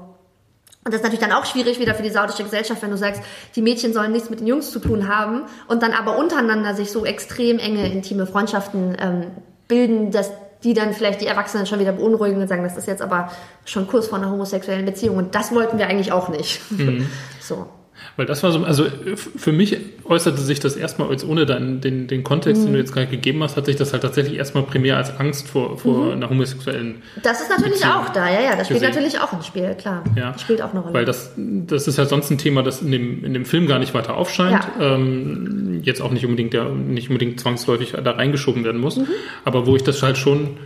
[0.85, 3.21] und das ist natürlich dann auch schwierig wieder für die saudische Gesellschaft, wenn du sagst,
[3.55, 6.91] die Mädchen sollen nichts mit den Jungs zu tun haben und dann aber untereinander sich
[6.91, 9.31] so extrem enge, intime Freundschaften ähm,
[9.67, 10.31] bilden, dass
[10.63, 13.31] die dann vielleicht die Erwachsenen schon wieder beunruhigen und sagen, das ist jetzt aber
[13.65, 16.59] schon kurz vor einer homosexuellen Beziehung und das wollten wir eigentlich auch nicht.
[16.71, 17.09] Mhm.
[17.41, 17.67] so.
[18.17, 18.85] Weil das war so, also
[19.15, 22.65] für mich äußerte sich das erstmal, als ohne dann den, den Kontext, mhm.
[22.67, 25.47] den du jetzt gerade gegeben hast, hat sich das halt tatsächlich erstmal primär als Angst
[25.47, 26.11] vor, vor mhm.
[26.11, 27.01] einer homosexuellen.
[27.23, 28.95] Das ist natürlich Beziehung auch da, ja, ja, das spielt gesehen.
[28.95, 30.03] natürlich auch ins Spiel, klar.
[30.15, 30.31] Ja.
[30.31, 30.93] Das spielt auch eine Rolle.
[30.93, 33.79] Weil das, das ist ja sonst ein Thema, das in dem, in dem Film gar
[33.79, 34.67] nicht weiter aufscheint.
[34.79, 34.95] Ja.
[34.95, 38.97] Ähm, jetzt auch nicht unbedingt, der, nicht unbedingt zwangsläufig da reingeschoben werden muss.
[38.97, 39.07] Mhm.
[39.45, 40.57] Aber wo ich das halt schon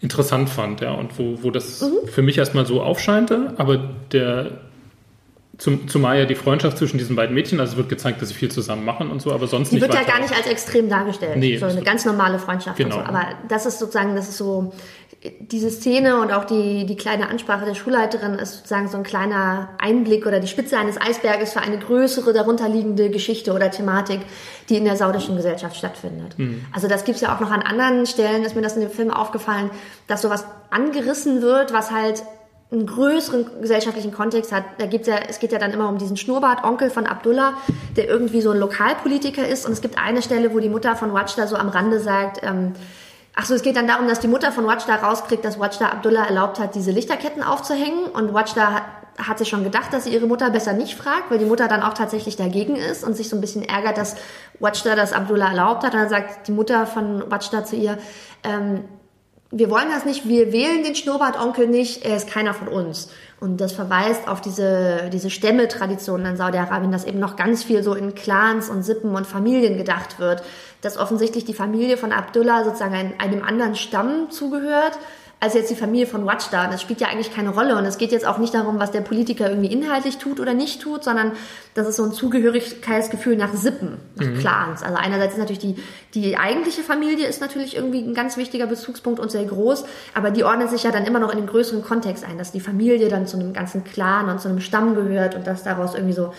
[0.00, 2.08] interessant fand, ja, und wo, wo das mhm.
[2.08, 3.78] für mich erstmal so aufscheinte, aber
[4.12, 4.50] der
[5.58, 8.34] zum, zumal ja die Freundschaft zwischen diesen beiden Mädchen, also es wird gezeigt, dass sie
[8.34, 9.84] viel zusammen machen und so, aber sonst die nicht.
[9.84, 11.36] Die wird ja gar nicht als extrem dargestellt.
[11.36, 12.76] Nee, so eine ganz normale Freundschaft.
[12.76, 12.96] Genau.
[12.96, 13.02] So.
[13.02, 14.72] Aber das ist sozusagen, das ist so,
[15.40, 19.70] diese Szene und auch die, die kleine Ansprache der Schulleiterin ist sozusagen so ein kleiner
[19.78, 24.20] Einblick oder die Spitze eines Eisberges für eine größere darunterliegende Geschichte oder Thematik,
[24.68, 26.38] die in der saudischen Gesellschaft stattfindet.
[26.38, 26.66] Mhm.
[26.72, 29.10] Also das gibt's ja auch noch an anderen Stellen, ist mir das in dem Film
[29.10, 29.70] aufgefallen,
[30.08, 32.22] dass sowas angerissen wird, was halt
[32.74, 34.64] einen größeren gesellschaftlichen Kontext hat.
[34.78, 37.54] Da gibt's ja, es geht ja dann immer um diesen Schnurrbart, Onkel von Abdullah,
[37.96, 39.66] der irgendwie so ein Lokalpolitiker ist.
[39.66, 42.72] Und es gibt eine Stelle, wo die Mutter von Wajda so am Rande sagt, ähm,
[43.34, 46.24] ach so, es geht dann darum, dass die Mutter von Wajda rauskriegt, dass Wajda Abdullah
[46.24, 48.06] erlaubt hat, diese Lichterketten aufzuhängen.
[48.06, 48.84] Und Wajda hat,
[49.18, 51.82] hat sich schon gedacht, dass sie ihre Mutter besser nicht fragt, weil die Mutter dann
[51.82, 54.16] auch tatsächlich dagegen ist und sich so ein bisschen ärgert, dass
[54.60, 55.94] Wajda das Abdullah erlaubt hat.
[55.94, 57.98] Und dann sagt die Mutter von Wajda zu ihr,
[58.42, 58.84] ähm,
[59.56, 63.08] wir wollen das nicht, wir wählen den Schnurrbartonkel nicht, er ist keiner von uns.
[63.38, 67.94] Und das verweist auf diese, diese Stämme-Tradition in Saudi-Arabien, dass eben noch ganz viel so
[67.94, 70.42] in Clans und Sippen und Familien gedacht wird.
[70.80, 74.98] Dass offensichtlich die Familie von Abdullah sozusagen einem anderen Stamm zugehört
[75.44, 76.68] als jetzt die Familie von Watchda.
[76.68, 77.76] Das spielt ja eigentlich keine Rolle.
[77.76, 80.80] Und es geht jetzt auch nicht darum, was der Politiker irgendwie inhaltlich tut oder nicht
[80.80, 81.32] tut, sondern
[81.74, 84.38] das ist so ein Zugehörigkeitsgefühl nach Sippen, nach mhm.
[84.38, 84.82] Clans.
[84.82, 85.76] Also einerseits ist natürlich die,
[86.14, 89.84] die eigentliche Familie ist natürlich irgendwie ein ganz wichtiger Bezugspunkt und sehr groß,
[90.14, 92.60] aber die ordnet sich ja dann immer noch in den größeren Kontext ein, dass die
[92.60, 96.14] Familie dann zu einem ganzen Clan und zu einem Stamm gehört und dass daraus irgendwie
[96.14, 96.32] so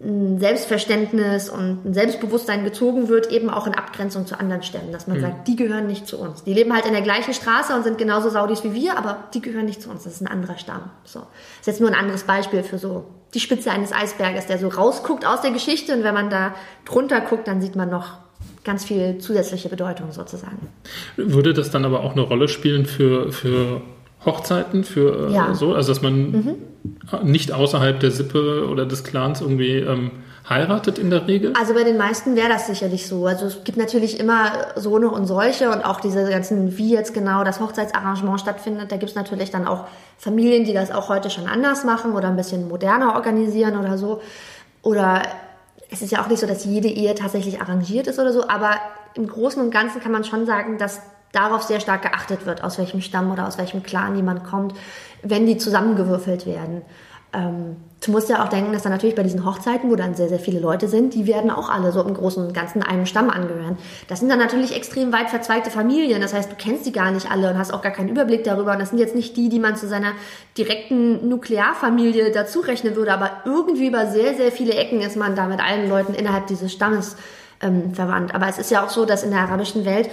[0.00, 5.06] ein Selbstverständnis und ein Selbstbewusstsein gezogen wird, eben auch in Abgrenzung zu anderen Stämmen, dass
[5.06, 5.22] man mhm.
[5.22, 6.44] sagt, die gehören nicht zu uns.
[6.44, 9.40] Die leben halt in der gleichen Straße und sind genauso Saudis wie wir, aber die
[9.40, 10.04] gehören nicht zu uns.
[10.04, 10.90] Das ist ein anderer Stamm.
[11.04, 11.20] So.
[11.20, 14.68] Das ist jetzt nur ein anderes Beispiel für so die Spitze eines Eisberges, der so
[14.68, 18.18] rausguckt aus der Geschichte und wenn man da drunter guckt, dann sieht man noch
[18.64, 20.68] ganz viel zusätzliche Bedeutung sozusagen.
[21.16, 23.80] Würde das dann aber auch eine Rolle spielen für, für
[24.24, 25.54] Hochzeiten für äh, ja.
[25.54, 26.54] so, also dass man mhm.
[27.22, 30.10] nicht außerhalb der Sippe oder des Clans irgendwie ähm,
[30.48, 31.52] heiratet in der Regel?
[31.58, 33.26] Also bei den meisten wäre das sicherlich so.
[33.26, 37.14] Also es gibt natürlich immer so eine und solche und auch diese ganzen, wie jetzt
[37.14, 39.84] genau das Hochzeitsarrangement stattfindet, da gibt es natürlich dann auch
[40.16, 44.20] Familien, die das auch heute schon anders machen oder ein bisschen moderner organisieren oder so.
[44.82, 45.22] Oder
[45.90, 48.72] es ist ja auch nicht so, dass jede Ehe tatsächlich arrangiert ist oder so, aber
[49.14, 51.00] im Großen und Ganzen kann man schon sagen, dass
[51.32, 54.74] darauf sehr stark geachtet wird, aus welchem Stamm oder aus welchem Clan jemand kommt,
[55.22, 56.82] wenn die zusammengewürfelt werden.
[57.32, 60.30] Ähm, du musst ja auch denken, dass dann natürlich bei diesen Hochzeiten, wo dann sehr,
[60.30, 63.28] sehr viele Leute sind, die werden auch alle so im Großen und Ganzen einem Stamm
[63.28, 63.76] angehören.
[64.08, 66.22] Das sind dann natürlich extrem weit verzweigte Familien.
[66.22, 68.72] Das heißt, du kennst die gar nicht alle und hast auch gar keinen Überblick darüber.
[68.72, 70.12] Und das sind jetzt nicht die, die man zu seiner
[70.56, 73.12] direkten Nuklearfamilie dazu rechnen würde.
[73.12, 76.72] Aber irgendwie über sehr, sehr viele Ecken ist man da mit allen Leuten innerhalb dieses
[76.72, 77.16] Stammes
[77.60, 78.34] ähm, verwandt.
[78.34, 80.08] Aber es ist ja auch so, dass in der arabischen Welt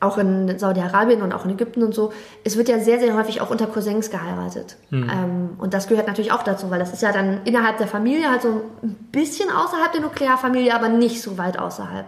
[0.00, 2.12] auch in Saudi-Arabien und auch in Ägypten und so,
[2.42, 4.76] es wird ja sehr, sehr häufig auch unter Cousins geheiratet.
[4.88, 5.10] Mhm.
[5.10, 8.30] Ähm, und das gehört natürlich auch dazu, weil das ist ja dann innerhalb der Familie
[8.30, 12.06] halt so ein bisschen außerhalb der Nuklearfamilie, aber nicht so weit außerhalb.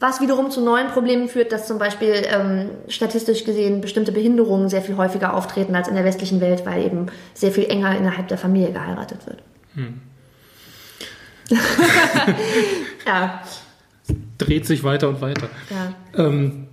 [0.00, 4.82] Was wiederum zu neuen Problemen führt, dass zum Beispiel ähm, statistisch gesehen bestimmte Behinderungen sehr
[4.82, 8.38] viel häufiger auftreten als in der westlichen Welt, weil eben sehr viel enger innerhalb der
[8.38, 9.42] Familie geheiratet wird.
[9.74, 10.00] Hm.
[13.06, 13.40] ja.
[14.36, 15.48] Dreht sich weiter und weiter.
[15.70, 16.26] Ja.
[16.26, 16.67] Ähm,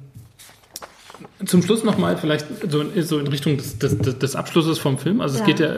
[1.45, 5.22] zum Schluss nochmal vielleicht so in, so in Richtung des, des, des, Abschlusses vom Film.
[5.22, 5.45] Also es ja.
[5.45, 5.73] geht ja.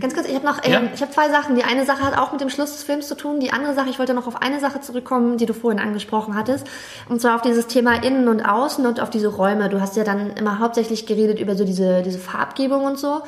[0.00, 0.82] Ganz kurz, ich habe noch, ja?
[0.94, 1.56] ich habe zwei Sachen.
[1.56, 3.40] Die eine Sache hat auch mit dem Schluss des Films zu tun.
[3.40, 6.66] Die andere Sache, ich wollte noch auf eine Sache zurückkommen, die du vorhin angesprochen hattest.
[7.08, 9.68] Und zwar auf dieses Thema Innen und Außen und auf diese Räume.
[9.68, 13.22] Du hast ja dann immer hauptsächlich geredet über so diese, diese Farbgebung und so.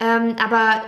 [0.00, 0.82] Ähm, aber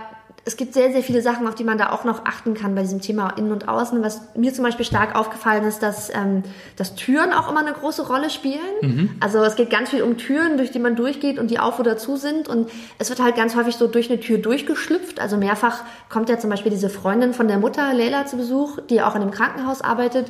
[0.47, 2.83] es gibt sehr, sehr viele Sachen, auf die man da auch noch achten kann bei
[2.83, 4.03] diesem Thema Innen und Außen.
[4.03, 6.43] Was mir zum Beispiel stark aufgefallen ist, dass, ähm,
[6.75, 8.59] dass Türen auch immer eine große Rolle spielen.
[8.81, 9.09] Mhm.
[9.19, 11.97] Also es geht ganz viel um Türen, durch die man durchgeht und die auf oder
[11.97, 12.47] zu sind.
[12.47, 12.69] Und
[12.99, 15.19] es wird halt ganz häufig so durch eine Tür durchgeschlüpft.
[15.19, 19.01] Also mehrfach kommt ja zum Beispiel diese Freundin von der Mutter, Leila, zu Besuch, die
[19.01, 20.27] auch in einem Krankenhaus arbeitet.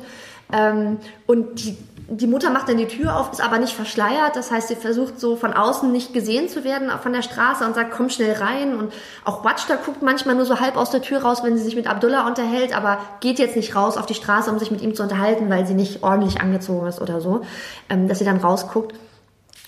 [0.50, 1.76] Ähm, und die
[2.08, 4.36] die Mutter macht dann die Tür auf, ist aber nicht verschleiert.
[4.36, 7.74] Das heißt, sie versucht so von außen nicht gesehen zu werden von der Straße und
[7.74, 8.76] sagt, komm schnell rein.
[8.76, 8.92] Und
[9.24, 11.88] auch Watchda guckt manchmal nur so halb aus der Tür raus, wenn sie sich mit
[11.88, 15.02] Abdullah unterhält, aber geht jetzt nicht raus auf die Straße, um sich mit ihm zu
[15.02, 17.40] unterhalten, weil sie nicht ordentlich angezogen ist oder so,
[17.88, 18.94] ähm, dass sie dann rausguckt.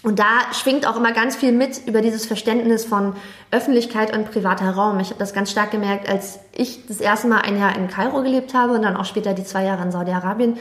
[0.04, 3.16] Und da schwingt auch immer ganz viel mit über dieses Verständnis von
[3.50, 5.00] Öffentlichkeit und privater Raum.
[5.00, 8.22] Ich habe das ganz stark gemerkt, als ich das erste Mal ein Jahr in Kairo
[8.22, 10.58] gelebt habe und dann auch später die zwei Jahre in Saudi-Arabien,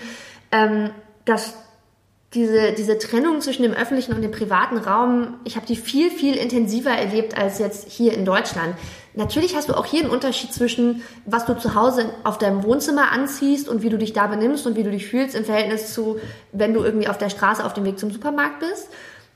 [0.52, 0.90] ähm,
[1.26, 1.54] dass
[2.34, 6.36] diese, diese Trennung zwischen dem öffentlichen und dem privaten Raum, ich habe die viel, viel
[6.36, 8.76] intensiver erlebt als jetzt hier in Deutschland.
[9.16, 13.12] Natürlich hast du auch hier einen Unterschied zwischen, was du zu Hause auf deinem Wohnzimmer
[13.12, 16.20] anziehst und wie du dich da benimmst und wie du dich fühlst im Verhältnis zu,
[16.52, 18.90] wenn du irgendwie auf der Straße auf dem Weg zum Supermarkt bist.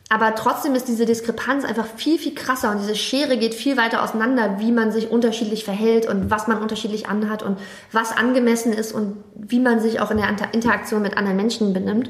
[0.10, 4.04] Aber trotzdem ist diese Diskrepanz einfach viel, viel krasser und diese Schere geht viel weiter
[4.04, 7.58] auseinander, wie man sich unterschiedlich verhält und was man unterschiedlich anhat und
[7.94, 12.10] was angemessen ist und wie man sich auch in der Interaktion mit anderen Menschen benimmt.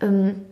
[0.00, 0.44] Ähm,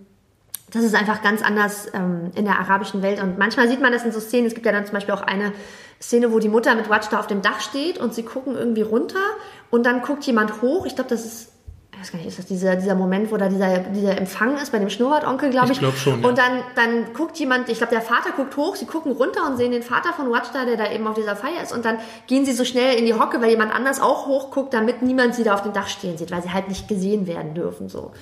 [0.71, 3.23] das ist einfach ganz anders ähm, in der arabischen Welt.
[3.23, 4.47] Und manchmal sieht man das in so Szenen.
[4.47, 5.53] Es gibt ja dann zum Beispiel auch eine
[6.01, 9.23] Szene, wo die Mutter mit Watchda auf dem Dach steht und sie gucken irgendwie runter
[9.71, 10.85] und dann guckt jemand hoch.
[10.85, 11.53] Ich glaube, das ist
[11.97, 14.71] ich weiß gar nicht, ist das dieser, dieser Moment, wo da dieser, dieser Empfang ist
[14.71, 15.73] bei dem Schnurrbartonkel, glaube ich.
[15.73, 16.21] Ich glaube schon.
[16.21, 16.29] Ja.
[16.29, 19.57] Und dann, dann guckt jemand, ich glaube, der Vater guckt hoch, sie gucken runter und
[19.57, 21.73] sehen den Vater von Watchda, der da eben auf dieser Feier ist.
[21.73, 21.97] Und dann
[22.27, 25.43] gehen sie so schnell in die Hocke, weil jemand anders auch hochguckt, damit niemand sie
[25.43, 27.89] da auf dem Dach stehen sieht, weil sie halt nicht gesehen werden dürfen.
[27.89, 28.13] So.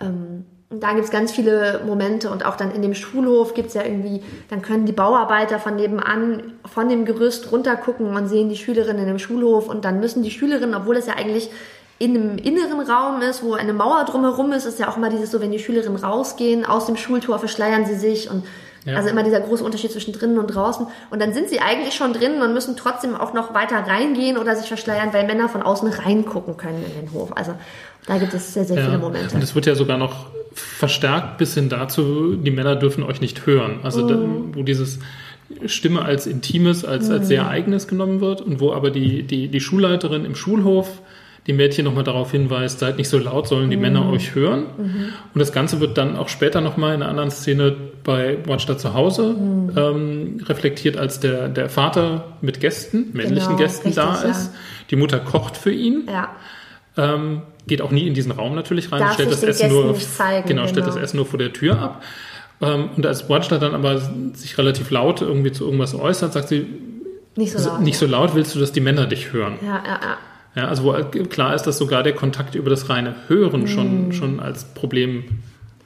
[0.00, 3.84] Ähm, und da gibt's ganz viele Momente und auch dann in dem Schulhof gibt's ja
[3.84, 9.06] irgendwie, dann können die Bauarbeiter von nebenan von dem Gerüst runtergucken und sehen die Schülerinnen
[9.06, 11.50] im Schulhof und dann müssen die Schülerinnen, obwohl es ja eigentlich
[11.98, 15.30] in einem inneren Raum ist, wo eine Mauer drumherum ist, ist ja auch immer dieses
[15.30, 18.42] so, wenn die Schülerinnen rausgehen, aus dem Schultor verschleiern sie sich und
[18.84, 18.96] ja.
[18.96, 20.86] also immer dieser große Unterschied zwischen drinnen und draußen.
[21.10, 24.56] Und dann sind sie eigentlich schon drinnen und müssen trotzdem auch noch weiter reingehen oder
[24.56, 27.30] sich verschleiern, weil Männer von außen reingucken können in den Hof.
[27.36, 27.54] Also
[28.06, 28.84] da gibt es sehr, sehr ja.
[28.86, 29.34] viele Momente.
[29.34, 33.46] Und es wird ja sogar noch verstärkt bis hin dazu, die Männer dürfen euch nicht
[33.46, 33.80] hören.
[33.82, 34.08] Also mm.
[34.08, 34.98] da, wo dieses
[35.66, 37.48] Stimme als Intimes, als, als sehr mhm.
[37.48, 41.02] eigenes genommen wird und wo aber die, die, die Schulleiterin im Schulhof
[41.48, 43.82] die Mädchen nochmal darauf hinweist, seid nicht so laut, sollen die mhm.
[43.82, 44.64] Männer euch hören.
[44.78, 45.08] Mhm.
[45.34, 47.74] Und das Ganze wird dann auch später nochmal in einer anderen Szene
[48.04, 49.72] bei Watchda zu Hause mhm.
[49.76, 54.52] ähm, reflektiert, als der, der Vater mit Gästen, männlichen genau, Gästen richtig, da ist.
[54.52, 54.58] Ja.
[54.90, 56.04] Die Mutter kocht für ihn.
[56.06, 56.30] Ja.
[56.96, 60.48] Ähm, geht auch nie in diesen Raum natürlich rein, Darf stellt das Essen nur, zeigen,
[60.48, 61.04] genau, stellt das genau.
[61.04, 62.02] Essen nur vor der Tür ab.
[62.60, 64.00] Ähm, und als Watchda dann aber
[64.34, 66.66] sich relativ laut irgendwie zu irgendwas äußert, sagt sie,
[67.36, 69.58] nicht so laut, nicht so laut willst du, dass die Männer dich hören.
[69.62, 70.18] Ja, ja, ja.
[70.54, 70.92] Ja, also wo
[71.28, 74.12] klar ist, dass sogar der Kontakt über das reine Hören schon, mm.
[74.12, 75.24] schon als Problem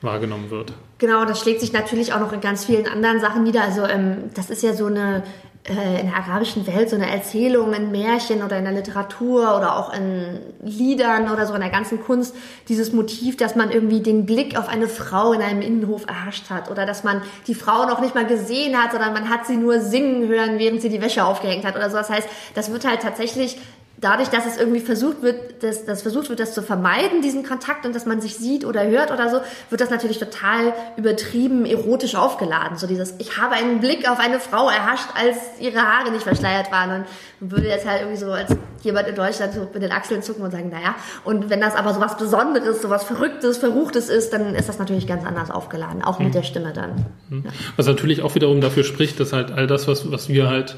[0.03, 0.73] wahrgenommen wird.
[0.99, 3.63] Genau, das schlägt sich natürlich auch noch in ganz vielen anderen Sachen nieder.
[3.63, 5.23] Also ähm, das ist ja so eine äh,
[5.69, 9.93] in der arabischen Welt so eine Erzählung in Märchen oder in der Literatur oder auch
[9.93, 12.37] in Liedern oder so in der ganzen Kunst
[12.69, 16.71] dieses Motiv, dass man irgendwie den Blick auf eine Frau in einem Innenhof erhascht hat
[16.71, 19.81] oder dass man die Frau noch nicht mal gesehen hat, sondern man hat sie nur
[19.81, 21.97] singen hören, während sie die Wäsche aufgehängt hat oder so.
[21.97, 23.59] Das heißt, das wird halt tatsächlich
[23.99, 27.87] dadurch, dass es irgendwie versucht wird, dass, dass versucht wird, das zu vermeiden, diesen Kontakt
[27.87, 29.41] und dass man sich sieht oder hört oder so,
[29.71, 32.77] wird das natürlich total übertrieben erotisch aufgeladen.
[32.77, 36.71] So dieses, ich habe einen Blick auf eine Frau erhascht, als ihre Haare nicht verschleiert
[36.71, 37.05] waren
[37.41, 40.45] und würde jetzt halt irgendwie so als jemand in Deutschland so mit den Achseln zucken
[40.45, 40.95] und sagen, naja,
[41.25, 44.79] und wenn das aber so was Besonderes, so was Verrücktes, Verruchtes ist, dann ist das
[44.79, 46.33] natürlich ganz anders aufgeladen, auch mit mhm.
[46.33, 47.07] der Stimme dann.
[47.29, 47.45] Mhm.
[47.47, 47.51] Ja.
[47.77, 50.77] Was natürlich auch wiederum dafür spricht, dass halt all das, was, was wir halt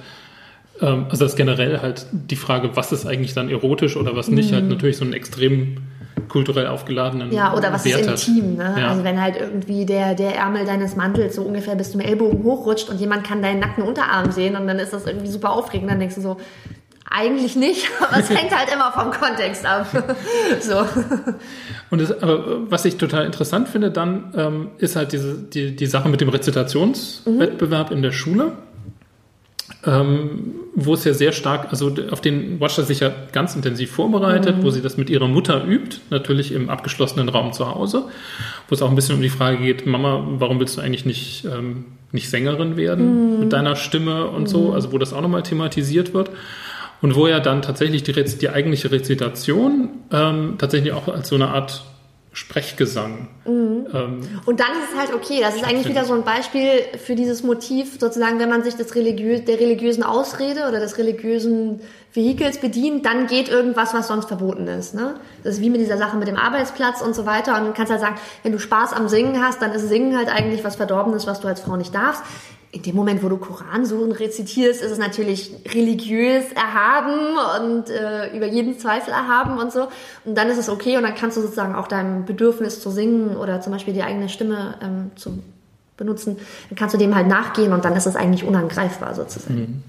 [0.80, 4.52] ähm, also das generell halt die Frage, was ist eigentlich dann erotisch oder was nicht,
[4.52, 4.68] halt mhm.
[4.68, 5.78] halt natürlich so einen extrem
[6.28, 8.74] kulturell aufgeladenen Ja, oder was Wert ist intim, ne?
[8.78, 8.88] Ja.
[8.88, 12.90] Also wenn halt irgendwie der, der Ärmel deines Mantels so ungefähr bis zum Ellbogen hochrutscht
[12.90, 16.00] und jemand kann deinen nackten Unterarm sehen und dann ist das irgendwie super aufregend, dann
[16.00, 16.36] denkst du so,
[17.10, 19.86] eigentlich nicht, aber es hängt halt immer vom Kontext ab.
[20.60, 20.84] so.
[21.90, 25.86] Und das, aber was ich total interessant finde dann, ähm, ist halt diese, die, die
[25.86, 27.96] Sache mit dem Rezitationswettbewerb mhm.
[27.96, 28.52] in der Schule
[29.86, 34.58] ähm, wo es ja sehr stark, also auf den Watcher sich ja ganz intensiv vorbereitet,
[34.58, 34.62] mhm.
[34.64, 38.04] wo sie das mit ihrer Mutter übt, natürlich im abgeschlossenen Raum zu Hause,
[38.68, 41.44] wo es auch ein bisschen um die Frage geht, Mama, warum willst du eigentlich nicht,
[41.44, 43.40] ähm, nicht Sängerin werden mhm.
[43.40, 44.46] mit deiner Stimme und mhm.
[44.46, 46.30] so, also wo das auch nochmal thematisiert wird.
[47.00, 51.50] Und wo ja dann tatsächlich die, die eigentliche Rezitation ähm, tatsächlich auch als so eine
[51.50, 51.84] Art
[52.38, 53.26] Sprechgesang.
[53.46, 53.86] Mhm.
[53.92, 55.40] Ähm, und dann ist es halt okay.
[55.40, 56.70] Das ist eigentlich wieder so ein Beispiel
[57.04, 61.80] für dieses Motiv, sozusagen, wenn man sich des religiös, der religiösen Ausrede oder des religiösen
[62.12, 64.94] Vehikels bedient, dann geht irgendwas, was sonst verboten ist.
[64.94, 65.16] Ne?
[65.42, 67.58] Das ist wie mit dieser Sache mit dem Arbeitsplatz und so weiter.
[67.58, 70.28] Und du kannst halt sagen, wenn du Spaß am Singen hast, dann ist Singen halt
[70.28, 72.22] eigentlich was Verdorbenes, was du als Frau nicht darfst
[72.70, 78.46] in dem Moment, wo du Koransuren rezitierst, ist es natürlich religiös erhaben und äh, über
[78.46, 79.88] jeden Zweifel erhaben und so.
[80.24, 83.36] Und dann ist es okay und dann kannst du sozusagen auch deinem Bedürfnis zu singen
[83.36, 85.38] oder zum Beispiel die eigene Stimme ähm, zu
[85.96, 86.36] benutzen,
[86.68, 89.60] dann kannst du dem halt nachgehen und dann ist es eigentlich unangreifbar sozusagen.
[89.60, 89.82] Mhm.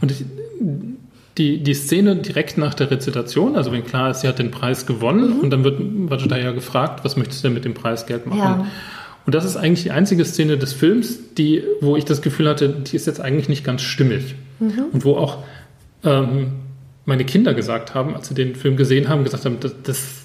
[0.00, 0.24] Und ich,
[1.38, 4.86] die, die Szene direkt nach der Rezitation, also wenn klar ist, sie hat den Preis
[4.86, 5.40] gewonnen mhm.
[5.40, 8.38] und dann wird Vajda ja gefragt, was möchtest du denn mit dem Preisgeld machen?
[8.38, 8.66] Ja.
[9.24, 12.68] Und das ist eigentlich die einzige Szene des Films, die, wo ich das Gefühl hatte,
[12.68, 14.34] die ist jetzt eigentlich nicht ganz stimmig.
[14.58, 14.86] Mhm.
[14.92, 15.44] Und wo auch
[16.04, 16.52] ähm,
[17.04, 20.22] meine Kinder gesagt haben, als sie den Film gesehen haben, gesagt haben, das, das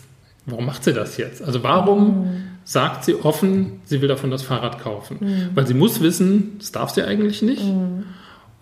[0.48, 1.44] warum macht sie das jetzt?
[1.44, 2.44] Also warum mhm.
[2.64, 5.18] sagt sie offen, sie will davon das Fahrrad kaufen?
[5.19, 5.49] Mhm.
[5.53, 7.64] Weil sie muss wissen, das darf sie eigentlich nicht.
[7.64, 8.06] Mhm.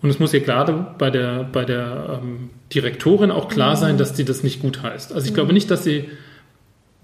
[0.02, 3.80] Und es muss ihr gerade bei der, bei der ähm, Direktorin auch klar mhm.
[3.80, 5.14] sein, dass sie das nicht gut heißt.
[5.14, 5.54] Also ich glaube mhm.
[5.54, 6.04] nicht, dass sie,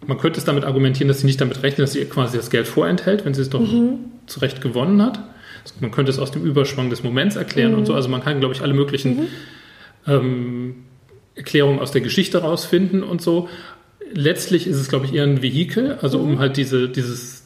[0.06, 2.50] man könnte es damit argumentieren, dass sie nicht damit rechnet, dass sie ihr quasi das
[2.50, 3.98] Geld vorenthält, wenn sie es doch mhm.
[4.26, 5.20] zu Recht gewonnen hat.
[5.80, 7.94] Man könnte es aus dem Überschwang des Moments erklären und so.
[7.94, 9.28] Also man kann, glaube ich, alle möglichen
[10.08, 10.84] ähm,
[11.34, 13.48] Erklärungen aus der Geschichte rausfinden und so.
[14.12, 17.44] Letztlich ist es, glaube ich, eher ein Vehikel, also um halt diese, dieses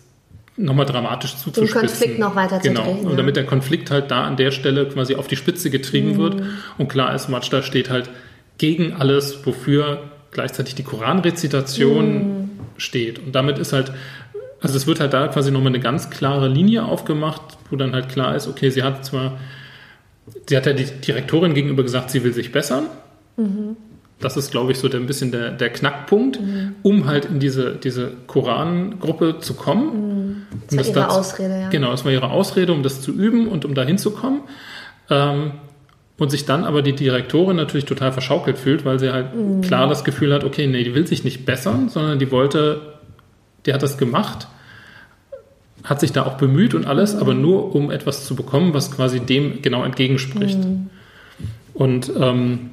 [0.56, 1.80] nochmal dramatisch zuzuspitzen.
[1.80, 2.84] Den Konflikt noch weiter genau.
[2.84, 3.06] zu drehen.
[3.06, 6.18] Und damit der Konflikt halt da an der Stelle quasi auf die Spitze getrieben mhm.
[6.18, 6.42] wird.
[6.78, 8.08] Und klar ist, Majda steht halt
[8.58, 12.45] gegen alles, wofür gleichzeitig die Koranrezitation mhm.
[12.78, 13.18] Steht.
[13.18, 13.92] Und damit ist halt,
[14.60, 18.08] also es wird halt da quasi nochmal eine ganz klare Linie aufgemacht, wo dann halt
[18.08, 19.38] klar ist, okay, sie hat zwar,
[20.48, 22.86] sie hat ja die Direktorin gegenüber gesagt, sie will sich bessern.
[23.36, 23.76] Mhm.
[24.18, 26.76] Das ist, glaube ich, so der, ein bisschen der, der Knackpunkt, mhm.
[26.82, 30.46] um halt in diese, diese Koran-Gruppe zu kommen.
[30.46, 30.46] Mhm.
[30.70, 31.68] Das um war das ihre dazu, Ausrede, ja.
[31.68, 34.40] Genau, das war ihre Ausrede, um das zu üben und um da hinzukommen.
[35.10, 35.52] Ähm,
[36.18, 39.60] und sich dann aber die Direktorin natürlich total verschaukelt fühlt, weil sie halt mhm.
[39.60, 42.80] klar das Gefühl hat, okay, nee, die will sich nicht bessern, sondern die wollte,
[43.66, 44.48] die hat das gemacht,
[45.84, 47.20] hat sich da auch bemüht und alles, mhm.
[47.20, 50.58] aber nur um etwas zu bekommen, was quasi dem genau entgegenspricht.
[50.58, 50.90] Mhm.
[51.74, 52.70] Und ähm,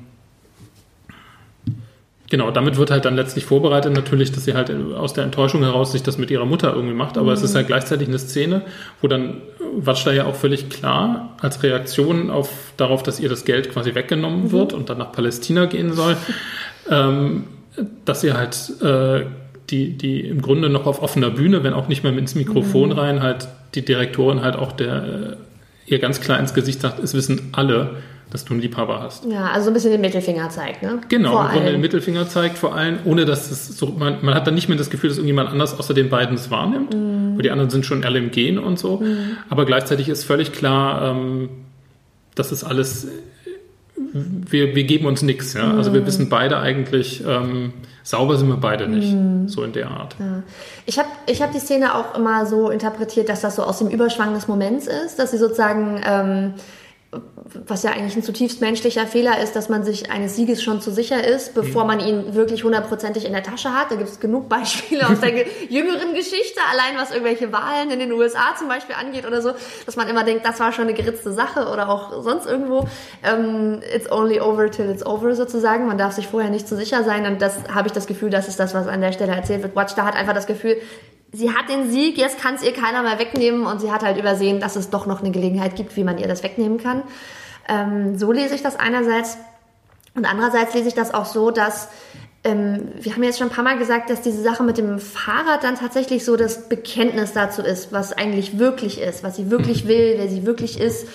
[2.34, 5.92] Genau, damit wird halt dann letztlich vorbereitet natürlich, dass sie halt aus der Enttäuschung heraus
[5.92, 7.34] sich das mit ihrer Mutter irgendwie macht, aber mhm.
[7.34, 8.64] es ist halt gleichzeitig eine Szene,
[9.02, 9.44] wo dann
[9.78, 14.46] Watschda ja auch völlig klar als Reaktion auf darauf, dass ihr das Geld quasi weggenommen
[14.46, 14.52] mhm.
[14.52, 16.18] wird und dann nach Palästina gehen soll,
[16.90, 17.46] ähm,
[18.06, 19.26] dass sie halt äh,
[19.70, 23.00] die, die im Grunde noch auf offener Bühne, wenn auch nicht mehr ins Mikrofon mhm.
[23.00, 25.38] rein, halt die Direktorin halt auch der
[25.86, 27.98] ihr ganz klar ins Gesicht sagt, es wissen alle,
[28.34, 29.26] dass du einen Liebhaber hast.
[29.26, 31.00] Ja, also ein bisschen den Mittelfinger zeigt, ne?
[31.08, 34.34] Genau, vor im Grunde den Mittelfinger zeigt vor allem, ohne dass es so, man, man
[34.34, 37.36] hat dann nicht mehr das Gefühl, dass irgendjemand anders außer den beiden es wahrnimmt, mhm.
[37.36, 38.98] weil die anderen sind schon alle im Gehen und so.
[38.98, 39.38] Mhm.
[39.50, 41.50] Aber gleichzeitig ist völlig klar, ähm,
[42.34, 43.08] das ist alles,
[43.96, 45.72] wir, wir geben uns nichts, ja.
[45.72, 46.08] Also wir mhm.
[46.08, 47.74] wissen beide eigentlich, ähm,
[48.04, 49.48] sauber sind wir beide nicht, mhm.
[49.48, 50.16] so in der Art.
[50.20, 50.44] Ja.
[50.86, 53.90] Ich habe ich hab die Szene auch immer so interpretiert, dass das so aus dem
[53.90, 56.54] Überschwang des Moments ist, dass sie sozusagen ähm,
[57.68, 60.92] was ja eigentlich ein zutiefst menschlicher Fehler ist, dass man sich eines Sieges schon zu
[60.92, 61.88] sicher ist, bevor mhm.
[61.88, 63.92] man ihn wirklich hundertprozentig in der Tasche hat.
[63.92, 65.32] Da gibt es genug Beispiele aus der
[65.70, 69.52] jüngeren Geschichte, allein was irgendwelche Wahlen in den USA zum Beispiel angeht oder so,
[69.86, 72.88] dass man immer denkt, das war schon eine geritzte Sache oder auch sonst irgendwo.
[73.24, 75.88] Ähm, it's only over till it's over sozusagen.
[75.88, 78.48] Man darf sich vorher nicht zu sicher sein und das habe ich das Gefühl, das
[78.48, 79.76] ist das, was an der Stelle erzählt wird.
[79.76, 80.78] Watch da hat einfach das Gefühl,
[81.34, 84.18] sie hat den Sieg, jetzt kann es ihr keiner mehr wegnehmen und sie hat halt
[84.18, 87.04] übersehen, dass es doch noch eine Gelegenheit gibt, wie man ihr das wegnehmen kann.
[87.68, 89.38] Ähm, so lese ich das einerseits
[90.16, 91.90] und andererseits lese ich das auch so, dass
[92.44, 95.64] ähm, wir haben jetzt schon ein paar Mal gesagt, dass diese Sache mit dem Fahrrad
[95.64, 100.16] dann tatsächlich so das Bekenntnis dazu ist, was eigentlich wirklich ist, was sie wirklich will,
[100.18, 101.08] wer sie wirklich ist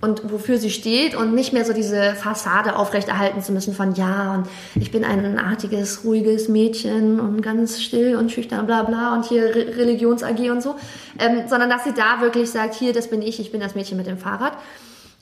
[0.00, 4.34] und wofür sie steht und nicht mehr so diese Fassade aufrechterhalten zu müssen von ja
[4.34, 4.48] und
[4.80, 9.54] ich bin ein artiges, ruhiges Mädchen und ganz still und schüchtern bla bla und hier
[9.54, 10.76] Re Religions-AG und so,
[11.18, 13.96] ähm, sondern dass sie da wirklich sagt, hier, das bin ich, ich bin das Mädchen
[13.96, 14.52] mit dem Fahrrad.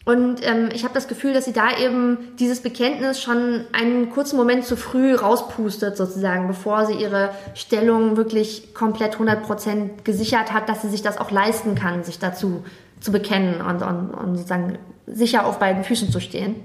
[0.04, 4.36] Und ähm, ich habe das Gefühl, dass sie da eben dieses Bekenntnis schon einen kurzen
[4.36, 10.82] Moment zu früh rauspustet, sozusagen, bevor sie ihre Stellung wirklich komplett 100% gesichert hat, dass
[10.82, 12.64] sie sich das auch leisten kann, sich dazu
[13.02, 16.56] zu bekennen und, und, und sozusagen sicher auf beiden Füßen zu stehen.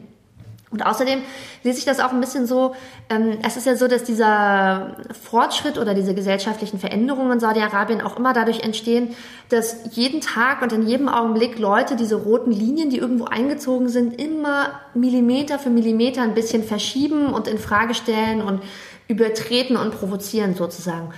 [0.69, 1.21] Und außerdem
[1.63, 2.75] lese ich das auch ein bisschen so,
[3.09, 8.17] ähm, es ist ja so, dass dieser Fortschritt oder diese gesellschaftlichen Veränderungen in Saudi-Arabien auch
[8.17, 9.15] immer dadurch entstehen,
[9.47, 14.19] dass jeden Tag und in jedem Augenblick Leute diese roten Linien, die irgendwo eingezogen sind,
[14.19, 18.61] immer Millimeter für Millimeter ein bisschen verschieben und in Frage stellen und
[19.07, 21.13] übertreten und provozieren sozusagen.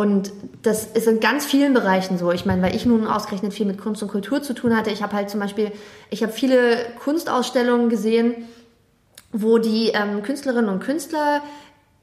[0.00, 0.32] Und
[0.62, 2.32] das ist in ganz vielen Bereichen so.
[2.32, 4.88] Ich meine, weil ich nun ausgerechnet viel mit Kunst und Kultur zu tun hatte.
[4.88, 5.72] Ich habe halt zum Beispiel,
[6.08, 8.48] ich habe viele Kunstausstellungen gesehen,
[9.30, 11.42] wo die ähm, Künstlerinnen und Künstler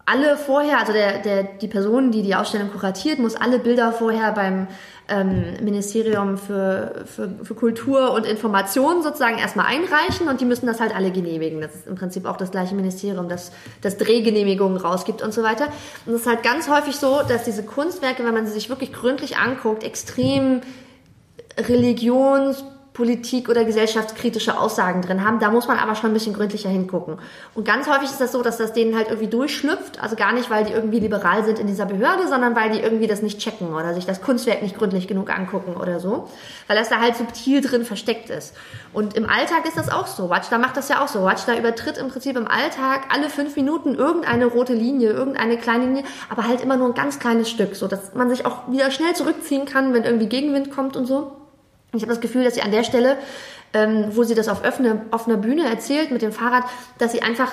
[0.06, 4.32] alle vorher, also der, der, die Person, die die Ausstellung kuratiert, muss alle Bilder vorher
[4.32, 4.68] beim
[5.10, 10.80] ähm, Ministerium für, für, für Kultur und Information sozusagen erstmal einreichen und die müssen das
[10.80, 11.62] halt alle genehmigen.
[11.62, 13.52] Das ist im Prinzip auch das gleiche Ministerium, das,
[13.82, 15.68] das Drehgenehmigungen rausgibt und so weiter.
[16.06, 18.92] Und es ist halt ganz häufig so, dass diese Kunstwerke, wenn man sie sich wirklich
[18.94, 20.62] gründlich anguckt, extrem
[21.58, 22.64] religions
[22.98, 25.40] Politik- oder gesellschaftskritische Aussagen drin haben.
[25.40, 27.20] Da muss man aber schon ein bisschen gründlicher hingucken.
[27.54, 30.02] Und ganz häufig ist das so, dass das denen halt irgendwie durchschlüpft.
[30.02, 33.06] Also gar nicht, weil die irgendwie liberal sind in dieser Behörde, sondern weil die irgendwie
[33.06, 36.28] das nicht checken oder sich das Kunstwerk nicht gründlich genug angucken oder so.
[36.66, 38.56] Weil das da halt subtil drin versteckt ist.
[38.94, 40.32] Und im Alltag ist das auch so.
[40.32, 41.22] Watchda macht das ja auch so.
[41.22, 46.04] Watchda übertritt im Prinzip im Alltag alle fünf Minuten irgendeine rote Linie, irgendeine kleine Linie,
[46.30, 49.14] aber halt immer nur ein ganz kleines Stück, so dass man sich auch wieder schnell
[49.14, 51.37] zurückziehen kann, wenn irgendwie Gegenwind kommt und so.
[51.98, 53.18] Ich habe das Gefühl, dass sie an der Stelle,
[53.74, 56.64] ähm, wo sie das auf offener, offener Bühne erzählt mit dem Fahrrad,
[56.98, 57.52] dass sie einfach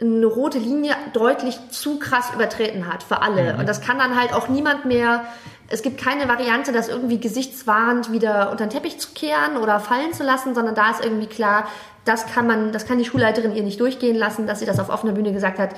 [0.00, 3.54] eine rote Linie deutlich zu krass übertreten hat für alle.
[3.54, 3.60] Mhm.
[3.60, 5.24] Und das kann dann halt auch niemand mehr.
[5.68, 10.12] Es gibt keine Variante, das irgendwie gesichtswahrend wieder unter den Teppich zu kehren oder fallen
[10.12, 11.68] zu lassen, sondern da ist irgendwie klar,
[12.04, 14.88] das kann man, das kann die Schulleiterin ihr nicht durchgehen lassen, dass sie das auf
[14.88, 15.70] offener Bühne gesagt hat.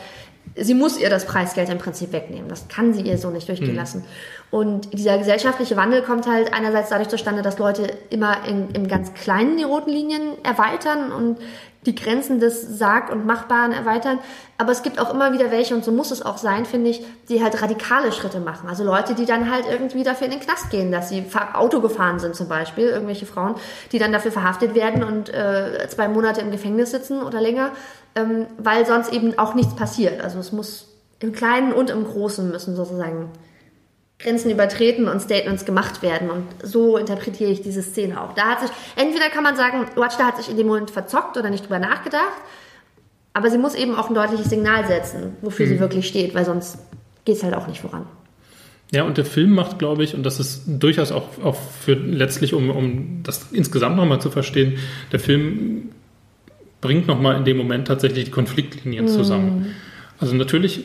[0.57, 2.49] Sie muss ihr das Preisgeld im Prinzip wegnehmen.
[2.49, 3.77] Das kann sie ihr so nicht durchgehen mhm.
[3.77, 4.05] lassen.
[4.51, 9.15] Und dieser gesellschaftliche Wandel kommt halt einerseits dadurch zustande, dass Leute immer in, im ganz
[9.15, 11.39] Kleinen die roten Linien erweitern und
[11.87, 14.19] die Grenzen des Sarg- und Machbaren erweitern.
[14.59, 17.03] Aber es gibt auch immer wieder welche, und so muss es auch sein, finde ich,
[17.29, 18.69] die halt radikale Schritte machen.
[18.69, 21.25] Also Leute, die dann halt irgendwie dafür in den Knast gehen, dass sie
[21.55, 23.55] Auto gefahren sind zum Beispiel, irgendwelche Frauen,
[23.93, 27.71] die dann dafür verhaftet werden und äh, zwei Monate im Gefängnis sitzen oder länger,
[28.15, 30.21] ähm, weil sonst eben auch nichts passiert.
[30.23, 30.89] Also es muss
[31.21, 33.31] im Kleinen und im Großen müssen sozusagen
[34.23, 36.31] Grenzen übertreten und Statements gemacht werden.
[36.31, 38.35] Und so interpretiere ich diese Szene auch.
[38.35, 41.51] Da hat sich, entweder kann man sagen, Watchda hat sich in dem Moment verzockt oder
[41.51, 42.41] nicht drüber nachgedacht,
[43.33, 45.71] aber sie muss eben auch ein deutliches Signal setzen, wofür mhm.
[45.71, 46.79] sie wirklich steht, weil sonst
[47.25, 48.07] geht es halt auch nicht voran.
[48.93, 52.55] Ja, und der Film macht, glaube ich, und das ist durchaus auch, auch für letztlich,
[52.55, 54.79] um, um das insgesamt nochmal zu verstehen,
[55.13, 55.91] der Film
[56.81, 59.61] bringt nochmal in dem Moment tatsächlich die Konfliktlinien zusammen.
[59.61, 59.67] Mhm.
[60.19, 60.85] Also natürlich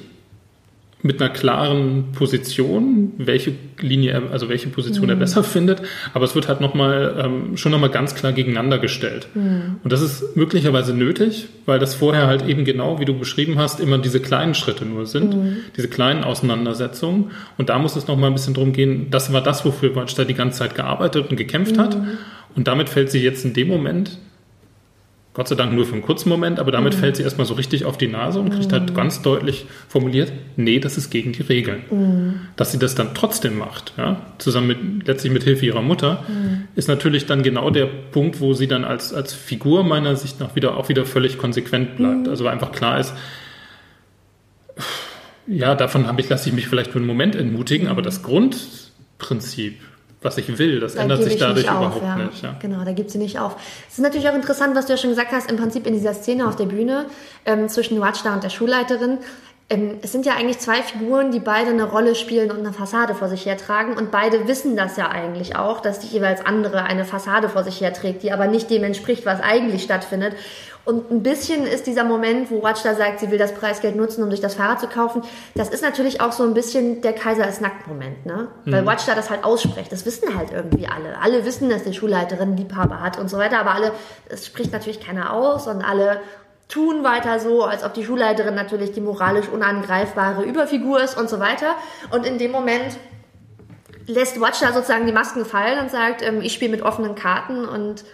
[1.05, 5.11] mit einer klaren Position, welche Linie er, also welche Position mhm.
[5.11, 5.83] er besser findet,
[6.15, 9.27] aber es wird halt nochmal, ähm, schon nochmal ganz klar gegeneinander gestellt.
[9.35, 9.75] Mhm.
[9.83, 13.79] Und das ist möglicherweise nötig, weil das vorher halt eben genau, wie du beschrieben hast,
[13.79, 15.57] immer diese kleinen Schritte nur sind, mhm.
[15.77, 17.29] diese kleinen Auseinandersetzungen.
[17.59, 20.33] Und da muss es nochmal ein bisschen drum gehen, das war das, wofür Waldstein die
[20.33, 21.95] ganze Zeit gearbeitet und gekämpft hat.
[21.95, 22.17] Mhm.
[22.55, 24.17] Und damit fällt sie jetzt in dem Moment
[25.35, 26.99] Gott sei Dank nur für einen kurzen Moment, aber damit mhm.
[26.99, 28.95] fällt sie erstmal so richtig auf die Nase und kriegt halt mhm.
[28.95, 31.83] ganz deutlich formuliert, nee, das ist gegen die Regeln.
[31.91, 32.39] Mhm.
[32.55, 36.69] Dass sie das dann trotzdem macht, ja, zusammen mit, letztlich mit Hilfe ihrer Mutter, mhm.
[36.75, 40.55] ist natürlich dann genau der Punkt, wo sie dann als, als Figur meiner Sicht nach
[40.55, 42.23] wieder, auch wieder völlig konsequent bleibt.
[42.23, 42.29] Mhm.
[42.29, 43.13] Also einfach klar ist,
[45.47, 49.79] ja, davon habe ich, lasse ich mich vielleicht für einen Moment entmutigen, aber das Grundprinzip,
[50.25, 50.79] was ich will.
[50.79, 52.15] Das da ändert sich dadurch auf, überhaupt ja.
[52.17, 52.43] nicht.
[52.43, 52.55] Ja.
[52.59, 53.55] Genau, da gibt sie nicht auf.
[53.87, 56.13] Es ist natürlich auch interessant, was du ja schon gesagt hast, im Prinzip in dieser
[56.13, 57.05] Szene auf der Bühne
[57.45, 59.19] ähm, zwischen Watchda und der Schulleiterin.
[59.67, 63.15] Ähm, es sind ja eigentlich zwei Figuren, die beide eine Rolle spielen und eine Fassade
[63.15, 63.97] vor sich hertragen.
[63.97, 67.81] Und beide wissen das ja eigentlich auch, dass die jeweils andere eine Fassade vor sich
[67.81, 70.33] herträgt, die aber nicht dem entspricht, was eigentlich stattfindet.
[70.85, 74.23] Und ein bisschen ist dieser Moment, wo Watch da sagt, sie will das Preisgeld nutzen,
[74.23, 75.23] um sich das Fahrrad zu kaufen.
[75.55, 78.49] Das ist natürlich auch so ein bisschen der Kaiser ist nackt Moment, ne?
[78.65, 78.87] Weil mhm.
[78.87, 79.91] Watch da das halt ausspricht.
[79.91, 81.19] Das wissen halt irgendwie alle.
[81.19, 83.93] Alle wissen, dass die Schulleiterin Liebhaber hat und so weiter, aber alle,
[84.29, 86.21] es spricht natürlich keiner aus und alle
[86.67, 91.39] tun weiter so, als ob die Schulleiterin natürlich die moralisch unangreifbare Überfigur ist und so
[91.39, 91.75] weiter.
[92.11, 92.97] Und in dem Moment
[94.07, 97.65] lässt Watch da sozusagen die Masken fallen und sagt, ähm, ich spiele mit offenen Karten
[97.65, 98.05] und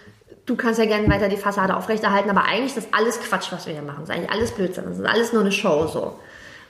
[0.46, 3.66] du kannst ja gerne weiter die Fassade aufrechterhalten, aber eigentlich ist das alles Quatsch, was
[3.66, 4.00] wir hier machen.
[4.00, 4.84] Das ist eigentlich alles Blödsinn.
[4.86, 6.14] Das ist alles nur eine Show, so.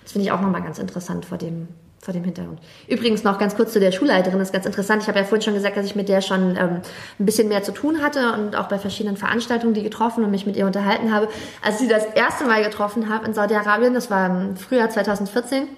[0.02, 1.68] Das finde ich auch nochmal ganz interessant vor dem,
[2.00, 2.58] vor dem Hintergrund.
[2.88, 5.02] Übrigens noch ganz kurz zu der Schulleiterin, das ist ganz interessant.
[5.02, 6.80] Ich habe ja vorhin schon gesagt, dass ich mit der schon ähm,
[7.18, 10.44] ein bisschen mehr zu tun hatte und auch bei verschiedenen Veranstaltungen die getroffen und mich
[10.44, 11.28] mit ihr unterhalten habe.
[11.62, 15.68] Als ich sie das erste Mal getroffen habe in Saudi-Arabien, das war im Frühjahr 2014,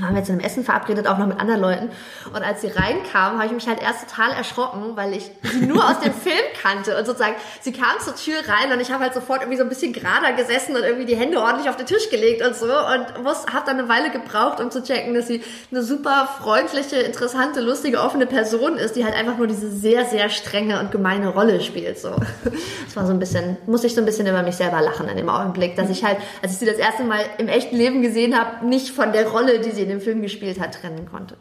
[0.00, 1.90] waren wir zu einem Essen verabredet, auch noch mit anderen Leuten.
[2.26, 5.84] Und als sie reinkam, habe ich mich halt erst total erschrocken, weil ich sie nur
[5.84, 6.96] aus dem Film kannte.
[6.96, 9.68] Und sozusagen, sie kam zur Tür rein und ich habe halt sofort irgendwie so ein
[9.68, 12.66] bisschen gerader gesessen und irgendwie die Hände ordentlich auf den Tisch gelegt und so.
[12.66, 17.60] Und habe dann eine Weile gebraucht, um zu checken, dass sie eine super freundliche, interessante,
[17.60, 21.60] lustige, offene Person ist, die halt einfach nur diese sehr, sehr strenge und gemeine Rolle
[21.60, 21.98] spielt.
[21.98, 22.10] So,
[22.84, 25.16] Das war so ein bisschen, muss ich so ein bisschen über mich selber lachen in
[25.16, 28.38] dem Augenblick, dass ich halt, als ich sie das erste Mal im echten Leben gesehen
[28.38, 31.36] habe, nicht von der Rolle, die sie in dem Film gespielt hat, trennen konnte.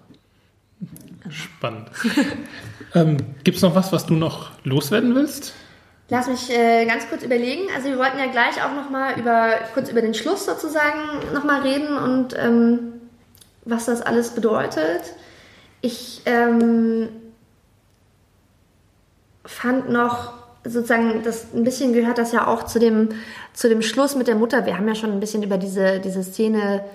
[1.30, 1.90] Spannend.
[2.96, 5.54] ähm, Gibt es noch was, was du noch loswerden willst?
[6.10, 7.64] Lass mich äh, ganz kurz überlegen.
[7.76, 11.44] Also wir wollten ja gleich auch noch mal über kurz über den Schluss sozusagen noch
[11.44, 12.94] mal reden und ähm,
[13.66, 15.02] was das alles bedeutet.
[15.82, 17.10] Ich ähm,
[19.46, 20.34] fand noch
[20.64, 23.10] sozusagen das ein bisschen gehört das ja auch zu dem
[23.54, 24.66] zu dem Schluss mit der Mutter.
[24.66, 26.86] Wir haben ja schon ein bisschen über diese diese Szene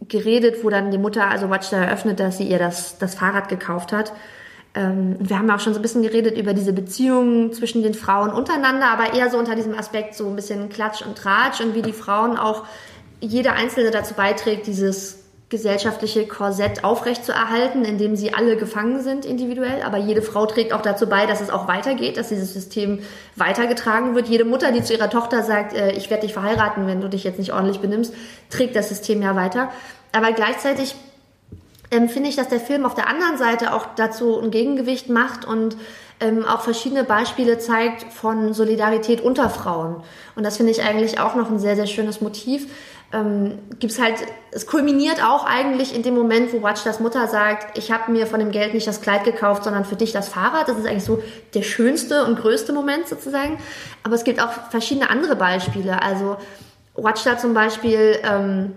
[0.00, 3.48] geredet, wo dann die Mutter, also Watch da eröffnet, dass sie ihr das, das Fahrrad
[3.48, 4.12] gekauft hat.
[4.74, 7.94] Ähm, wir haben ja auch schon so ein bisschen geredet über diese Beziehungen zwischen den
[7.94, 11.74] Frauen untereinander, aber eher so unter diesem Aspekt so ein bisschen Klatsch und Tratsch und
[11.74, 12.64] wie die Frauen auch
[13.20, 19.82] jeder Einzelne dazu beiträgt, dieses gesellschaftliche Korsett aufrechtzuerhalten, in dem sie alle gefangen sind individuell.
[19.82, 22.98] Aber jede Frau trägt auch dazu bei, dass es auch weitergeht, dass dieses System
[23.36, 24.26] weitergetragen wird.
[24.26, 27.22] Jede Mutter, die zu ihrer Tochter sagt, äh, ich werde dich verheiraten, wenn du dich
[27.22, 28.12] jetzt nicht ordentlich benimmst,
[28.50, 29.70] trägt das System ja weiter.
[30.10, 30.96] Aber gleichzeitig
[31.92, 35.44] ähm, finde ich, dass der Film auf der anderen Seite auch dazu ein Gegengewicht macht
[35.44, 35.76] und
[36.18, 40.02] ähm, auch verschiedene Beispiele zeigt von Solidarität unter Frauen.
[40.34, 42.66] Und das finde ich eigentlich auch noch ein sehr, sehr schönes Motiv
[43.12, 44.16] ähm, gibt's halt,
[44.50, 48.40] es kulminiert auch eigentlich in dem Moment, wo Watchdas Mutter sagt, ich habe mir von
[48.40, 50.68] dem Geld nicht das Kleid gekauft, sondern für dich das Fahrrad.
[50.68, 51.22] Das ist eigentlich so
[51.54, 53.58] der schönste und größte Moment sozusagen.
[54.02, 56.02] Aber es gibt auch verschiedene andere Beispiele.
[56.02, 56.36] Also
[56.94, 58.72] Watchda zum Beispiel, ähm,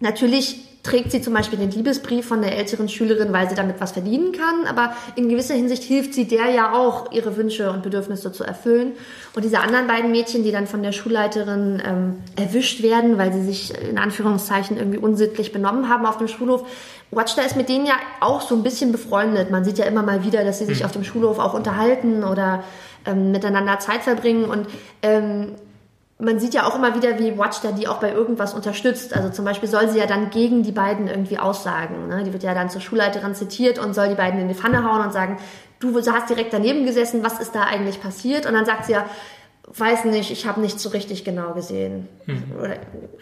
[0.00, 3.92] natürlich trägt sie zum Beispiel den Liebesbrief von der älteren Schülerin, weil sie damit was
[3.92, 4.66] verdienen kann.
[4.66, 8.92] Aber in gewisser Hinsicht hilft sie der ja auch, ihre Wünsche und Bedürfnisse zu erfüllen.
[9.34, 13.44] Und diese anderen beiden Mädchen, die dann von der Schulleiterin ähm, erwischt werden, weil sie
[13.44, 16.64] sich in Anführungszeichen irgendwie unsittlich benommen haben auf dem Schulhof,
[17.10, 19.50] Watchda ist mit denen ja auch so ein bisschen befreundet.
[19.50, 20.86] Man sieht ja immer mal wieder, dass sie sich mhm.
[20.86, 22.62] auf dem Schulhof auch unterhalten oder
[23.04, 24.44] ähm, miteinander Zeit verbringen.
[24.44, 24.66] Und
[25.02, 25.56] ähm,
[26.20, 29.14] man sieht ja auch immer wieder, wie Watchda die auch bei irgendwas unterstützt.
[29.14, 32.08] Also zum Beispiel soll sie ja dann gegen die beiden irgendwie aussagen.
[32.08, 32.24] Ne?
[32.24, 35.04] Die wird ja dann zur Schulleiterin zitiert und soll die beiden in die Pfanne hauen
[35.04, 35.38] und sagen,
[35.78, 38.46] du hast direkt daneben gesessen, was ist da eigentlich passiert?
[38.46, 39.04] Und dann sagt sie ja,
[39.66, 42.08] weiß nicht, ich habe nicht so richtig genau gesehen.
[42.26, 42.44] Mhm.
[42.58, 42.76] Oder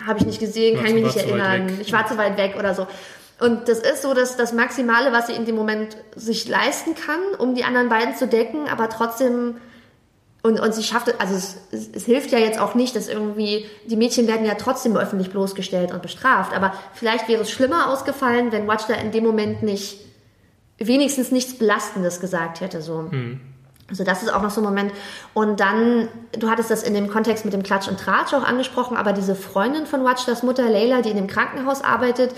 [0.07, 1.79] habe ich nicht gesehen, kann ich mich nicht erinnern.
[1.81, 2.87] Ich war zu weit weg oder so.
[3.41, 7.21] Und das ist so, dass das Maximale, was sie in dem Moment sich leisten kann,
[7.39, 9.57] um die anderen beiden zu decken, aber trotzdem
[10.43, 13.09] und, und sie schafft es, also es, es, es, hilft ja jetzt auch nicht, dass
[13.09, 16.55] irgendwie, die Mädchen werden ja trotzdem öffentlich bloßgestellt und bestraft.
[16.55, 19.99] Aber vielleicht wäre es schlimmer ausgefallen, wenn Watchda in dem Moment nicht,
[20.79, 23.03] wenigstens nichts Belastendes gesagt hätte, so.
[23.11, 23.41] Mhm.
[23.91, 24.93] Also das ist auch noch so ein Moment.
[25.35, 26.09] Und dann,
[26.39, 29.35] du hattest das in dem Kontext mit dem Klatsch und Tratsch auch angesprochen, aber diese
[29.35, 32.33] Freundin von Watchdas Mutter, Leila, die in dem Krankenhaus arbeitet,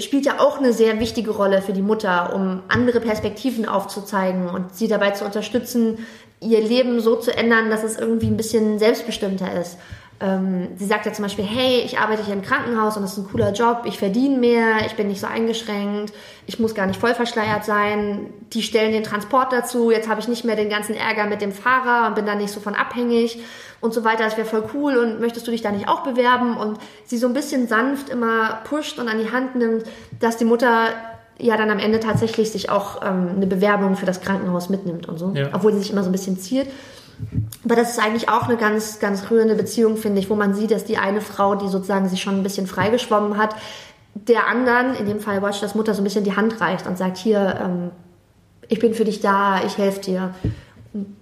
[0.00, 4.74] spielt ja auch eine sehr wichtige Rolle für die Mutter, um andere Perspektiven aufzuzeigen und
[4.74, 5.98] sie dabei zu unterstützen,
[6.42, 9.78] ihr Leben so zu ändern, dass es irgendwie ein bisschen selbstbestimmter ist.
[10.22, 13.18] Ähm, sie sagt ja zum Beispiel, hey, ich arbeite hier im Krankenhaus und das ist
[13.18, 16.12] ein cooler Job, ich verdiene mehr, ich bin nicht so eingeschränkt,
[16.46, 20.28] ich muss gar nicht voll verschleiert sein, die stellen den Transport dazu, jetzt habe ich
[20.28, 23.42] nicht mehr den ganzen Ärger mit dem Fahrer und bin da nicht so von abhängig
[23.80, 26.56] und so weiter, das wäre voll cool und möchtest du dich da nicht auch bewerben
[26.56, 29.84] und sie so ein bisschen sanft immer pusht und an die Hand nimmt,
[30.20, 30.90] dass die Mutter
[31.38, 35.18] ja dann am Ende tatsächlich sich auch ähm, eine Bewerbung für das Krankenhaus mitnimmt und
[35.18, 35.48] so, ja.
[35.52, 36.68] obwohl sie sich immer so ein bisschen ziert.
[37.64, 40.70] Aber das ist eigentlich auch eine ganz, ganz rührende Beziehung, finde ich, wo man sieht,
[40.70, 43.54] dass die eine Frau, die sozusagen sich schon ein bisschen freigeschwommen hat,
[44.14, 46.98] der anderen, in dem Fall Watch das Mutter, so ein bisschen die Hand reicht und
[46.98, 47.90] sagt, hier, ähm,
[48.68, 50.34] ich bin für dich da, ich helfe dir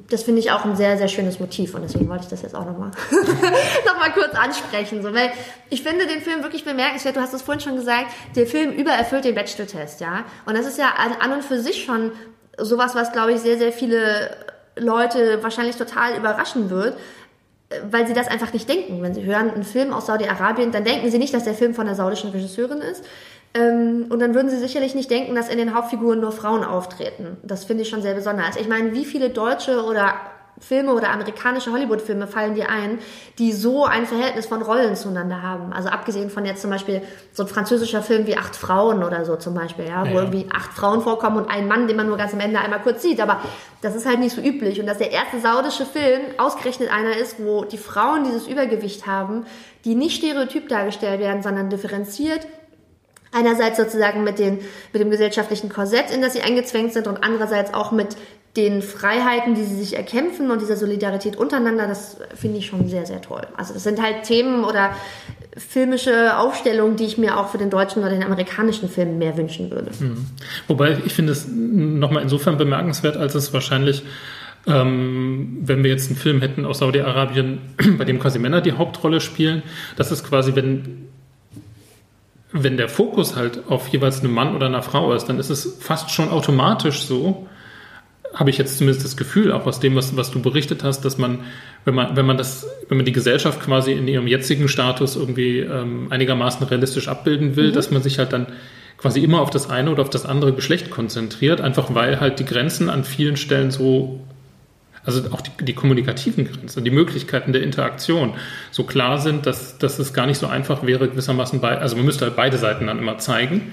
[0.08, 2.56] das finde ich auch ein sehr, sehr schönes Motiv und deswegen wollte ich das jetzt
[2.56, 2.90] auch nochmal
[3.86, 5.02] noch mal kurz ansprechen.
[5.02, 5.30] So, weil
[5.68, 7.16] ich finde den Film wirklich bemerkenswert.
[7.16, 10.24] Du hast es vorhin schon gesagt, der Film übererfüllt den Bachelor-Test, ja.
[10.44, 12.10] Und das ist ja an, an und für sich schon
[12.58, 14.36] sowas, was, glaube ich, sehr, sehr viele
[14.76, 16.96] Leute wahrscheinlich total überraschen wird,
[17.88, 19.02] weil sie das einfach nicht denken.
[19.02, 21.86] Wenn sie hören einen Film aus Saudi-Arabien, dann denken sie nicht, dass der Film von
[21.86, 23.04] der saudischen Regisseurin ist,
[23.52, 27.36] und dann würden sie sicherlich nicht denken, dass in den Hauptfiguren nur Frauen auftreten.
[27.42, 28.56] Das finde ich schon sehr besonders.
[28.56, 30.14] Ich meine, wie viele deutsche oder
[30.60, 32.98] Filme oder amerikanische Hollywood-Filme fallen dir ein,
[33.38, 35.72] die so ein Verhältnis von Rollen zueinander haben.
[35.72, 37.02] Also abgesehen von jetzt zum Beispiel
[37.32, 40.20] so ein französischer Film wie Acht Frauen oder so zum Beispiel, ja, wo ja.
[40.20, 43.02] irgendwie acht Frauen vorkommen und ein Mann, den man nur ganz am Ende einmal kurz
[43.02, 43.20] sieht.
[43.20, 43.40] Aber
[43.80, 44.78] das ist halt nicht so üblich.
[44.80, 49.46] Und dass der erste saudische Film ausgerechnet einer ist, wo die Frauen dieses Übergewicht haben,
[49.86, 52.46] die nicht stereotyp dargestellt werden, sondern differenziert
[53.32, 54.58] Einerseits sozusagen mit, den,
[54.92, 58.16] mit dem gesellschaftlichen Korsett, in das sie eingezwängt sind und andererseits auch mit
[58.56, 63.06] den Freiheiten, die sie sich erkämpfen und dieser Solidarität untereinander, das finde ich schon sehr,
[63.06, 63.46] sehr toll.
[63.56, 64.90] Also das sind halt Themen oder
[65.56, 69.70] filmische Aufstellungen, die ich mir auch für den deutschen oder den amerikanischen Film mehr wünschen
[69.70, 69.90] würde.
[70.00, 70.26] Mhm.
[70.66, 74.02] Wobei ich finde es nochmal insofern bemerkenswert, als es wahrscheinlich
[74.66, 77.60] ähm, wenn wir jetzt einen Film hätten aus Saudi-Arabien,
[77.98, 79.62] bei dem quasi Männer die Hauptrolle spielen,
[79.96, 81.08] dass es quasi, wenn
[82.52, 85.78] wenn der Fokus halt auf jeweils einem Mann oder einer Frau ist, dann ist es
[85.80, 87.46] fast schon automatisch so,
[88.34, 91.18] habe ich jetzt zumindest das Gefühl, auch aus dem, was, was du berichtet hast, dass
[91.18, 91.40] man,
[91.84, 95.60] wenn man, wenn man das, wenn man die Gesellschaft quasi in ihrem jetzigen Status irgendwie
[95.60, 97.74] ähm, einigermaßen realistisch abbilden will, mhm.
[97.74, 98.46] dass man sich halt dann
[98.98, 102.44] quasi immer auf das eine oder auf das andere Geschlecht konzentriert, einfach weil halt die
[102.44, 104.20] Grenzen an vielen Stellen so
[105.04, 108.34] also auch die, die, kommunikativen Grenzen, die Möglichkeiten der Interaktion
[108.70, 112.04] so klar sind, dass, dass es gar nicht so einfach wäre, gewissermaßen bei, also man
[112.04, 113.72] müsste halt beide Seiten dann immer zeigen.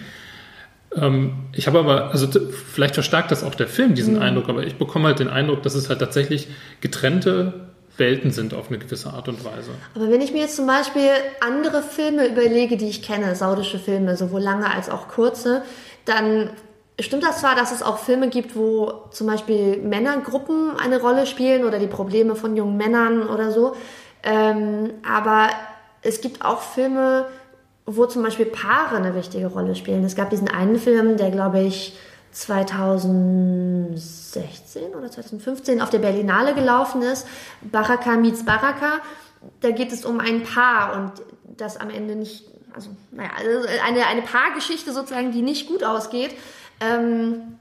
[0.95, 4.21] Ähm, ich habe aber, also vielleicht verstärkt das auch der Film, diesen Mhm.
[4.21, 6.47] Eindruck, aber ich bekomme halt den Eindruck, dass es halt tatsächlich
[6.81, 7.67] getrennte
[7.97, 9.71] Welten sind auf eine gewisse Art und Weise.
[9.95, 11.09] Aber wenn ich mir jetzt zum Beispiel
[11.41, 15.63] andere Filme überlege, die ich kenne, saudische Filme, sowohl lange als auch kurze,
[16.05, 16.51] dann
[16.99, 21.65] stimmt das zwar, dass es auch Filme gibt, wo zum Beispiel Männergruppen eine Rolle spielen
[21.65, 23.75] oder die Probleme von jungen Männern oder so.
[24.23, 25.49] Ähm, aber
[26.01, 27.27] es gibt auch Filme,
[27.85, 30.03] wo zum Beispiel Paare eine wichtige Rolle spielen.
[30.03, 31.97] Es gab diesen einen Film, der glaube ich
[32.31, 37.25] 2016 oder 2015 auf der Berlinale gelaufen ist,
[37.61, 38.99] Baraka meets Baraka.
[39.61, 41.13] Da geht es um ein Paar und
[41.57, 46.35] das am Ende nicht, also naja, also eine, eine Paargeschichte sozusagen, die nicht gut ausgeht,
[46.79, 47.57] ähm,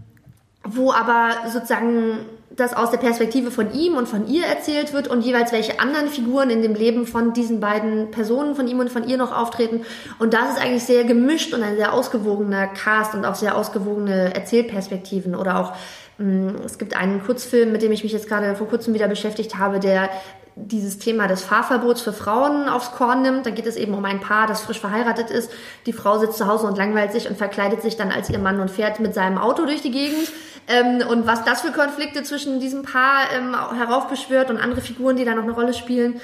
[0.65, 2.19] wo aber sozusagen
[2.57, 6.09] das aus der Perspektive von ihm und von ihr erzählt wird und jeweils welche anderen
[6.09, 9.83] Figuren in dem Leben von diesen beiden Personen, von ihm und von ihr noch auftreten.
[10.19, 14.35] Und das ist eigentlich sehr gemischt und ein sehr ausgewogener Cast und auch sehr ausgewogene
[14.35, 15.73] Erzählperspektiven oder auch
[16.19, 19.59] mh, es gibt einen Kurzfilm, mit dem ich mich jetzt gerade vor kurzem wieder beschäftigt
[19.59, 20.09] habe, der
[20.57, 23.45] dieses Thema des Fahrverbots für Frauen aufs Korn nimmt.
[23.45, 25.51] Da geht es eben um ein Paar, das frisch verheiratet ist.
[25.85, 28.59] Die Frau sitzt zu Hause und langweilt sich und verkleidet sich dann als ihr Mann
[28.59, 30.33] und fährt mit seinem Auto durch die Gegend.
[30.67, 35.27] Ähm, und was das für Konflikte zwischen diesem Paar ähm, heraufbeschwört und andere Figuren, die
[35.27, 36.21] da noch eine Rolle spielen.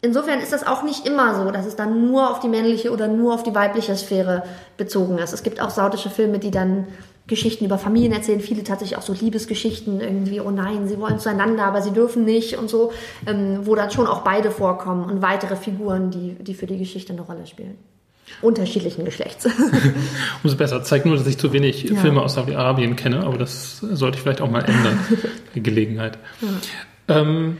[0.00, 3.08] Insofern ist das auch nicht immer so, dass es dann nur auf die männliche oder
[3.08, 4.44] nur auf die weibliche Sphäre
[4.76, 5.32] bezogen ist.
[5.32, 6.86] Es gibt auch saudische Filme, die dann
[7.26, 11.64] Geschichten über Familien erzählen, viele tatsächlich auch so Liebesgeschichten irgendwie, oh nein, sie wollen zueinander,
[11.64, 12.92] aber sie dürfen nicht und so,
[13.26, 17.12] ähm, wo dann schon auch beide vorkommen und weitere Figuren, die, die für die Geschichte
[17.14, 17.78] eine Rolle spielen.
[18.42, 19.46] Unterschiedlichen Geschlechts.
[20.42, 20.82] Umso besser.
[20.82, 22.00] Zeigt nur, dass ich zu wenig Ja.
[22.00, 24.98] Filme aus Saudi-Arabien kenne, aber das sollte ich vielleicht auch mal ändern,
[25.54, 26.18] die Gelegenheit.
[27.08, 27.58] Ähm,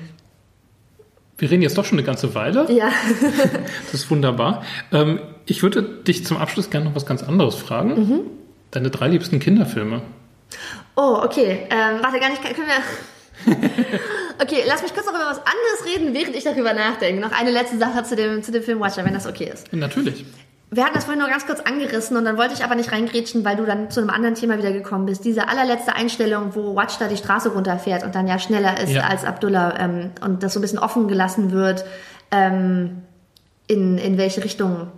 [1.36, 2.70] wir reden jetzt doch schon eine ganze Weile.
[2.72, 2.90] ja.
[3.92, 4.62] Das ist wunderbar.
[4.92, 7.94] Ähm, ich würde dich zum Abschluss gerne noch was ganz anderes fragen.
[7.94, 8.20] Mhm.
[8.74, 10.02] Deine drei liebsten Kinderfilme.
[10.96, 11.66] Oh, okay.
[11.70, 12.42] Ähm, warte, gar nicht.
[12.42, 13.54] Können wir.
[14.42, 17.20] Okay, lass mich kurz noch über was anderes reden, während ich darüber nachdenke.
[17.20, 19.72] Noch eine letzte Sache zu dem, zu dem Film Watcher, wenn das okay ist.
[19.72, 20.24] Natürlich.
[20.72, 23.44] Wir hatten das vorhin nur ganz kurz angerissen und dann wollte ich aber nicht reingrätschen,
[23.44, 25.24] weil du dann zu einem anderen Thema wieder gekommen bist.
[25.24, 29.02] Diese allerletzte Einstellung, wo Watch da die Straße runterfährt und dann ja schneller ist Ja.
[29.02, 31.84] als Abdullah ähm, und das so ein bisschen offen gelassen wird,
[32.32, 33.02] ähm,
[33.68, 34.88] in, in welche Richtung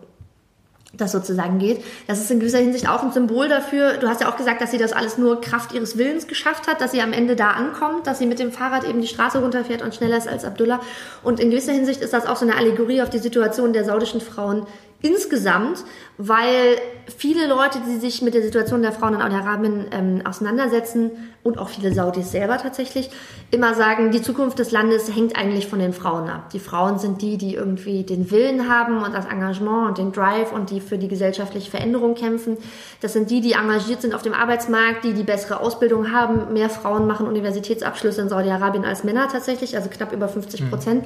[0.97, 1.85] das sozusagen geht.
[2.06, 3.94] Das ist in gewisser Hinsicht auch ein Symbol dafür.
[3.98, 6.81] Du hast ja auch gesagt, dass sie das alles nur Kraft ihres Willens geschafft hat,
[6.81, 9.82] dass sie am Ende da ankommt, dass sie mit dem Fahrrad eben die Straße runterfährt
[9.82, 10.81] und schneller ist als Abdullah.
[11.23, 14.20] Und in gewisser Hinsicht ist das auch so eine Allegorie auf die Situation der saudischen
[14.20, 14.66] Frauen
[15.02, 15.85] insgesamt,
[16.18, 16.78] weil
[17.16, 21.10] viele Leute, die sich mit der Situation der Frauen in Saudi-Arabien ähm, auseinandersetzen
[21.43, 23.10] und auch viele Saudis selber tatsächlich,
[23.51, 26.51] immer sagen, die Zukunft des Landes hängt eigentlich von den Frauen ab.
[26.51, 30.52] Die Frauen sind die, die irgendwie den Willen haben und das Engagement und den Drive
[30.52, 32.56] und die für die gesellschaftliche Veränderung kämpfen.
[33.02, 36.52] Das sind die, die engagiert sind auf dem Arbeitsmarkt, die die bessere Ausbildung haben.
[36.55, 41.05] Mehr Frauen machen Universitätsabschlüsse in Saudi-Arabien als Männer tatsächlich, also knapp über 50 Prozent.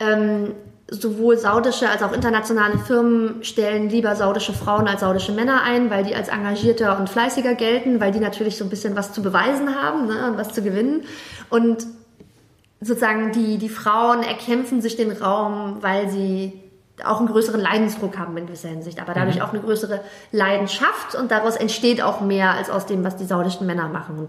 [0.00, 0.52] Ähm,
[0.90, 6.04] sowohl saudische als auch internationale Firmen stellen lieber saudische Frauen als saudische Männer ein, weil
[6.04, 9.74] die als engagierter und fleißiger gelten, weil die natürlich so ein bisschen was zu beweisen
[9.74, 11.04] haben ne, und was zu gewinnen.
[11.48, 11.86] Und
[12.80, 16.60] sozusagen die, die Frauen erkämpfen sich den Raum, weil sie
[17.04, 20.00] auch einen größeren Leidensdruck haben in gewisser Hinsicht, aber dadurch auch eine größere
[20.32, 24.18] Leidenschaft und daraus entsteht auch mehr als aus dem, was die saudischen Männer machen.
[24.18, 24.28] Und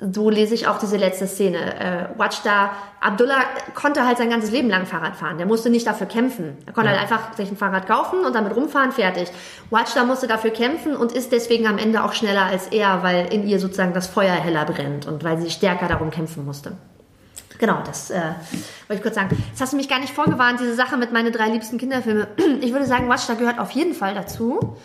[0.00, 1.58] so lese ich auch diese letzte Szene.
[1.80, 3.40] Äh, Watchda, Abdullah
[3.74, 5.38] konnte halt sein ganzes Leben lang Fahrrad fahren.
[5.38, 6.56] Der musste nicht dafür kämpfen.
[6.66, 6.98] Er konnte Ja.
[6.98, 9.28] halt einfach sich ein Fahrrad kaufen und damit rumfahren, fertig.
[9.70, 13.46] Watchda musste dafür kämpfen und ist deswegen am Ende auch schneller als er, weil in
[13.46, 16.72] ihr sozusagen das Feuer heller brennt und weil sie stärker darum kämpfen musste.
[17.58, 18.20] Genau, das äh,
[18.88, 19.28] wollte ich kurz sagen.
[19.50, 22.26] Jetzt hast du mich gar nicht vorgewarnt, diese Sache mit meine drei liebsten Kinderfilme.
[22.60, 24.76] Ich würde sagen, Watchda gehört auf jeden Fall dazu.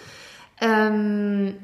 [0.61, 1.55] Ähm,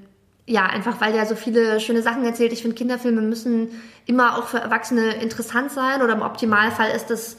[0.48, 2.54] ja, einfach weil der so viele schöne Sachen erzählt.
[2.54, 3.70] Ich finde, Kinderfilme müssen
[4.06, 7.38] immer auch für Erwachsene interessant sein oder im Optimalfall ist es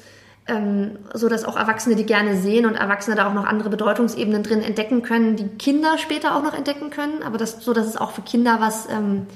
[0.49, 4.43] ähm, so, dass auch Erwachsene die gerne sehen und Erwachsene da auch noch andere Bedeutungsebenen
[4.43, 7.23] drin entdecken können, die Kinder später auch noch entdecken können.
[7.23, 9.27] Aber das so, dass es auch für Kinder was, ähm,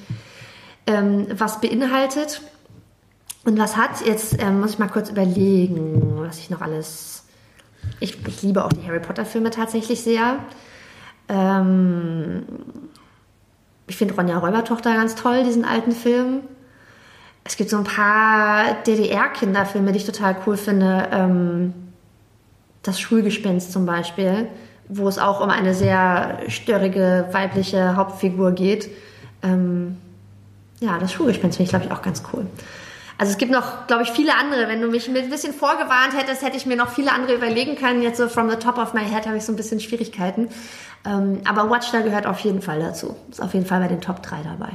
[0.87, 2.43] ähm, was beinhaltet.
[3.45, 7.25] Und was hat, jetzt ähm, muss ich mal kurz überlegen, was ich noch alles.
[7.99, 10.41] Ich, ich liebe auch die Harry Potter-Filme tatsächlich sehr.
[11.29, 12.43] Ähm,
[13.91, 16.43] ich finde Ronja Räubertochter ganz toll, diesen alten Film.
[17.43, 21.09] Es gibt so ein paar DDR-Kinderfilme, die ich total cool finde.
[21.11, 21.75] Ähm,
[22.83, 24.47] das Schulgespenst zum Beispiel,
[24.89, 28.89] wo es auch um eine sehr störrige weibliche Hauptfigur geht.
[29.43, 29.97] Ähm,
[30.79, 32.47] ja, das Schulgespenst finde ich, glaube ich, auch ganz cool.
[33.21, 34.67] Also es gibt noch, glaube ich, viele andere.
[34.67, 37.77] Wenn du mich mit ein bisschen vorgewarnt hättest, hätte ich mir noch viele andere überlegen
[37.77, 38.01] können.
[38.01, 40.49] Jetzt so from the top of my head habe ich so ein bisschen Schwierigkeiten.
[41.05, 43.15] Ähm, aber Watchdog gehört auf jeden Fall dazu.
[43.31, 44.71] Ist auf jeden Fall bei den Top 3 dabei.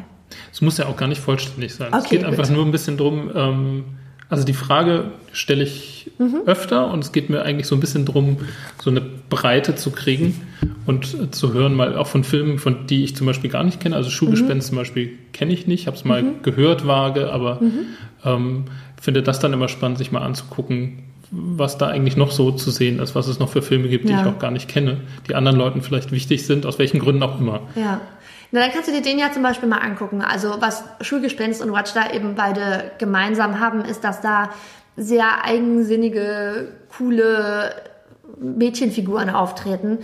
[0.53, 1.87] Es muss ja auch gar nicht vollständig sein.
[1.87, 3.85] Okay, es geht einfach nur ein bisschen drum, ähm,
[4.29, 6.41] also die Frage stelle ich mhm.
[6.45, 8.37] öfter und es geht mir eigentlich so ein bisschen drum,
[8.81, 10.41] so eine Breite zu kriegen
[10.85, 13.95] und zu hören, mal auch von Filmen, von die ich zum Beispiel gar nicht kenne.
[13.95, 14.69] Also Schulgespenst mhm.
[14.69, 16.41] zum Beispiel kenne ich nicht, habe es mal mhm.
[16.41, 17.85] gehört vage, aber mhm.
[18.23, 18.63] ähm,
[18.99, 22.99] finde das dann immer spannend, sich mal anzugucken, was da eigentlich noch so zu sehen
[22.99, 24.15] ist, was es noch für Filme gibt, ja.
[24.15, 27.23] die ich auch gar nicht kenne, die anderen Leuten vielleicht wichtig sind, aus welchen Gründen
[27.23, 27.61] auch immer.
[27.75, 28.01] Ja.
[28.55, 30.21] Na, dann kannst du dir den ja zum Beispiel mal angucken.
[30.21, 34.49] Also was Schulgespenst und Watch da eben beide gemeinsam haben, ist, dass da
[34.95, 37.75] sehr eigensinnige, coole
[38.37, 39.97] Mädchenfiguren auftreten.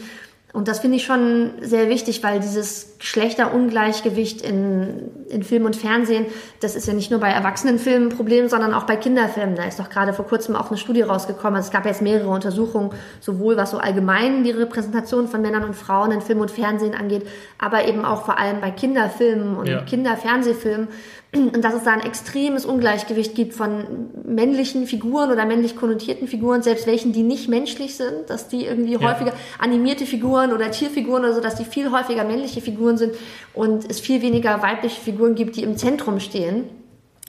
[0.54, 6.26] Und das finde ich schon sehr wichtig, weil dieses Geschlechterungleichgewicht in, in Film und Fernsehen,
[6.60, 9.56] das ist ja nicht nur bei Erwachsenenfilmen ein Problem, sondern auch bei Kinderfilmen.
[9.56, 11.56] Da ist doch gerade vor kurzem auch eine Studie rausgekommen.
[11.56, 12.92] Also es gab jetzt mehrere Untersuchungen,
[13.22, 17.28] sowohl was so allgemein die Repräsentation von Männern und Frauen in Film und Fernsehen angeht,
[17.58, 19.82] aber eben auch vor allem bei Kinderfilmen und ja.
[19.84, 20.90] Kinderfernsehfilmen.
[21.36, 26.62] Und dass es da ein extremes Ungleichgewicht gibt von männlichen Figuren oder männlich konnotierten Figuren,
[26.62, 29.02] selbst welchen, die nicht menschlich sind, dass die irgendwie ja.
[29.02, 33.16] häufiger animierte Figuren oder Tierfiguren oder so, dass die viel häufiger männliche Figuren sind
[33.54, 36.66] und es viel weniger weibliche Figuren gibt, die im Zentrum stehen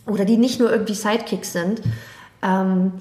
[0.07, 1.81] oder die nicht nur irgendwie Sidekicks sind.
[2.43, 2.95] Ähm,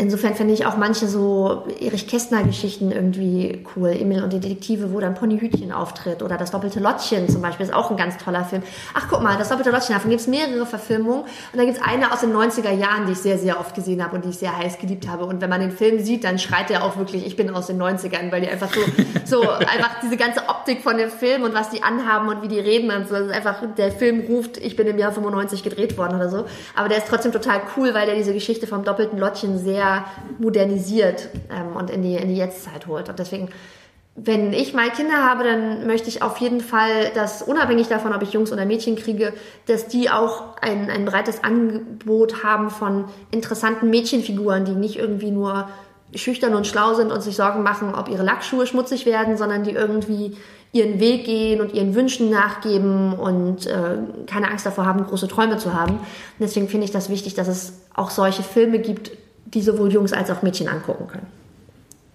[0.00, 3.88] Insofern finde ich auch manche so Erich Kästner-Geschichten irgendwie cool.
[3.88, 6.22] Emil und die Detektive, wo dann Ponyhütchen auftritt.
[6.22, 8.62] Oder das doppelte Lottchen zum Beispiel ist auch ein ganz toller Film.
[8.94, 11.22] Ach, guck mal, das doppelte Lottchen, davon gibt es mehrere Verfilmungen.
[11.22, 14.04] Und da gibt es eine aus den 90er Jahren, die ich sehr, sehr oft gesehen
[14.04, 15.24] habe und die ich sehr heiß geliebt habe.
[15.24, 17.82] Und wenn man den Film sieht, dann schreit er auch wirklich, ich bin aus den
[17.82, 18.80] 90ern, weil die einfach so,
[19.24, 22.60] so einfach diese ganze Optik von dem Film und was die anhaben und wie die
[22.60, 23.14] reden und so.
[23.14, 26.44] Das ist einfach, der Film ruft, ich bin im Jahr 95 gedreht worden oder so.
[26.76, 29.58] Aber der ist trotzdem total cool, weil der diese Geschichte vom doppelten Lottchen
[30.38, 33.08] modernisiert ähm, und in die, in die Jetztzeit holt.
[33.08, 33.48] Und deswegen,
[34.14, 38.22] wenn ich mal Kinder habe, dann möchte ich auf jeden Fall, dass unabhängig davon, ob
[38.22, 39.32] ich Jungs oder Mädchen kriege,
[39.66, 45.68] dass die auch ein, ein breites Angebot haben von interessanten Mädchenfiguren, die nicht irgendwie nur
[46.14, 49.72] schüchtern und schlau sind und sich Sorgen machen, ob ihre Lackschuhe schmutzig werden, sondern die
[49.72, 50.36] irgendwie
[50.72, 55.56] ihren Weg gehen und ihren Wünschen nachgeben und äh, keine Angst davor haben, große Träume
[55.56, 55.94] zu haben.
[55.94, 59.12] Und deswegen finde ich das wichtig, dass es auch solche Filme gibt,
[59.54, 61.26] die sowohl Jungs als auch Mädchen angucken können.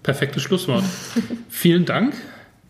[0.04, 0.84] Perfektes Schlusswort.
[1.50, 2.16] Vielen Dank.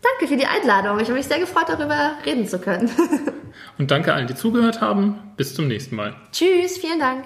[0.02, 1.00] Danke für die Einladung.
[1.00, 2.90] Ich habe mich sehr gefreut, darüber reden zu können.
[3.78, 5.18] Und danke allen, die zugehört haben.
[5.36, 6.14] Bis zum nächsten Mal.
[6.32, 7.24] Tschüss, vielen Dank.